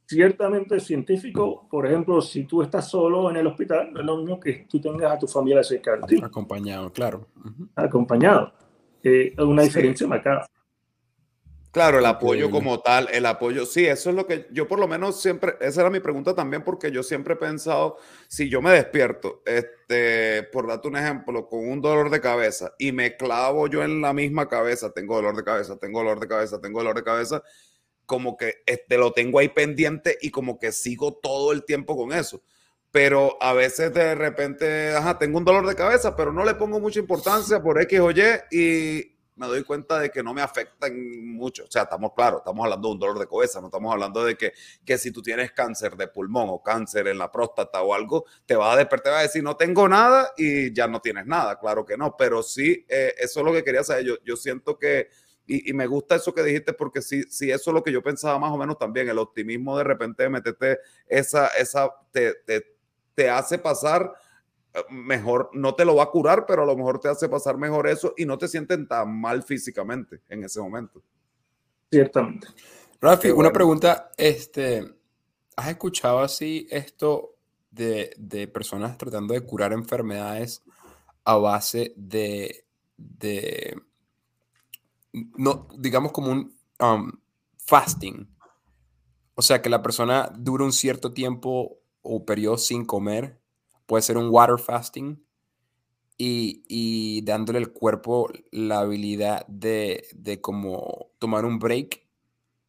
ciertamente 0.06 0.80
científico, 0.80 1.68
por 1.70 1.88
ejemplo, 1.88 2.22
si 2.22 2.44
tú 2.44 2.62
estás 2.62 2.90
solo 2.90 3.30
en 3.30 3.38
el 3.38 3.48
hospital, 3.48 3.92
no 3.94 4.00
es 4.02 4.06
lo 4.06 4.18
mismo 4.18 4.40
que 4.40 4.68
tú 4.70 4.80
tengas 4.80 5.14
a 5.14 5.20
tu 5.20 5.28
familia 5.28 5.64
cerca 5.64 5.98
de 5.98 6.04
ti. 6.04 6.22
Acompañado, 6.24 6.92
claro. 6.92 7.28
Acompañado. 7.76 8.54
Eh, 9.02 9.34
una 9.40 9.64
diferencia 9.64 10.08
marcada. 10.08 10.48
Claro, 11.74 11.98
el 11.98 12.06
apoyo 12.06 12.52
como 12.52 12.82
tal, 12.82 13.10
el 13.12 13.26
apoyo, 13.26 13.66
sí, 13.66 13.88
eso 13.88 14.12
es 14.12 14.16
lo 14.16 14.28
que 14.28 14.46
yo 14.52 14.68
por 14.68 14.78
lo 14.78 14.88
menos 14.88 15.20
siempre, 15.20 15.56
esa 15.60 15.82
era 15.82 15.90
mi 15.90 16.00
pregunta 16.00 16.36
también 16.36 16.64
porque 16.64 16.92
yo 16.92 17.02
siempre 17.02 17.34
he 17.34 17.38
pensado, 17.38 17.98
si 18.28 18.48
yo 18.48 18.62
me 18.62 18.70
despierto, 18.70 19.42
este, 19.44 20.44
por 20.54 20.68
darte 20.68 20.88
un 20.88 20.98
ejemplo, 20.98 21.48
con 21.48 21.68
un 21.68 21.82
dolor 21.82 22.12
de 22.12 22.22
cabeza 22.22 22.74
y 22.78 22.92
me 22.92 23.18
clavo 23.18 23.66
yo 23.68 23.84
en 23.84 24.02
la 24.02 24.14
misma 24.14 24.48
cabeza, 24.48 24.92
tengo 24.94 25.16
dolor 25.16 25.36
de 25.36 25.44
cabeza, 25.44 25.76
tengo 25.78 25.98
dolor 25.98 26.20
de 26.20 26.28
cabeza, 26.28 26.62
tengo 26.62 26.78
dolor 26.78 26.96
de 26.96 27.04
cabeza, 27.04 27.42
como 28.06 28.38
que 28.38 28.62
este, 28.68 28.98
lo 28.98 29.12
tengo 29.12 29.40
ahí 29.40 29.50
pendiente 29.50 30.18
y 30.22 30.30
como 30.30 30.60
que 30.60 30.72
sigo 30.72 31.16
todo 31.24 31.54
el 31.54 31.66
tiempo 31.66 31.98
con 31.98 32.14
eso. 32.14 32.44
Pero 32.92 33.38
a 33.42 33.54
veces 33.54 33.92
de 33.94 34.14
repente, 34.14 34.96
ajá, 34.96 35.18
tengo 35.18 35.40
un 35.40 35.46
dolor 35.46 35.66
de 35.68 35.74
cabeza, 35.76 36.16
pero 36.16 36.32
no 36.32 36.46
le 36.46 36.54
pongo 36.54 36.80
mucha 36.80 37.00
importancia 37.00 37.64
por 37.64 37.82
X 37.82 38.00
o 38.00 38.12
Y 38.12 38.22
y 38.52 39.13
me 39.36 39.48
doy 39.48 39.64
cuenta 39.64 40.00
de 40.00 40.10
que 40.12 40.22
no 40.22 40.34
me 40.34 40.42
afectan 40.42 40.94
mucho. 41.26 41.64
O 41.64 41.72
sea, 41.72 41.84
estamos 41.84 42.14
claros, 42.16 42.40
estamos 42.40 42.64
hablando 42.64 42.88
de 42.88 42.94
un 42.94 43.00
dolor 43.00 43.20
de 43.20 43.28
cabeza, 43.28 43.60
no 43.60 43.68
estamos 43.68 43.92
hablando 43.92 44.24
de 44.24 44.38
que, 44.38 44.54
que 44.86 44.98
si 44.98 45.12
tú 45.12 45.22
tienes 45.22 45.52
cáncer 45.52 45.96
de 45.96 46.08
pulmón 46.08 46.48
o 46.50 46.62
cáncer 46.62 47.08
en 47.08 47.18
la 47.18 47.32
próstata 47.32 47.82
o 47.82 47.94
algo, 47.94 48.26
te 48.46 48.56
va 48.56 48.74
a 48.74 48.78
despertar 48.78 49.12
y 49.12 49.14
va 49.14 49.20
a 49.20 49.24
decir 49.24 49.44
no 49.44 49.56
tengo 49.58 49.88
nada 49.88 50.32
y 50.38 50.74
ya 50.74 50.88
no 50.88 51.00
tienes 51.02 51.26
nada. 51.26 51.60
Claro 51.60 51.86
que 51.86 51.98
no, 51.98 52.16
pero 52.18 52.44
sí, 52.44 52.86
eh, 52.88 53.14
eso 53.18 53.40
es 53.40 53.46
lo 53.46 53.52
que 53.54 53.64
quería 53.64 53.84
saber. 53.84 54.06
Yo, 54.06 54.16
yo 54.24 54.36
siento 54.36 54.78
que, 54.78 55.10
y, 55.46 55.74
me 55.74 55.88
gusta 55.88 56.16
eso 56.16 56.34
que 56.34 56.44
dijiste 56.44 56.74
porque 56.74 57.02
sí, 57.02 57.24
sí, 57.30 57.52
eso 57.52 57.72
es 57.72 57.74
lo 57.74 57.84
que 57.84 57.92
yo 57.92 58.02
pensaba 58.02 58.40
más 58.40 58.52
o 58.52 58.58
menos 58.58 58.78
también, 58.78 59.10
el 59.10 59.18
optimismo 59.18 59.78
de 59.78 59.84
repente 59.84 60.30
meterte 60.30 60.80
esa, 61.08 61.48
esa, 61.48 61.90
te, 62.12 62.36
te, 62.46 62.78
te 63.14 63.30
hace 63.30 63.58
pasar 63.58 64.14
mejor, 64.90 65.50
no 65.54 65.76
te 65.76 65.86
lo 65.86 65.96
va 65.96 66.04
a 66.04 66.10
curar, 66.10 66.46
pero 66.46 66.64
a 66.64 66.66
lo 66.66 66.76
mejor 66.76 67.00
te 67.00 67.08
hace 67.08 67.30
pasar 67.30 67.58
mejor 67.58 67.88
eso 67.88 68.14
y 68.18 68.26
no 68.26 68.38
te 68.38 68.48
sienten 68.48 68.88
tan 68.88 69.20
mal 69.20 69.44
físicamente 69.44 70.22
en 70.30 70.44
ese 70.44 70.60
momento. 70.60 71.02
Ciertamente. 71.92 72.48
Rafi, 73.00 73.30
una 73.30 73.52
pregunta, 73.52 74.12
este, 74.18 74.96
¿has 75.56 75.68
escuchado 75.70 76.20
así 76.20 76.68
esto 76.72 77.36
de, 77.70 78.14
de, 78.18 78.48
personas 78.48 78.98
tratando 78.98 79.34
de 79.34 79.42
curar 79.42 79.74
enfermedades 79.74 80.64
a 81.26 81.36
base 81.38 81.94
de, 81.96 82.66
de 82.98 83.76
no, 85.12 85.68
digamos 85.78 86.12
como 86.12 86.32
un 86.32 86.58
um, 86.80 87.12
fasting? 87.58 88.28
O 89.36 89.42
sea, 89.42 89.62
que 89.62 89.70
la 89.70 89.82
persona 89.82 90.32
dure 90.36 90.64
un 90.64 90.74
cierto 90.74 91.14
tiempo 91.14 91.80
o 92.02 92.26
periodo 92.26 92.58
sin 92.58 92.86
comer 92.86 93.43
puede 93.94 94.02
ser 94.02 94.18
un 94.18 94.30
water 94.32 94.58
fasting 94.58 95.24
y, 96.18 97.22
dándole 97.26 97.60
al 97.60 97.72
cuerpo 97.72 98.28
la 98.50 98.80
habilidad 98.80 99.46
de, 99.46 100.40
como 100.42 101.12
tomar 101.20 101.46
un 101.46 101.60
break 101.60 102.04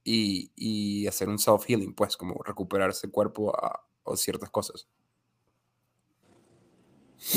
y, 0.04 1.06
hacer 1.06 1.30
un 1.30 1.38
self-healing, 1.38 1.94
pues 1.94 2.18
como 2.18 2.42
recuperarse 2.42 3.06
el 3.06 3.10
cuerpo 3.10 3.56
a, 3.56 3.80
ciertas 4.16 4.50
cosas. 4.50 4.86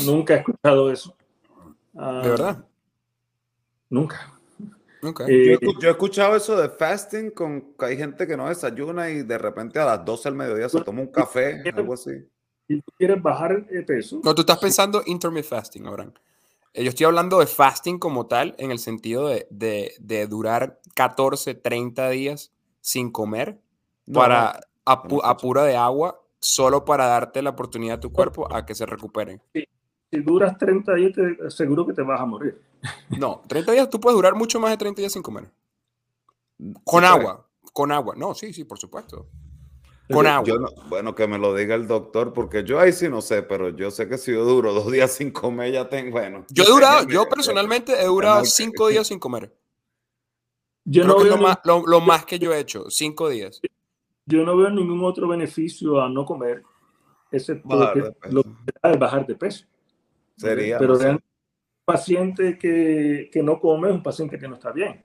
Nunca 0.04 0.34
he 0.34 0.38
escuchado 0.40 0.92
eso. 0.92 1.16
¿De 1.94 2.00
ah, 2.02 2.20
verdad? 2.22 2.66
Nunca. 3.88 4.38
Eh, 5.28 5.58
yo, 5.80 5.88
he 5.88 5.90
escuchado 5.92 6.36
eso 6.36 6.60
de 6.60 6.68
fasting 6.68 7.30
con 7.30 7.72
que 7.72 7.86
hay 7.86 7.96
gente 7.96 8.26
que 8.26 8.36
no 8.36 8.50
desayuna 8.50 9.08
y 9.08 9.22
de 9.22 9.38
repente 9.38 9.78
a 9.78 9.86
las 9.86 10.04
12 10.04 10.28
del 10.28 10.36
mediodía 10.36 10.68
se 10.68 10.82
toma 10.82 11.00
un 11.00 11.10
café, 11.10 11.62
algo 11.74 11.94
así 11.94 12.28
si 12.68 12.80
tú 12.80 12.92
quieres 12.96 13.20
bajar 13.20 13.66
el 13.70 13.84
peso. 13.84 14.20
No, 14.22 14.34
tú 14.34 14.42
estás 14.42 14.58
pensando 14.58 15.02
intermittent 15.06 15.48
fasting, 15.48 15.86
Abraham. 15.86 16.12
Eh, 16.74 16.84
yo 16.84 16.90
estoy 16.90 17.06
hablando 17.06 17.40
de 17.40 17.46
fasting 17.46 17.98
como 17.98 18.26
tal, 18.26 18.54
en 18.58 18.70
el 18.70 18.78
sentido 18.78 19.28
de, 19.28 19.48
de, 19.50 19.94
de 19.98 20.26
durar 20.26 20.80
14, 20.94 21.54
30 21.54 22.10
días 22.10 22.52
sin 22.80 23.10
comer 23.10 23.58
para 24.12 24.60
a, 24.84 25.36
pura 25.36 25.64
de 25.64 25.76
agua, 25.76 26.22
solo 26.38 26.84
para 26.84 27.06
darte 27.06 27.42
la 27.42 27.50
oportunidad 27.50 27.96
a 27.96 28.00
tu 28.00 28.12
cuerpo 28.12 28.52
a 28.54 28.64
que 28.64 28.74
se 28.74 28.86
recupere. 28.86 29.40
Si 30.10 30.20
duras 30.20 30.56
30 30.56 30.94
días, 30.94 31.12
te, 31.12 31.50
seguro 31.50 31.86
que 31.86 31.92
te 31.92 32.02
vas 32.02 32.20
a 32.20 32.24
morir. 32.24 32.62
No, 33.18 33.42
30 33.48 33.72
días, 33.72 33.90
tú 33.90 34.00
puedes 34.00 34.16
durar 34.16 34.34
mucho 34.34 34.60
más 34.60 34.70
de 34.70 34.76
30 34.76 35.00
días 35.00 35.12
sin 35.12 35.22
comer. 35.22 35.50
Con 36.84 37.04
agua, 37.04 37.46
con 37.72 37.92
agua. 37.92 38.14
No, 38.16 38.34
sí, 38.34 38.52
sí, 38.52 38.64
por 38.64 38.78
supuesto. 38.78 39.26
Con 40.10 40.26
agua. 40.26 40.72
bueno, 40.88 41.14
que 41.14 41.26
me 41.26 41.38
lo 41.38 41.54
diga 41.54 41.74
el 41.74 41.86
doctor, 41.86 42.32
porque 42.32 42.64
yo 42.64 42.80
ahí 42.80 42.92
sí 42.92 43.08
no 43.08 43.20
sé, 43.20 43.42
pero 43.42 43.68
yo 43.70 43.90
sé 43.90 44.08
que 44.08 44.16
si 44.16 44.32
yo 44.32 44.44
duro 44.44 44.72
dos 44.72 44.90
días 44.90 45.12
sin 45.12 45.30
comer, 45.30 45.72
ya 45.72 45.88
tengo, 45.88 46.12
bueno. 46.12 46.46
Yo 46.50 46.64
he 46.64 46.66
durado, 46.66 47.06
yo 47.06 47.28
personalmente 47.28 47.92
he 47.92 48.06
durado 48.06 48.44
cinco 48.44 48.88
días 48.88 49.06
sin 49.06 49.18
comer. 49.18 49.52
Yo 50.84 51.04
no 51.04 51.18
veo 51.18 51.36
lo, 51.86 52.00
más, 52.00 52.24
que 52.24 52.38
yo 52.38 52.54
he 52.54 52.60
hecho, 52.60 52.88
cinco 52.88 53.28
días. 53.28 53.60
Yo 54.24 54.44
no 54.44 54.56
veo 54.56 54.70
ningún 54.70 55.04
otro 55.04 55.28
beneficio 55.28 56.00
a 56.00 56.08
no 56.08 56.24
comer, 56.24 56.62
excepto 57.30 57.68
bajar 57.68 58.14
lo 58.30 58.42
que, 58.42 58.96
bajar 58.98 59.26
de 59.26 59.34
peso. 59.34 59.66
Sería. 60.36 60.78
Pero 60.78 60.96
un 60.96 61.20
paciente 61.84 62.56
que, 62.56 63.28
que 63.30 63.42
no 63.42 63.60
come 63.60 63.88
es 63.88 63.94
un 63.94 64.02
paciente 64.02 64.38
que 64.38 64.48
no 64.48 64.54
está 64.54 64.72
bien. 64.72 65.04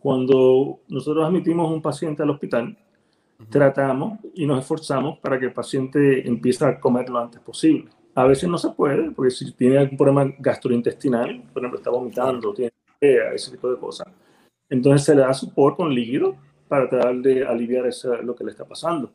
Cuando 0.00 0.80
nosotros 0.88 1.26
admitimos 1.26 1.70
un 1.70 1.82
paciente 1.82 2.22
al 2.22 2.30
hospital, 2.30 2.78
tratamos 3.48 4.18
y 4.34 4.46
nos 4.46 4.60
esforzamos 4.60 5.18
para 5.18 5.38
que 5.38 5.46
el 5.46 5.52
paciente 5.52 6.26
empiece 6.26 6.64
a 6.64 6.78
comer 6.78 7.08
lo 7.08 7.18
antes 7.18 7.40
posible. 7.40 7.88
A 8.14 8.24
veces 8.24 8.48
no 8.48 8.58
se 8.58 8.70
puede, 8.70 9.10
porque 9.12 9.30
si 9.30 9.52
tiene 9.52 9.78
algún 9.78 9.96
problema 9.96 10.34
gastrointestinal, 10.38 11.42
por 11.52 11.62
ejemplo, 11.62 11.78
está 11.78 11.90
vomitando, 11.90 12.52
tiene 12.52 12.72
ese 13.00 13.52
tipo 13.52 13.70
de 13.70 13.78
cosas, 13.78 14.08
entonces 14.68 15.04
se 15.04 15.14
le 15.14 15.22
da 15.22 15.32
support 15.32 15.76
con 15.76 15.94
líquido 15.94 16.36
para 16.68 16.88
tratar 16.88 17.16
de 17.16 17.44
aliviar 17.44 17.88
lo 18.22 18.34
que 18.34 18.44
le 18.44 18.50
está 18.50 18.64
pasando. 18.64 19.10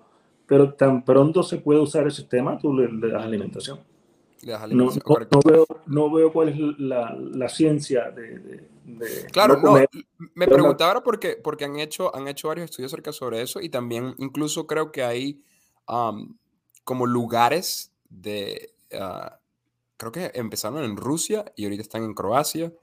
Pero 0.47 0.73
tan 0.73 1.03
pronto 1.03 1.43
se 1.43 1.57
puede 1.57 1.79
usar 1.79 2.03
el 2.03 2.11
sistema, 2.11 2.57
tú 2.57 2.73
le, 2.73 2.87
das 3.09 3.23
alimentación. 3.23 3.79
No, 4.71 4.91
veo, 5.43 5.65
no, 5.87 6.11
veo, 6.11 6.31
cuál 6.31 6.49
es 6.49 6.59
la, 6.79 7.15
la 7.15 7.49
ciencia 7.49 8.11
de 8.11 8.67
claro, 9.31 9.61
no, 9.61 9.77
me 10.33 10.47
preguntaba 10.47 11.03
porque, 11.03 11.39
porque 11.41 11.65
han, 11.65 11.79
hecho, 11.79 12.15
han 12.15 12.27
hecho 12.27 12.47
varios 12.47 12.69
estudios 12.69 12.93
acerca 12.93 13.11
sobre 13.11 13.41
eso 13.41 13.61
y 13.61 13.69
también 13.69 14.15
incluso 14.17 14.67
creo 14.67 14.91
que 14.91 15.03
hay 15.03 15.41
como 16.83 17.05
lugares 17.05 17.91
de, 18.09 18.73
ah, 18.93 19.39
creo 19.97 20.11
que 20.11 20.31
empezaron 20.33 20.83
en 20.83 20.97
Rusia 20.97 21.51
y 21.55 21.65
ahorita 21.65 21.81
están 21.81 22.03
en 22.03 22.13
Croacia 22.13 22.73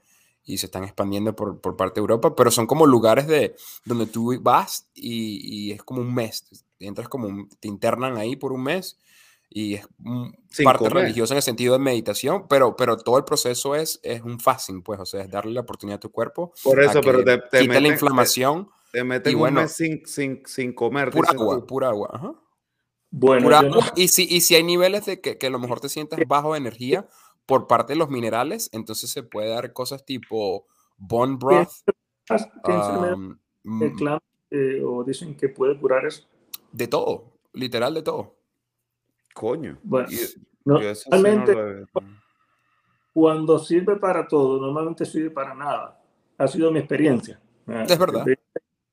y 0.45 0.57
se 0.57 0.65
están 0.65 0.83
expandiendo 0.83 1.35
por, 1.35 1.61
por 1.61 1.77
parte 1.77 1.95
de 1.95 2.01
Europa, 2.01 2.35
pero 2.35 2.51
son 2.51 2.67
como 2.67 2.85
lugares 2.85 3.27
de 3.27 3.55
donde 3.85 4.05
tú 4.05 4.37
vas 4.41 4.89
y, 4.93 5.69
y 5.69 5.71
es 5.71 5.83
como 5.83 6.01
un 6.01 6.13
mes, 6.13 6.65
entras 6.79 7.07
como, 7.07 7.47
te 7.59 7.67
internan 7.67 8.17
ahí 8.17 8.35
por 8.35 8.51
un 8.51 8.63
mes 8.63 8.97
y 9.53 9.75
es 9.75 9.87
parte 10.63 10.89
religiosa 10.89 11.33
en 11.33 11.37
el 11.37 11.43
sentido 11.43 11.73
de 11.73 11.79
meditación, 11.79 12.47
pero, 12.47 12.75
pero 12.75 12.97
todo 12.97 13.17
el 13.17 13.23
proceso 13.23 13.75
es, 13.75 13.99
es 14.03 14.21
un 14.21 14.39
fasting, 14.39 14.81
pues, 14.81 14.99
o 14.99 15.05
sea, 15.05 15.21
es 15.21 15.29
darle 15.29 15.53
la 15.53 15.61
oportunidad 15.61 15.97
a 15.97 15.99
tu 15.99 16.11
cuerpo. 16.11 16.53
Por 16.63 16.81
eso, 16.81 17.01
pero 17.01 17.23
te, 17.23 17.37
te 17.37 17.67
la 17.67 17.87
inflamación. 17.87 18.67
Te, 18.91 19.03
meten 19.03 19.35
un 19.35 19.53
mes 19.53 19.71
sin, 19.71 20.05
sin, 20.05 20.41
sin 20.45 20.73
comer. 20.73 21.11
Pura 21.11 21.29
agua, 21.31 21.65
pura 21.65 21.89
agua, 21.89 22.09
ajá. 22.13 22.33
Bueno, 23.11 23.43
pura 23.43 23.59
agua. 23.59 23.93
Y, 23.95 24.07
si, 24.07 24.27
y 24.29 24.41
si 24.41 24.55
hay 24.55 24.63
niveles 24.63 25.05
de 25.05 25.21
que, 25.21 25.37
que 25.37 25.47
a 25.47 25.51
lo 25.51 25.59
mejor 25.59 25.79
te 25.79 25.89
sientas 25.89 26.19
bajo 26.27 26.53
de 26.53 26.57
energía 26.57 27.07
por 27.45 27.67
parte 27.67 27.93
de 27.93 27.99
los 27.99 28.09
minerales, 28.09 28.69
entonces 28.71 29.11
se 29.11 29.23
puede 29.23 29.49
dar 29.49 29.71
cosas 29.73 30.05
tipo 30.05 30.65
bone 30.97 31.37
broth. 31.37 31.69
Um, 32.65 33.37
eh, 34.49 34.81
o 34.83 35.03
dicen 35.03 35.35
que 35.35 35.49
puede 35.49 35.77
curar 35.79 36.05
eso? 36.05 36.23
De 36.71 36.87
todo, 36.87 37.33
literal 37.53 37.93
de 37.93 38.01
todo. 38.01 38.35
Coño. 39.33 39.77
Bueno, 39.83 40.07
normalmente 40.65 41.85
cuando 43.13 43.59
sirve 43.59 43.95
para 43.97 44.27
todo, 44.27 44.59
normalmente 44.59 45.05
sirve 45.05 45.29
para 45.29 45.53
nada. 45.53 46.01
Ha 46.37 46.47
sido 46.47 46.71
mi 46.71 46.79
experiencia. 46.79 47.39
Es 47.67 47.97
verdad. 47.97 48.25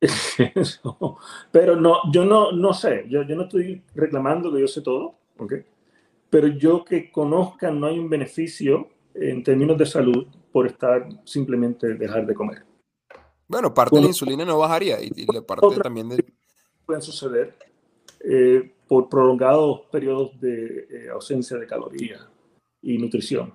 Pero 1.53 1.77
no, 1.77 1.97
yo 2.13 2.25
no, 2.25 2.53
no 2.53 2.73
sé, 2.73 3.07
yo, 3.09 3.23
yo 3.23 3.35
no 3.35 3.43
estoy 3.43 3.83
reclamando 3.95 4.53
que 4.53 4.61
yo 4.61 4.69
sé 4.69 4.83
todo, 4.83 5.19
¿ok? 5.39 5.55
Pero 6.29 6.49
yo 6.49 6.85
que 6.85 7.11
conozca 7.11 7.71
no 7.71 7.87
hay 7.87 7.99
un 7.99 8.09
beneficio 8.09 8.89
en 9.15 9.43
términos 9.43 9.77
de 9.77 9.87
salud 9.87 10.27
por 10.53 10.67
estar 10.67 11.09
simplemente 11.25 11.95
dejar 11.95 12.27
de 12.27 12.35
comer. 12.35 12.65
Bueno, 13.49 13.75
parte 13.75 13.97
de 13.97 14.03
la 14.03 14.09
insulina 14.09 14.45
no 14.45 14.59
bajaría 14.59 15.03
y, 15.03 15.11
y 15.17 15.41
parte 15.41 15.67
también 15.83 16.09
de... 16.09 16.25
Pueden 16.87 17.03
suceder. 17.03 17.57
Eh, 18.23 18.75
por 18.87 19.09
prolongados 19.09 19.83
periodos 19.91 20.39
de 20.41 20.89
eh, 20.91 21.09
ausencia 21.11 21.57
de 21.57 21.67
calorías 21.67 22.29
y 22.83 22.99
nutrición. 22.99 23.55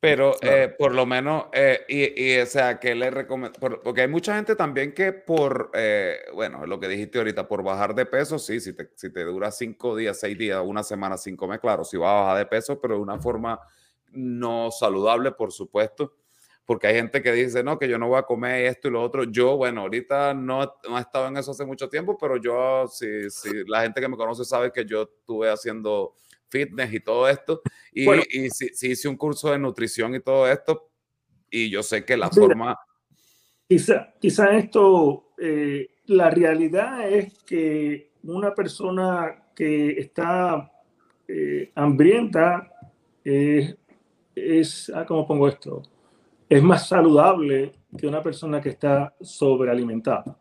Pero 0.00 0.32
eh, 0.40 0.74
por 0.78 0.94
lo 0.94 1.04
menos, 1.04 1.44
y, 1.86 2.32
y, 2.32 2.38
o 2.38 2.46
sea, 2.46 2.80
que 2.80 2.94
le 2.94 3.10
recomiendo, 3.10 3.58
porque 3.60 4.00
hay 4.00 4.08
mucha 4.08 4.34
gente 4.34 4.56
también 4.56 4.94
que 4.94 5.12
por, 5.12 5.70
eh, 5.74 6.20
bueno, 6.34 6.64
lo 6.64 6.80
que 6.80 6.88
dijiste 6.88 7.18
ahorita, 7.18 7.46
por 7.46 7.62
bajar 7.62 7.94
de 7.94 8.06
peso, 8.06 8.38
sí, 8.38 8.60
si 8.60 8.72
te, 8.72 8.90
si 8.94 9.12
te 9.12 9.22
dura 9.24 9.52
cinco 9.52 9.94
días, 9.94 10.18
seis 10.18 10.38
días, 10.38 10.62
una 10.64 10.82
semana 10.82 11.18
sin 11.18 11.36
comer, 11.36 11.60
claro, 11.60 11.84
si 11.84 11.98
vas 11.98 12.08
a 12.08 12.20
bajar 12.22 12.38
de 12.38 12.46
peso, 12.46 12.80
pero 12.80 12.94
de 12.94 13.02
una 13.02 13.20
forma 13.20 13.60
no 14.12 14.70
saludable, 14.70 15.32
por 15.32 15.52
supuesto, 15.52 16.14
porque 16.70 16.86
hay 16.86 16.94
gente 16.94 17.20
que 17.20 17.32
dice, 17.32 17.64
no, 17.64 17.80
que 17.80 17.88
yo 17.88 17.98
no 17.98 18.06
voy 18.06 18.20
a 18.20 18.22
comer 18.22 18.66
esto 18.66 18.86
y 18.86 18.90
lo 18.92 19.02
otro. 19.02 19.24
Yo, 19.24 19.56
bueno, 19.56 19.80
ahorita 19.80 20.34
no, 20.34 20.72
no 20.88 20.98
he 20.98 21.00
estado 21.00 21.26
en 21.26 21.36
eso 21.36 21.50
hace 21.50 21.64
mucho 21.64 21.88
tiempo, 21.88 22.16
pero 22.16 22.36
yo, 22.36 22.86
si, 22.86 23.28
si 23.28 23.64
la 23.66 23.82
gente 23.82 24.00
que 24.00 24.06
me 24.06 24.16
conoce 24.16 24.44
sabe 24.44 24.70
que 24.70 24.84
yo 24.84 25.02
estuve 25.02 25.50
haciendo 25.50 26.14
fitness 26.48 26.94
y 26.94 27.00
todo 27.00 27.28
esto. 27.28 27.60
Y, 27.92 28.08
y 28.08 28.50
sí, 28.50 28.70
hice 28.82 29.08
un 29.08 29.16
curso 29.16 29.50
de 29.50 29.58
nutrición 29.58 30.14
y 30.14 30.20
todo 30.20 30.48
esto. 30.48 30.92
Y 31.50 31.70
yo 31.70 31.82
sé 31.82 32.04
que 32.04 32.16
la 32.16 32.30
forma... 32.30 32.78
Quizá, 33.66 34.14
quizá 34.20 34.56
esto, 34.56 35.32
eh, 35.38 35.88
la 36.06 36.30
realidad 36.30 37.10
es 37.10 37.36
que 37.42 38.12
una 38.22 38.54
persona 38.54 39.42
que 39.56 39.98
está 39.98 40.70
eh, 41.26 41.72
hambrienta 41.74 42.72
es, 43.24 43.76
es 44.36 44.92
ah, 44.94 45.04
¿cómo 45.04 45.26
pongo 45.26 45.48
esto? 45.48 45.82
Es 46.50 46.62
más 46.62 46.86
saludable 46.86 47.72
que 47.96 48.06
una 48.06 48.22
persona 48.22 48.60
que 48.60 48.68
está 48.68 49.14
sobrealimentada. 49.20 50.36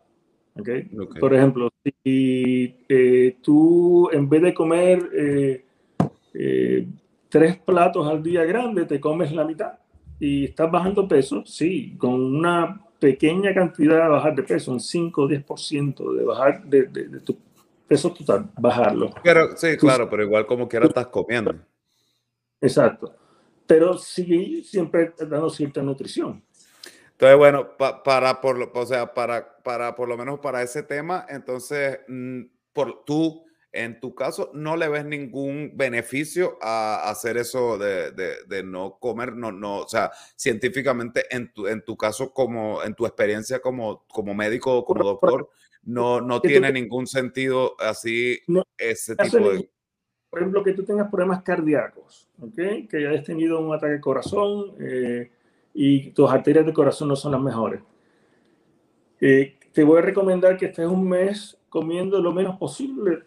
Okay? 0.59 0.89
Por 1.19 1.33
ejemplo, 1.33 1.69
si 2.03 2.75
eh, 2.89 3.37
tú 3.41 4.09
en 4.11 4.27
vez 4.27 4.41
de 4.41 4.53
comer 4.53 5.09
eh, 5.13 6.87
tres 7.29 7.57
platos 7.59 8.05
al 8.07 8.21
día 8.21 8.43
grande, 8.43 8.85
te 8.85 8.99
comes 8.99 9.31
la 9.31 9.45
mitad 9.45 9.73
y 10.19 10.45
estás 10.45 10.69
bajando 10.69 11.07
peso, 11.07 11.43
sí, 11.45 11.95
con 11.97 12.21
una 12.21 12.81
pequeña 12.99 13.53
cantidad 13.53 14.03
de 14.03 14.09
bajar 14.09 14.35
de 14.35 14.43
peso, 14.43 14.71
un 14.71 14.79
5 14.79 15.21
o 15.21 15.29
10% 15.29 16.13
de 16.13 16.23
bajar 16.25 16.63
de, 16.65 16.83
de, 16.87 17.19
tu 17.21 17.37
peso 17.87 18.11
total, 18.11 18.51
bajarlo. 18.57 19.11
Pero, 19.23 19.55
sí, 19.55 19.77
claro, 19.77 20.09
pero 20.09 20.23
igual 20.23 20.45
como 20.45 20.67
quiera 20.67 20.85
estás 20.85 21.07
comiendo. 21.07 21.55
Exacto. 22.59 23.15
Pero 23.69 23.99
sí, 23.99 24.63
siempre 24.63 25.13
dando 25.15 25.47
cierta 25.51 25.83
nutrición. 25.83 26.43
Entonces, 27.11 27.37
bueno, 27.37 27.77
para, 27.77 28.41
por, 28.41 28.71
o 28.73 28.85
sea, 28.87 29.13
para, 29.13 29.61
para, 29.61 29.93
por 29.93 30.09
lo 30.09 30.17
menos 30.17 30.39
para 30.39 30.63
ese 30.63 30.81
tema, 30.81 31.23
entonces, 31.29 31.99
mm, 32.07 32.45
por, 32.73 33.05
tú 33.05 33.45
en 33.71 33.99
tu 33.99 34.15
caso, 34.15 34.49
no 34.55 34.75
le 34.75 34.89
ves 34.89 35.05
ningún 35.05 35.73
beneficio 35.75 36.57
a 36.63 37.11
hacer 37.11 37.37
eso 37.37 37.77
de, 37.77 38.11
de, 38.11 38.63
no 38.63 38.97
comer, 38.99 39.33
no, 39.33 39.51
no, 39.51 39.81
o 39.81 39.87
sea, 39.87 40.11
científicamente 40.35 41.25
en 41.29 41.53
tu, 41.53 41.67
en 41.67 41.85
tu 41.85 41.95
caso, 41.95 42.33
como 42.33 42.81
en 42.81 42.95
tu 42.95 43.05
experiencia 43.05 43.59
como, 43.59 44.07
como 44.07 44.33
médico 44.33 44.79
o 44.79 44.83
como 44.83 45.03
doctor, 45.03 45.47
no, 45.83 46.21
no 46.21 46.41
tiene 46.41 46.71
ningún 46.71 47.05
sentido 47.05 47.75
así 47.79 48.39
ese 48.79 49.15
tipo 49.15 49.51
de... 49.51 49.69
Por 50.29 50.39
ejemplo, 50.39 50.63
que 50.63 50.73
tú 50.73 50.83
tengas 50.83 51.09
problemas 51.09 51.41
cardíacos, 51.41 52.27
¿ok? 52.39 52.87
que 52.89 53.07
hayas 53.07 53.23
tenido 53.23 53.59
un 53.59 53.73
ataque 53.73 53.93
de 53.93 54.01
corazón 54.01 54.73
eh, 54.79 55.31
y 55.73 56.11
tus 56.11 56.29
arterias 56.29 56.65
de 56.65 56.73
corazón 56.73 57.07
no 57.07 57.15
son 57.15 57.31
las 57.31 57.41
mejores. 57.41 57.81
Eh, 59.19 59.55
te 59.73 59.83
voy 59.83 59.99
a 59.99 60.01
recomendar 60.01 60.55
que 60.57 60.67
estés 60.67 60.87
un 60.87 61.07
mes 61.07 61.57
comiendo 61.69 62.21
lo 62.21 62.31
menos 62.31 62.57
posible 62.57 63.23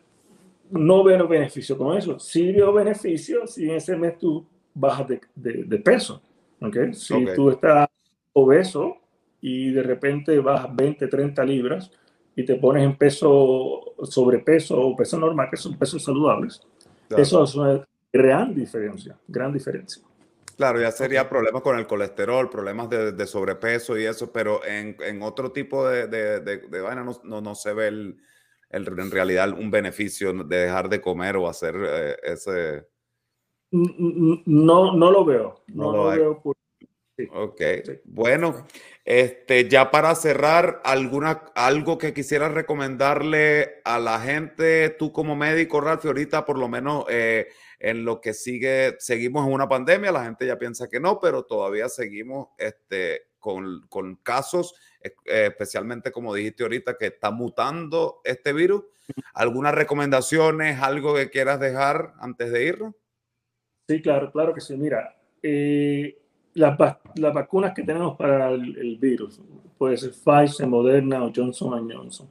no 0.73 1.05
veo 1.05 1.29
beneficio 1.29 1.77
con 1.77 1.97
eso. 1.97 2.19
Sí 2.19 2.51
veo 2.53 2.73
beneficio 2.73 3.47
si 3.47 3.69
en 3.69 3.77
ese 3.77 3.97
mes 3.97 4.19
tú 4.19 4.45
bajas 4.75 5.07
de, 5.09 5.21
de, 5.35 5.79
peso. 5.79 6.23
¿okay? 6.61 6.95
Si 6.95 7.15
tú 7.37 7.51
estás 7.51 7.89
obeso 8.33 8.97
y 9.41 9.71
de 9.71 9.83
repente 9.83 10.39
bajas 10.41 10.75
20, 10.75 11.07
30 11.09 11.45
libras 11.45 11.91
y 12.35 12.45
te 12.45 12.57
pones 12.57 12.85
en 12.85 12.97
peso, 12.97 13.95
sobrepeso 14.05 14.81
o 14.81 14.97
peso 14.97 15.19
normal, 15.19 15.49
que 15.51 15.59
son 15.59 15.77
pesos 15.77 16.03
saludables, 16.03 16.67
eso 17.19 17.45
es 17.45 17.55
una 17.55 17.87
gran 18.13 18.55
diferencia, 18.55 19.19
gran 19.29 19.53
diferencia. 19.53 20.03
Claro, 20.57 20.81
ya 20.81 20.93
sería 20.93 21.29
problemas 21.29 21.63
con 21.63 21.79
el 21.79 21.87
colesterol, 21.87 22.51
problemas 22.51 22.89
de, 22.91 23.13
de 23.13 23.27
sobrepeso 23.27 23.99
y 23.99 24.05
eso, 24.05 24.31
pero 24.33 24.65
en, 24.65 24.97
en 25.01 25.23
otro 25.23 25.51
tipo 25.51 25.89
de, 25.89 26.07
de, 26.07 26.41
de 26.41 26.81
vaina 26.81 27.03
no, 27.03 27.19
no, 27.25 27.41
no 27.41 27.55
se 27.55 27.73
ve 27.73 27.89
el, 27.89 28.17
en 28.71 29.11
realidad 29.11 29.51
un 29.59 29.71
beneficio 29.71 30.33
de 30.33 30.57
dejar 30.57 30.89
de 30.89 31.01
comer 31.01 31.37
o 31.37 31.49
hacer 31.49 31.75
eh, 31.77 32.17
ese... 32.23 32.87
No, 33.71 34.95
no 34.95 35.11
lo 35.11 35.25
veo. 35.25 35.63
No, 35.69 35.93
lo, 35.93 36.05
veo. 36.09 36.43
Ok, 37.31 37.61
bueno, 38.05 38.67
este, 39.05 39.69
ya 39.69 39.91
para 39.91 40.15
cerrar, 40.15 40.81
alguna, 40.85 41.45
algo 41.55 41.99
que 41.99 42.15
quisiera 42.15 42.49
recomendarle 42.49 43.83
a 43.85 43.99
la 43.99 44.19
gente, 44.19 44.89
tú 44.91 45.13
como 45.13 45.37
médico, 45.37 45.81
Ralph, 45.81 46.07
ahorita 46.07 46.45
por 46.45 46.59
lo 46.59 46.69
menos 46.69 47.05
eh, 47.11 47.49
en 47.79 48.05
lo 48.05 48.21
que 48.21 48.33
sigue, 48.33 48.97
seguimos 48.99 49.47
en 49.47 49.53
una 49.53 49.69
pandemia, 49.69 50.11
la 50.11 50.25
gente 50.25 50.47
ya 50.47 50.59
piensa 50.59 50.89
que 50.89 51.01
no, 51.01 51.21
pero 51.21 51.45
todavía 51.45 51.89
seguimos 51.89 52.49
este, 52.59 53.29
con, 53.39 53.87
con 53.89 54.17
casos 54.17 54.75
eh, 55.03 55.47
especialmente 55.49 56.13
como 56.13 56.35
dijiste 56.35 56.63
ahorita, 56.63 56.97
que 56.97 57.07
está 57.07 57.31
mutando 57.31 58.21
este 58.25 58.53
virus. 58.53 58.85
¿Algunas 59.35 59.75
recomendaciones, 59.75 60.81
algo 60.81 61.15
que 61.15 61.31
quieras 61.31 61.59
dejar 61.61 62.15
antes 62.21 62.53
de 62.53 62.65
irnos? 62.65 62.95
Sí, 63.89 64.01
claro, 64.01 64.31
claro 64.31 64.55
que 64.55 64.61
sí. 64.61 64.77
Mira, 64.77 65.17
eh, 65.43 66.22
las, 66.55 66.79
las, 67.17 67.35
vacunas 67.35 67.73
que 67.75 67.83
tenemos 67.83 68.17
para 68.17 68.51
el, 68.51 68.97
virus, 69.01 69.41
puede 69.79 69.97
ser 69.97 70.13
Pfizer, 70.13 70.67
Moderna 70.67 71.25
o 71.25 71.33
Johnson 71.35 71.91
Johnson, 71.91 72.29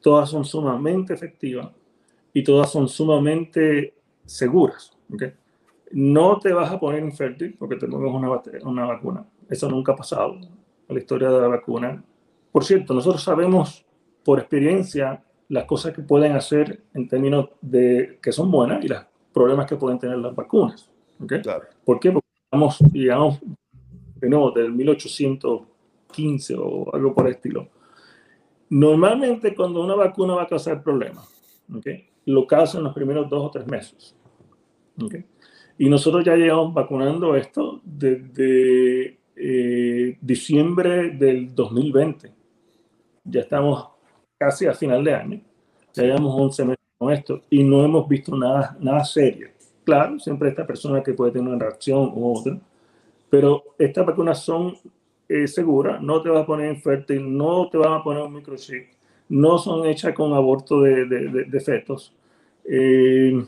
todas 0.00 0.30
son 0.30 0.44
sumamente 0.44 1.14
efectivas 1.14 1.70
y 2.32 2.44
todas 2.44 2.70
son 2.70 2.88
sumamente 2.88 3.94
seguras. 4.24 4.96
¿okay? 5.12 5.32
No 5.92 6.38
te 6.38 6.52
vas 6.52 6.70
a 6.70 6.78
poner 6.78 7.02
infértil 7.02 7.56
porque 7.58 7.76
te 7.76 7.86
pongas 7.86 8.12
una, 8.12 8.68
una 8.68 8.86
vacuna. 8.86 9.26
Eso 9.48 9.68
nunca 9.68 9.92
ha 9.92 9.96
pasado 9.96 10.38
la 10.88 10.98
historia 10.98 11.30
de 11.30 11.40
la 11.40 11.48
vacuna. 11.48 12.02
Por 12.52 12.64
cierto, 12.64 12.94
nosotros 12.94 13.22
sabemos 13.22 13.84
por 14.24 14.38
experiencia 14.38 15.22
las 15.48 15.64
cosas 15.64 15.94
que 15.94 16.02
pueden 16.02 16.32
hacer 16.32 16.82
en 16.94 17.08
términos 17.08 17.50
de 17.60 18.18
que 18.20 18.32
son 18.32 18.50
buenas 18.50 18.84
y 18.84 18.88
los 18.88 19.04
problemas 19.32 19.66
que 19.66 19.76
pueden 19.76 19.98
tener 19.98 20.18
las 20.18 20.34
vacunas. 20.34 20.90
¿okay? 21.22 21.40
¿Por 21.84 22.00
qué? 22.00 22.10
Porque 22.12 22.25
estamos, 22.46 22.78
digamos, 22.92 23.40
de 24.16 24.28
nuevo, 24.28 24.50
del 24.50 24.72
1815 24.72 26.54
o 26.56 26.94
algo 26.94 27.14
por 27.14 27.26
el 27.26 27.34
estilo. 27.34 27.68
Normalmente 28.70 29.54
cuando 29.54 29.82
una 29.82 29.94
vacuna 29.94 30.34
va 30.34 30.42
a 30.44 30.48
causar 30.48 30.82
problemas, 30.82 31.28
¿okay? 31.74 32.08
lo 32.24 32.46
causa 32.46 32.78
en 32.78 32.84
los 32.84 32.94
primeros 32.94 33.28
dos 33.28 33.46
o 33.46 33.50
tres 33.50 33.66
meses. 33.66 34.16
¿okay? 35.02 35.24
Y 35.78 35.88
nosotros 35.88 36.24
ya 36.24 36.34
llevamos 36.34 36.72
vacunando 36.72 37.36
esto 37.36 37.80
desde 37.84 39.18
eh, 39.36 40.18
diciembre 40.20 41.10
del 41.10 41.54
2020. 41.54 42.32
Ya 43.24 43.40
estamos 43.40 43.88
casi 44.38 44.66
a 44.66 44.74
final 44.74 45.04
de 45.04 45.14
año. 45.14 45.40
Ya 45.92 46.04
llevamos 46.04 46.34
11 46.40 46.64
meses 46.64 46.84
con 46.98 47.12
esto 47.12 47.42
y 47.50 47.62
no 47.62 47.84
hemos 47.84 48.08
visto 48.08 48.36
nada, 48.36 48.76
nada 48.80 49.04
serio. 49.04 49.48
Claro, 49.86 50.18
siempre 50.18 50.48
esta 50.48 50.66
persona 50.66 51.00
que 51.00 51.14
puede 51.14 51.30
tener 51.30 51.46
una 51.46 51.64
reacción 51.64 52.10
u 52.12 52.36
otra, 52.36 52.58
pero 53.30 53.62
estas 53.78 54.04
vacunas 54.04 54.42
son 54.42 54.76
eh, 55.28 55.46
seguras, 55.46 56.02
no 56.02 56.20
te 56.20 56.28
vas 56.28 56.42
a 56.42 56.46
poner 56.46 56.74
infértil, 56.74 57.36
no 57.36 57.68
te 57.70 57.78
van 57.78 57.92
a 57.92 58.02
poner 58.02 58.24
un 58.24 58.34
microchip, 58.34 58.88
no 59.28 59.58
son 59.58 59.86
hechas 59.86 60.12
con 60.12 60.34
aborto 60.34 60.80
de, 60.80 61.04
de, 61.06 61.44
de, 61.44 61.60
fetos. 61.60 62.12
Eh, 62.64 63.46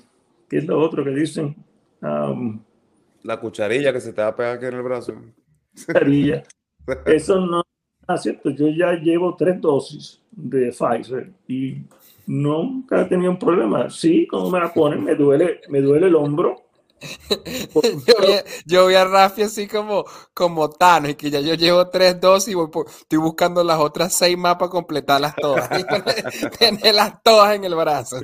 ¿Qué 0.49 0.59
es 0.59 0.65
lo 0.65 0.79
otro 0.79 1.03
que 1.03 1.11
dicen? 1.11 1.57
la 2.01 3.41
cucharilla 3.41 3.93
que 3.93 4.01
se 4.01 4.13
te 4.13 4.23
va 4.23 4.29
a 4.29 4.37
pegar 4.37 4.57
aquí 4.59 4.67
en 4.67 4.75
el 4.75 4.83
brazo. 4.83 5.15
Eso 7.05 7.41
no 7.41 7.65
es 8.15 8.23
cierto. 8.23 8.51
Yo 8.51 8.69
ya 8.69 8.93
llevo 8.93 9.35
tres 9.35 9.61
dosis 9.61 10.23
de 10.31 10.71
Pfizer 10.71 11.33
y 11.49 11.83
nunca 12.29 13.03
he 13.03 13.05
tenido 13.07 13.33
un 13.33 13.39
problema. 13.39 13.91
Sí, 13.91 14.27
cuando 14.29 14.51
me 14.51 14.61
la 14.61 14.73
ponen, 14.73 15.03
me 15.03 15.15
duele, 15.17 15.63
me 15.69 15.81
duele 15.81 16.07
el 16.07 16.15
hombro. 16.15 16.65
yo, 18.67 18.85
voy 18.85 18.95
a 18.95 19.05
Rafi 19.05 19.43
así 19.43 19.67
como, 19.67 20.05
como 20.35 20.69
Tano, 20.69 21.09
y 21.09 21.15
que 21.15 21.31
ya 21.31 21.41
yo 21.41 21.55
llevo 21.55 21.89
tres 21.89 22.21
dosis 22.21 22.53
y 22.53 22.55
voy 22.55 22.69
estoy 22.87 23.19
buscando 23.19 23.63
las 23.65 23.79
otras 23.79 24.13
seis 24.13 24.37
más 24.37 24.57
para 24.57 24.71
completarlas 24.71 25.35
todas. 25.37 25.69
Tenerlas 26.59 27.23
todas 27.23 27.55
en 27.55 27.65
el 27.65 27.75
brazo. 27.75 28.21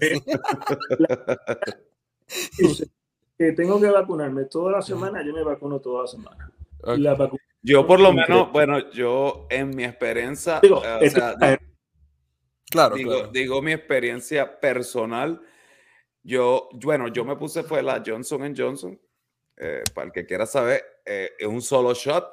que 3.38 3.52
tengo 3.57 3.80
que 3.80 3.90
vacunarme 3.90 4.44
toda 4.44 4.72
la 4.72 4.82
semana, 4.82 5.24
yo 5.24 5.32
me 5.32 5.42
vacuno 5.42 5.80
toda 5.80 6.02
la 6.02 6.09
semana. 6.09 6.52
Yo 7.62 7.86
por 7.86 8.00
lo 8.00 8.12
menos, 8.12 8.52
bueno, 8.52 8.90
yo 8.90 9.46
en 9.48 9.70
mi 9.70 9.84
experiencia, 9.84 10.61
eh, 10.62 11.59
claro, 12.74 12.96
digo, 12.96 13.28
digo, 13.28 13.62
mi 13.62 13.72
experiencia 13.72 14.60
personal, 14.60 15.40
yo, 16.22 16.68
bueno, 16.82 17.08
yo 17.08 17.24
me 17.24 17.36
puse 17.36 17.62
fue 17.62 17.82
la 17.82 18.02
Johnson 18.04 18.54
Johnson, 18.56 19.00
eh, 19.56 19.84
para 19.94 20.06
el 20.08 20.12
que 20.12 20.26
quiera 20.26 20.44
saber, 20.44 20.82
eh, 21.04 21.30
es 21.38 21.46
un 21.46 21.62
solo 21.62 21.94
shot. 21.94 22.26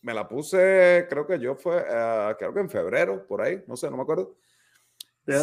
Me 0.00 0.14
la 0.14 0.26
puse, 0.26 1.06
creo 1.08 1.26
que 1.26 1.38
yo 1.38 1.54
fue, 1.54 1.76
uh, 1.76 2.34
creo 2.36 2.52
que 2.52 2.60
en 2.60 2.70
febrero, 2.70 3.24
por 3.26 3.40
ahí, 3.40 3.62
no 3.68 3.76
sé, 3.76 3.88
no 3.88 3.96
me 3.96 4.02
acuerdo. 4.02 4.36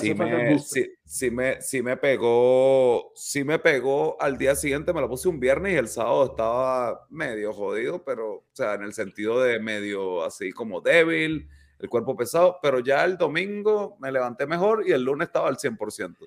Sí 0.02 0.14
me, 0.14 0.60
sí, 1.06 1.32
me, 1.32 1.62
sí 1.62 1.82
me 1.82 1.96
pegó, 1.96 3.14
sí 3.16 3.46
me 3.46 3.60
pegó 3.60 4.22
al 4.22 4.38
día 4.38 4.56
siguiente, 4.56 4.92
me 4.92 5.00
la 5.00 5.08
puse 5.08 5.30
un 5.30 5.40
viernes 5.40 5.74
y 5.74 5.78
el 5.78 5.88
sábado 5.88 6.26
estaba 6.32 7.08
medio 7.10 7.54
jodido, 7.54 8.04
pero, 8.04 8.34
o 8.34 8.50
sea, 8.52 8.74
en 8.74 8.84
el 8.84 8.92
sentido 8.92 9.40
de 9.42 9.60
medio 9.60 10.26
así 10.26 10.52
como 10.52 10.82
débil, 10.82 11.48
el 11.80 11.90
cuerpo 11.90 12.16
pesado, 12.16 12.60
pero 12.62 12.80
ya 12.80 13.06
el 13.06 13.18
domingo 13.18 13.98
me 14.00 14.12
levanté 14.12 14.46
mejor 14.46 14.84
y 14.86 14.92
el 14.92 15.04
lunes 15.04 15.28
estaba 15.28 15.48
al 15.48 15.58
100%. 15.58 16.18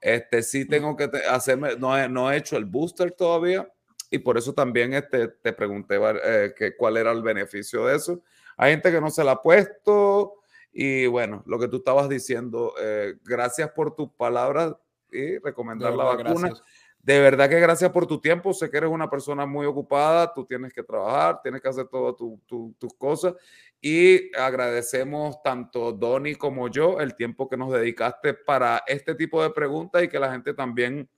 Este 0.00 0.42
sí 0.42 0.64
tengo 0.64 0.96
que 0.96 1.10
hacerme, 1.30 1.76
no 1.76 1.96
he, 1.96 2.08
no 2.08 2.30
he 2.30 2.36
hecho 2.36 2.56
el 2.56 2.64
booster 2.64 3.12
todavía 3.12 3.68
y 4.10 4.18
por 4.18 4.38
eso 4.38 4.52
también 4.52 4.94
este, 4.94 5.28
te 5.28 5.52
pregunté 5.52 5.98
eh, 6.24 6.54
que, 6.56 6.76
cuál 6.76 6.96
era 6.96 7.12
el 7.12 7.22
beneficio 7.22 7.86
de 7.86 7.96
eso. 7.96 8.22
Hay 8.56 8.72
gente 8.72 8.90
que 8.90 9.00
no 9.00 9.10
se 9.10 9.22
la 9.24 9.32
ha 9.32 9.42
puesto 9.42 10.34
y 10.72 11.06
bueno, 11.06 11.42
lo 11.46 11.58
que 11.58 11.68
tú 11.68 11.78
estabas 11.78 12.08
diciendo, 12.08 12.74
eh, 12.80 13.16
gracias 13.24 13.70
por 13.70 13.94
tus 13.94 14.10
palabras 14.10 14.74
y 15.10 15.38
recomendar 15.38 15.94
la 15.94 16.04
vacuna. 16.04 16.52
De 17.00 17.20
verdad 17.20 17.48
que 17.48 17.60
gracias 17.60 17.90
por 17.90 18.06
tu 18.06 18.20
tiempo. 18.20 18.52
Sé 18.52 18.68
que 18.68 18.76
eres 18.76 18.90
una 18.90 19.08
persona 19.08 19.46
muy 19.46 19.64
ocupada, 19.64 20.32
tú 20.34 20.44
tienes 20.44 20.72
que 20.72 20.82
trabajar, 20.82 21.40
tienes 21.42 21.62
que 21.62 21.68
hacer 21.68 21.86
todas 21.86 22.16
tus 22.16 22.94
cosas 22.98 23.34
y 23.80 24.34
agradecemos 24.36 25.42
tanto 25.42 25.92
Donny 25.92 26.34
como 26.34 26.68
yo 26.68 27.00
el 27.00 27.14
tiempo 27.14 27.48
que 27.48 27.56
nos 27.56 27.72
dedicaste 27.72 28.34
para 28.34 28.82
este 28.86 29.14
tipo 29.14 29.42
de 29.42 29.50
preguntas 29.50 30.02
y 30.02 30.08
que 30.08 30.18
la 30.18 30.32
gente 30.32 30.52
también 30.54 31.08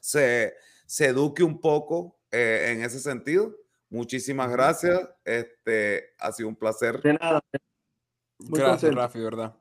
se, 0.00 0.54
se 0.86 1.06
eduque 1.06 1.44
un 1.44 1.60
poco 1.60 2.18
eh, 2.30 2.72
en 2.72 2.82
ese 2.82 2.98
sentido. 2.98 3.54
Muchísimas 3.90 4.50
gracias. 4.50 5.00
Este 5.24 6.14
ha 6.18 6.32
sido 6.32 6.48
un 6.48 6.56
placer. 6.56 7.00
De 7.00 7.14
nada. 7.14 7.40
gracias, 8.38 8.94
Rafi, 8.94 9.20
¿verdad? 9.20 9.54